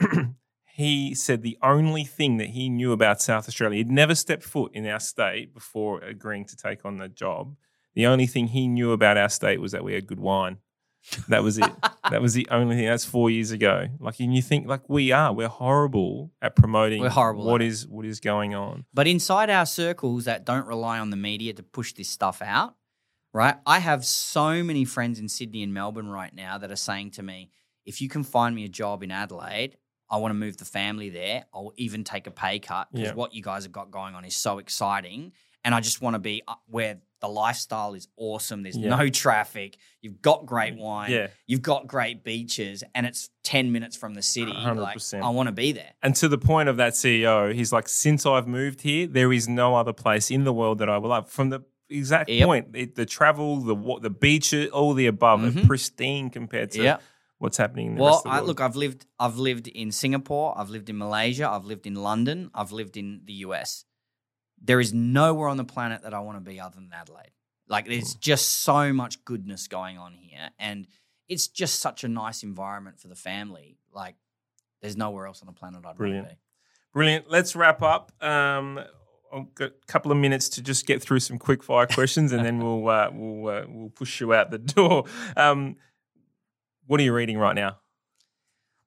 [0.74, 4.72] he said the only thing that he knew about South Australia, he'd never stepped foot
[4.74, 7.56] in our state before agreeing to take on the job.
[7.94, 10.58] The only thing he knew about our state was that we had good wine.
[11.28, 11.70] That was it.
[12.10, 12.86] that was the only thing.
[12.86, 13.86] That's four years ago.
[13.98, 17.00] Like, and you think like we are, we're horrible at promoting.
[17.00, 18.84] We're horrible What is what is going on?
[18.92, 22.76] But inside our circles that don't rely on the media to push this stuff out,
[23.32, 23.56] right?
[23.66, 27.22] I have so many friends in Sydney and Melbourne right now that are saying to
[27.22, 27.50] me,
[27.86, 29.76] if you can find me a job in Adelaide,
[30.10, 31.44] I want to move the family there.
[31.54, 33.14] I'll even take a pay cut because Yeah.
[33.14, 35.32] what you guys have got going on is so exciting.
[35.64, 38.62] And I just want to be uh, where the lifestyle is awesome.
[38.62, 38.96] There's Yeah.
[38.96, 39.76] no traffic.
[40.00, 41.10] You've got great wine.
[41.10, 41.28] Yeah.
[41.46, 44.52] You've got great beaches, and it's 10 minutes from the city.
[44.52, 45.22] Like, 100%.
[45.22, 45.92] I want to be there.
[46.02, 49.48] And to the point of that CEO, he's like, since I've moved here, there is
[49.48, 51.28] no other place in the world that I will love.
[51.30, 51.60] From the
[51.90, 52.46] exact Yep.
[52.46, 55.66] point, it, the travel, the the beach, all the above, are Mhm.
[55.66, 56.96] pristine compared to Yeah.
[57.38, 59.90] what's happening in the Well, rest of the I, look, I've lived, I've lived in
[59.92, 63.84] Singapore, I've lived in Malaysia, I've lived in London, I've lived in the US.
[64.60, 67.30] There is nowhere on the planet that I want to be other than Adelaide.
[67.68, 68.18] Like, there's Hmm.
[68.20, 70.86] just so much goodness going on here, and
[71.28, 73.78] it's just such a nice environment for the family.
[73.92, 74.16] Like,
[74.82, 76.24] there's nowhere else on the planet I'd Brilliant.
[76.24, 76.40] rather be.
[76.92, 77.30] Brilliant.
[77.30, 78.12] Let's wrap up.
[78.22, 78.80] Um,
[79.32, 82.44] I've got a couple of minutes to just get through some quick fire questions, and
[82.44, 85.04] then we'll uh, we'll uh, we'll push you out the door.
[85.36, 85.76] Um,
[86.86, 87.78] what are you reading right now?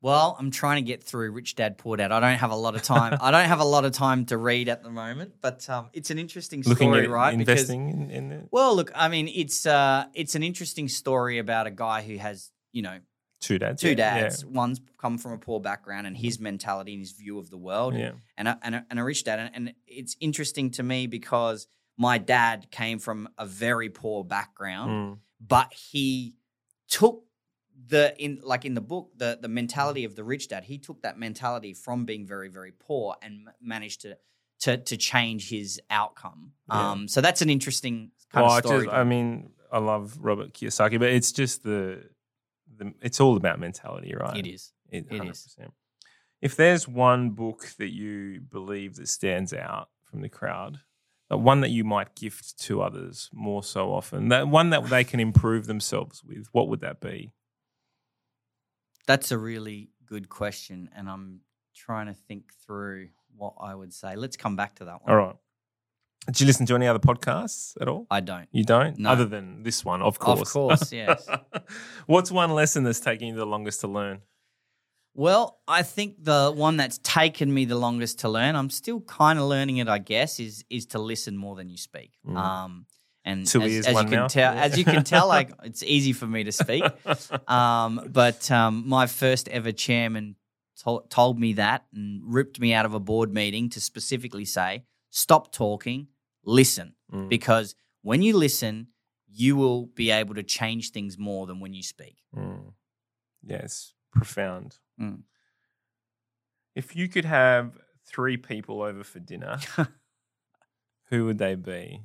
[0.03, 2.11] Well, I'm trying to get through Rich Dad Poor Dad.
[2.11, 3.17] I don't have a lot of time.
[3.21, 6.11] I don't have a lot of time to read at the moment, but um, it's
[6.11, 7.37] an interesting story, Looking at right?
[7.37, 8.47] Because investing in, in it?
[8.51, 12.51] Well, look, I mean, it's uh, it's an interesting story about a guy who has,
[12.73, 12.99] you know,
[13.39, 13.81] two dads.
[13.81, 14.45] two yeah, dads.
[14.45, 17.95] One's come from a poor background, and his mentality and his view of the world,
[17.95, 18.11] Yeah.
[18.37, 19.39] and a, and a, and a rich dad.
[19.39, 21.65] And, and it's interesting to me because
[21.97, 25.17] my dad came from a very poor background, Mm.
[25.39, 26.35] but he
[26.89, 27.23] took
[27.87, 30.63] the in like in the book the the mentality of the rich dad.
[30.63, 34.17] He took that mentality from being very very poor and m- managed to.
[34.61, 36.91] To, to change his outcome, Yeah.
[36.91, 38.85] um, so that's an interesting kind Well, I of story.
[38.85, 42.01] just, I mean, I love Robert Kiyosaki, but it's just the,
[42.77, 44.37] the it's all about mentality, right?
[44.37, 44.71] It is.
[44.89, 45.53] It, It is.
[45.59, 45.69] 100%.
[46.39, 50.79] If there's one book that you believe that stands out from the crowd,
[51.29, 55.19] one that you might gift to others more so often, that one that they can
[55.19, 57.33] improve themselves with, what would that be?
[59.07, 61.41] That's a really good question, and I'm
[61.75, 64.15] trying to think through what I would say.
[64.15, 65.11] Let's come back to that one.
[65.11, 65.35] All right.
[66.27, 68.07] Did you listen to any other podcasts at all?
[68.09, 68.47] I don't.
[68.51, 69.09] You don't, No.
[69.09, 70.39] other than this one, of course.
[70.41, 71.27] Of course, yes.
[72.05, 74.21] What's one lesson that's taking you the longest to learn?
[75.15, 79.37] Well, I think the one that's taken me the longest to learn, I'm still kind
[79.37, 82.13] of learning it, I guess, is is to listen more than you speak.
[82.25, 82.35] Mm.
[82.37, 82.85] Um,
[83.25, 84.31] and Two as, as you can mouth.
[84.33, 86.83] tell, as you can tell, like it's easy for me to speak.
[87.49, 90.35] Um, but um, my first ever chairman
[90.83, 94.83] to- told me that and ripped me out of a board meeting to specifically say,
[95.09, 96.07] "Stop talking,
[96.43, 97.29] listen Mm.
[97.29, 98.87] because when you listen,
[99.29, 102.17] you will be able to change things more than when you speak.
[102.35, 102.73] Mm.
[103.45, 104.77] Yes, profound.
[104.99, 105.21] Mm.
[106.75, 109.59] If you could have three people over for dinner,
[111.09, 112.01] who would they be?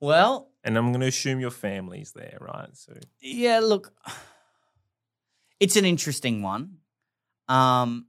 [0.00, 2.68] Well, And I'm going to assume your family's there, right?
[2.76, 3.92] So yeah, look,
[5.60, 6.78] it's an interesting one.
[7.48, 8.06] Um,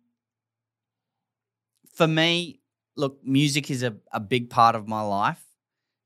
[1.94, 2.60] for me,
[2.96, 5.44] look, music is a, a big part of my life.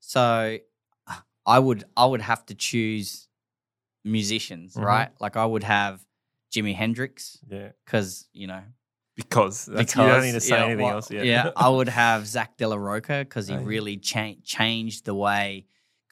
[0.00, 0.58] So
[1.46, 3.28] I would I would have to choose
[4.04, 4.84] musicians, Mhm.
[4.84, 5.10] right?
[5.20, 6.04] Like I would have
[6.52, 8.62] Jimi Hendrix yeah, because you know
[9.24, 11.24] because, that's, because you don't need to say yeah, anything well, else yet.
[11.24, 13.64] Yeah, I would have Zack de la Rocha because he Oh, yeah.
[13.66, 15.66] really cha- changed the way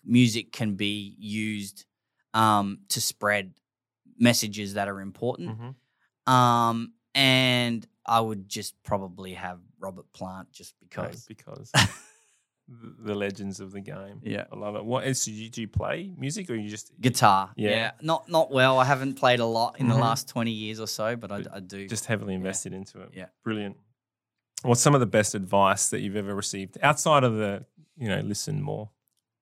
[0.05, 1.85] music can be used
[2.35, 3.53] um, to spread
[4.19, 5.59] messages that are important.
[5.59, 6.33] Mhm.
[6.33, 11.25] Um, and I would just probably have Robert Plant just Okay, because.
[11.27, 11.73] because
[12.69, 14.21] the the legends of the game.
[14.23, 14.45] Yeah.
[14.53, 14.85] I love it.
[14.85, 17.71] What is do you, do you play music or you just Guitar, Yeah.
[17.71, 17.91] yeah.
[18.03, 18.79] not not well.
[18.79, 19.91] I haven't played a lot in Mhm.
[19.95, 21.89] the last twenty years or so, but I, But I do.
[21.89, 23.11] just heavily invested into it?
[23.15, 23.27] Yeah.
[23.43, 23.77] brilliant.
[24.63, 27.65] What's some of the best advice that you've ever received outside of the
[27.97, 28.91] you know listen more?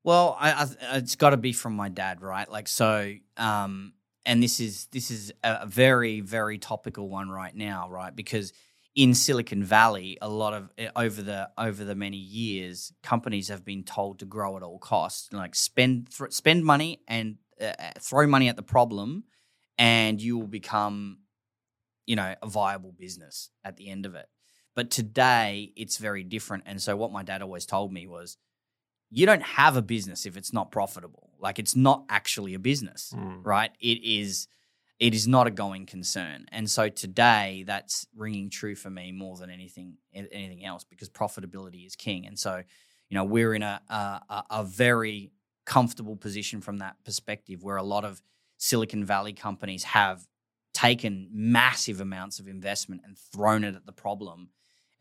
[0.04, 2.48] Well, I, I it's got to be from my dad, right?
[2.48, 3.94] Like so, um,
[4.24, 8.14] and this is this is a very very topical one right now, right?
[8.14, 8.52] Because
[8.96, 13.64] in Silicon Valley, a lot of eh, over the over the many years, companies have
[13.64, 18.26] been told to grow at all costs, like spend th- spend money and uh, throw
[18.26, 19.24] money at the problem,
[19.78, 21.18] and you will become,
[22.06, 24.26] you know, a viable business at the end of it.
[24.74, 26.64] But today, it's very different.
[26.66, 28.38] And so, what my dad always told me was,
[29.10, 31.30] you don't have a business if it's not profitable.
[31.38, 33.44] Like it's not actually a business, Mm.
[33.44, 33.70] right?
[33.78, 34.48] It is
[34.98, 36.46] it is not a going concern.
[36.52, 41.86] And so today that's ringing true for me more than anything anything else because profitability
[41.86, 42.26] is king.
[42.26, 42.62] And so,
[43.10, 45.32] you know, we're in a a, a- very
[45.66, 48.22] comfortable position from that perspective where a lot of
[48.56, 50.26] Silicon Valley companies have
[50.72, 54.50] taken massive amounts of investment and thrown it at the problem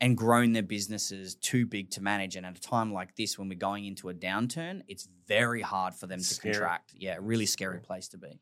[0.00, 2.36] and grown their businesses too big to manage.
[2.36, 5.94] And at a time like this, when we're going into a downturn, it's very hard
[5.94, 6.54] for them to Scary.
[6.54, 6.92] contract.
[6.94, 7.80] Yeah, really Scary.
[7.80, 8.40] place to be.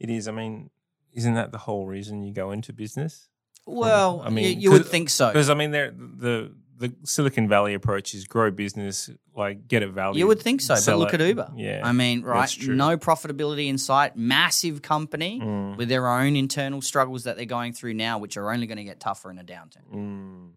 [0.00, 0.28] It is.
[0.28, 0.70] I mean,
[1.12, 3.28] isn't that the whole reason you go into business?
[3.66, 5.28] Well, I mean, you, you would think so.
[5.28, 10.20] Because I mean, the the Silicon Valley approach is grow business, like get a value.
[10.20, 11.20] You would think so, but look it.
[11.20, 11.52] at Uber.
[11.56, 12.56] Yeah, I mean, right?
[12.62, 17.72] No profitability in sight, massive company Mm, with their own internal struggles that they're going
[17.72, 19.92] through now, which are only going to get tougher in a downturn.
[19.92, 20.50] mm,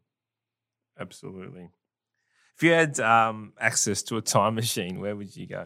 [1.00, 1.70] absolutely.
[2.56, 5.66] If you had um, access to a time machine, where would you go?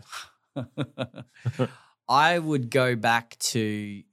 [2.08, 4.04] I would go back to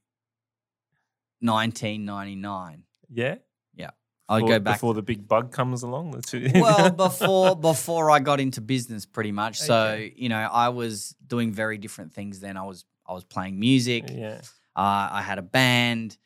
[1.40, 2.85] 1999.
[3.10, 3.36] Yeah,
[3.74, 3.90] Yeah.
[4.28, 4.74] I'd Before- go back.
[4.77, 6.12] before the big bug comes along.
[6.12, 6.51] The two.
[6.55, 9.59] well, before before I got into business, pretty much.
[9.59, 10.14] So Okay.
[10.16, 12.40] you know, I was doing very different things.
[12.40, 14.05] Then I was I was playing music.
[14.10, 14.40] yeah.
[14.74, 16.16] Uh, I had a band.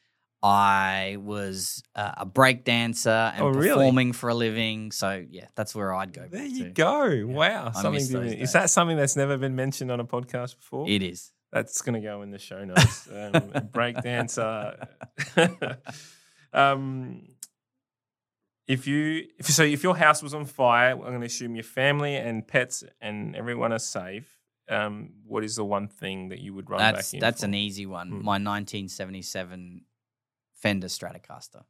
[0.42, 3.70] I was uh, a break dancer and Oh, really?
[3.70, 4.92] performing for a living.
[4.92, 6.28] So yeah, that's where I'd go.
[6.30, 6.70] There you to.
[6.70, 7.26] go.
[7.26, 7.92] Wow, I something.
[7.94, 8.42] miss those days.
[8.42, 10.88] Is that something that's never been mentioned on a podcast before?
[10.88, 11.32] It is.
[11.52, 13.08] That's going to go in the show notes.
[13.10, 14.88] Um, break dancer.
[16.52, 17.22] um,
[18.66, 21.64] if you if, so, if your house was on fire, I'm going to assume your
[21.64, 24.28] family and pets and everyone are safe.
[24.68, 27.20] Um, what is the one thing that you would run That's back in?
[27.20, 27.46] that's for?
[27.46, 28.08] an easy one.
[28.08, 28.14] Hmm.
[28.24, 29.82] My 1977
[30.54, 31.62] Fender Stratocaster.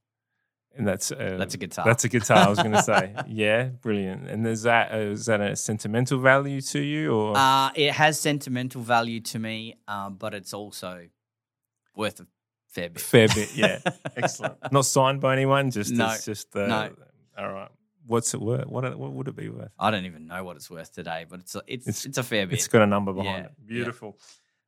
[0.76, 1.84] And that's uh, That's a guitar.
[1.84, 2.38] That's a guitar.
[2.38, 4.28] I was going to say, yeah, brilliant.
[4.28, 8.20] And is that uh, is that a sentimental value to you, or Uh, it has
[8.20, 11.06] sentimental value to me, uh, but it's also
[11.94, 12.26] worth a
[12.68, 13.00] fair bit.
[13.02, 13.54] fair bit?
[13.54, 13.78] Yeah,
[14.16, 14.56] excellent.
[14.72, 15.70] Not signed by anyone.
[15.70, 16.90] Just No, it's just uh, no.
[17.38, 17.70] All right.
[18.06, 18.66] What's it worth?
[18.66, 19.72] What what would it be worth?
[19.78, 22.22] I don't even know what it's worth today, but it's a, it's It's- it's, a
[22.22, 22.54] fair bit.
[22.58, 23.52] It's got a number behind Yeah, it.
[23.62, 23.66] yeah.
[23.68, 24.18] Beautiful.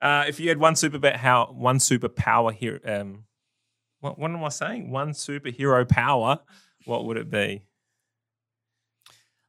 [0.00, 3.24] Uh, if you had one super bet, how one superpower here, um,
[4.00, 4.90] what what am I saying?
[4.90, 6.40] One superhero power.
[6.84, 7.62] What would it be?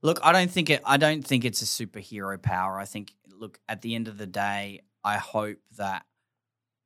[0.01, 0.81] Look, I don't think it.
[0.85, 2.79] I don't think it's a superhero power.
[2.79, 6.05] I think, look, at the end of the day, I hope that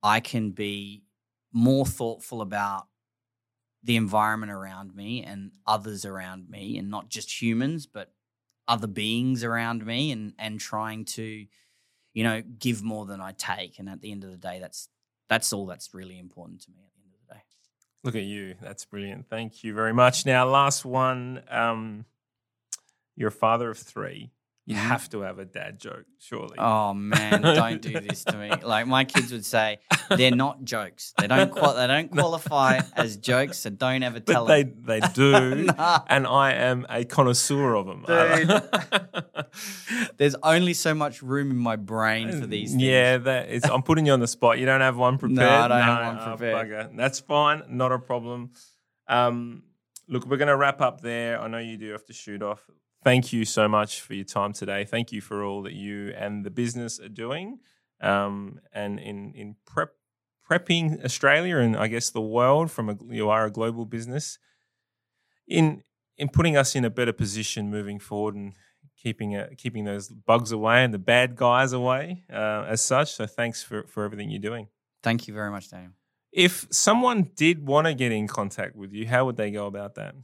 [0.01, 1.03] I can be
[1.51, 2.87] more thoughtful about
[3.83, 8.11] the environment around me and others around me, and not just humans, but
[8.67, 11.45] other beings around me, and and trying to,
[12.13, 13.77] you know, give more than I take.
[13.77, 14.89] And at the end of the day, that's
[15.29, 16.77] that's all that's really important to me.
[16.83, 17.41] At the end of the day.
[18.03, 18.55] Look at you.
[18.61, 19.29] That's brilliant.
[19.29, 20.25] Thank you very much.
[20.25, 21.41] Now, last one.
[21.49, 22.05] Um,
[23.15, 24.31] you're a father of three.
[24.65, 26.55] You have to have a dad joke, surely.
[26.57, 28.49] Oh man, don't do this to me.
[28.63, 29.79] Like my kids would say,
[30.09, 31.13] they're not jokes.
[31.19, 34.83] They don't qual- they don't qualify as jokes, so don't ever tell but they, them.
[34.85, 35.99] they do, Nah.
[36.07, 38.05] and I am a connoisseur of them.
[38.07, 38.61] Dude,
[40.17, 42.81] There's only so much room in my brain for these things.
[42.83, 43.63] Yeah, that is.
[43.65, 44.59] I'm putting you on the spot.
[44.59, 45.37] You don't have one prepared.
[45.37, 46.67] No, I don't have one oh, prepared.
[46.69, 46.97] bugger.
[46.97, 47.63] That's fine.
[47.69, 48.51] Not a problem.
[49.07, 49.63] Um,
[50.07, 51.39] look, we're going to wrap up there.
[51.41, 52.63] I know you do have to shoot off.
[53.03, 54.85] Thank you so much for your time today.
[54.85, 57.59] Thank you for all that you and the business are doing,
[58.01, 59.89] um, and in in prep
[60.49, 64.37] prepping Australia and I guess the world from a you are a global business
[65.47, 65.83] in
[66.17, 68.53] in putting us in a better position moving forward and
[69.01, 73.13] keeping uh, keeping those bugs away and the bad guys away uh, as such.
[73.13, 74.67] So thanks for for everything you're doing.
[75.01, 75.91] Thank you very much, Daniel.
[76.31, 79.95] If someone did want to get in contact with you, how would they go about
[79.95, 80.15] that?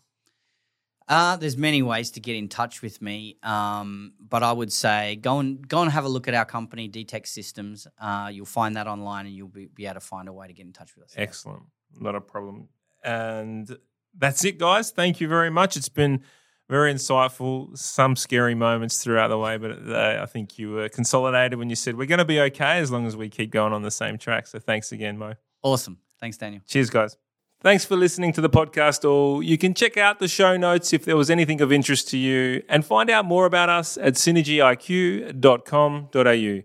[1.09, 5.15] Uh, there's many ways to get in touch with me, um, but I would say
[5.15, 7.87] go and go and have a look at our company, DTEX Systems.
[7.99, 10.53] Uh, you'll find that online, and you'll be, be able to find a way to
[10.53, 11.13] get in touch with us.
[11.17, 11.63] Excellent.
[11.99, 12.69] Not a problem.
[13.03, 13.75] And
[14.15, 14.91] that's it, guys.
[14.91, 15.75] Thank you very much.
[15.75, 16.21] It's been
[16.69, 17.75] very insightful.
[17.75, 21.75] Some scary moments throughout the way, but uh, I think you were consolidated when you
[21.75, 24.19] said we're going to be okay as long as we keep going on the same
[24.19, 24.45] track.
[24.45, 25.33] So thanks again, Mo.
[25.63, 25.97] Awesome.
[26.19, 26.61] Thanks, Daniel.
[26.67, 27.17] Cheers, guys.
[27.61, 29.43] Thanks for listening to the podcast all.
[29.43, 32.63] You can check out the show notes if there was anything of interest to you
[32.69, 36.63] and find out more about us at synergyiq.com.au.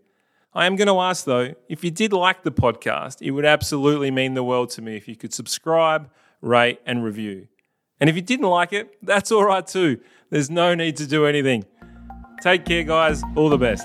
[0.57, 4.13] I am going to ask though, if you did like the podcast, it would absolutely
[4.13, 6.09] mean the world to me if you could subscribe,
[6.41, 7.49] rate, and review.
[7.99, 9.99] And if you didn't like it, that's all right too.
[10.31, 11.65] There's no need to do anything.
[12.41, 13.21] Take care, guys.
[13.35, 13.85] All the best.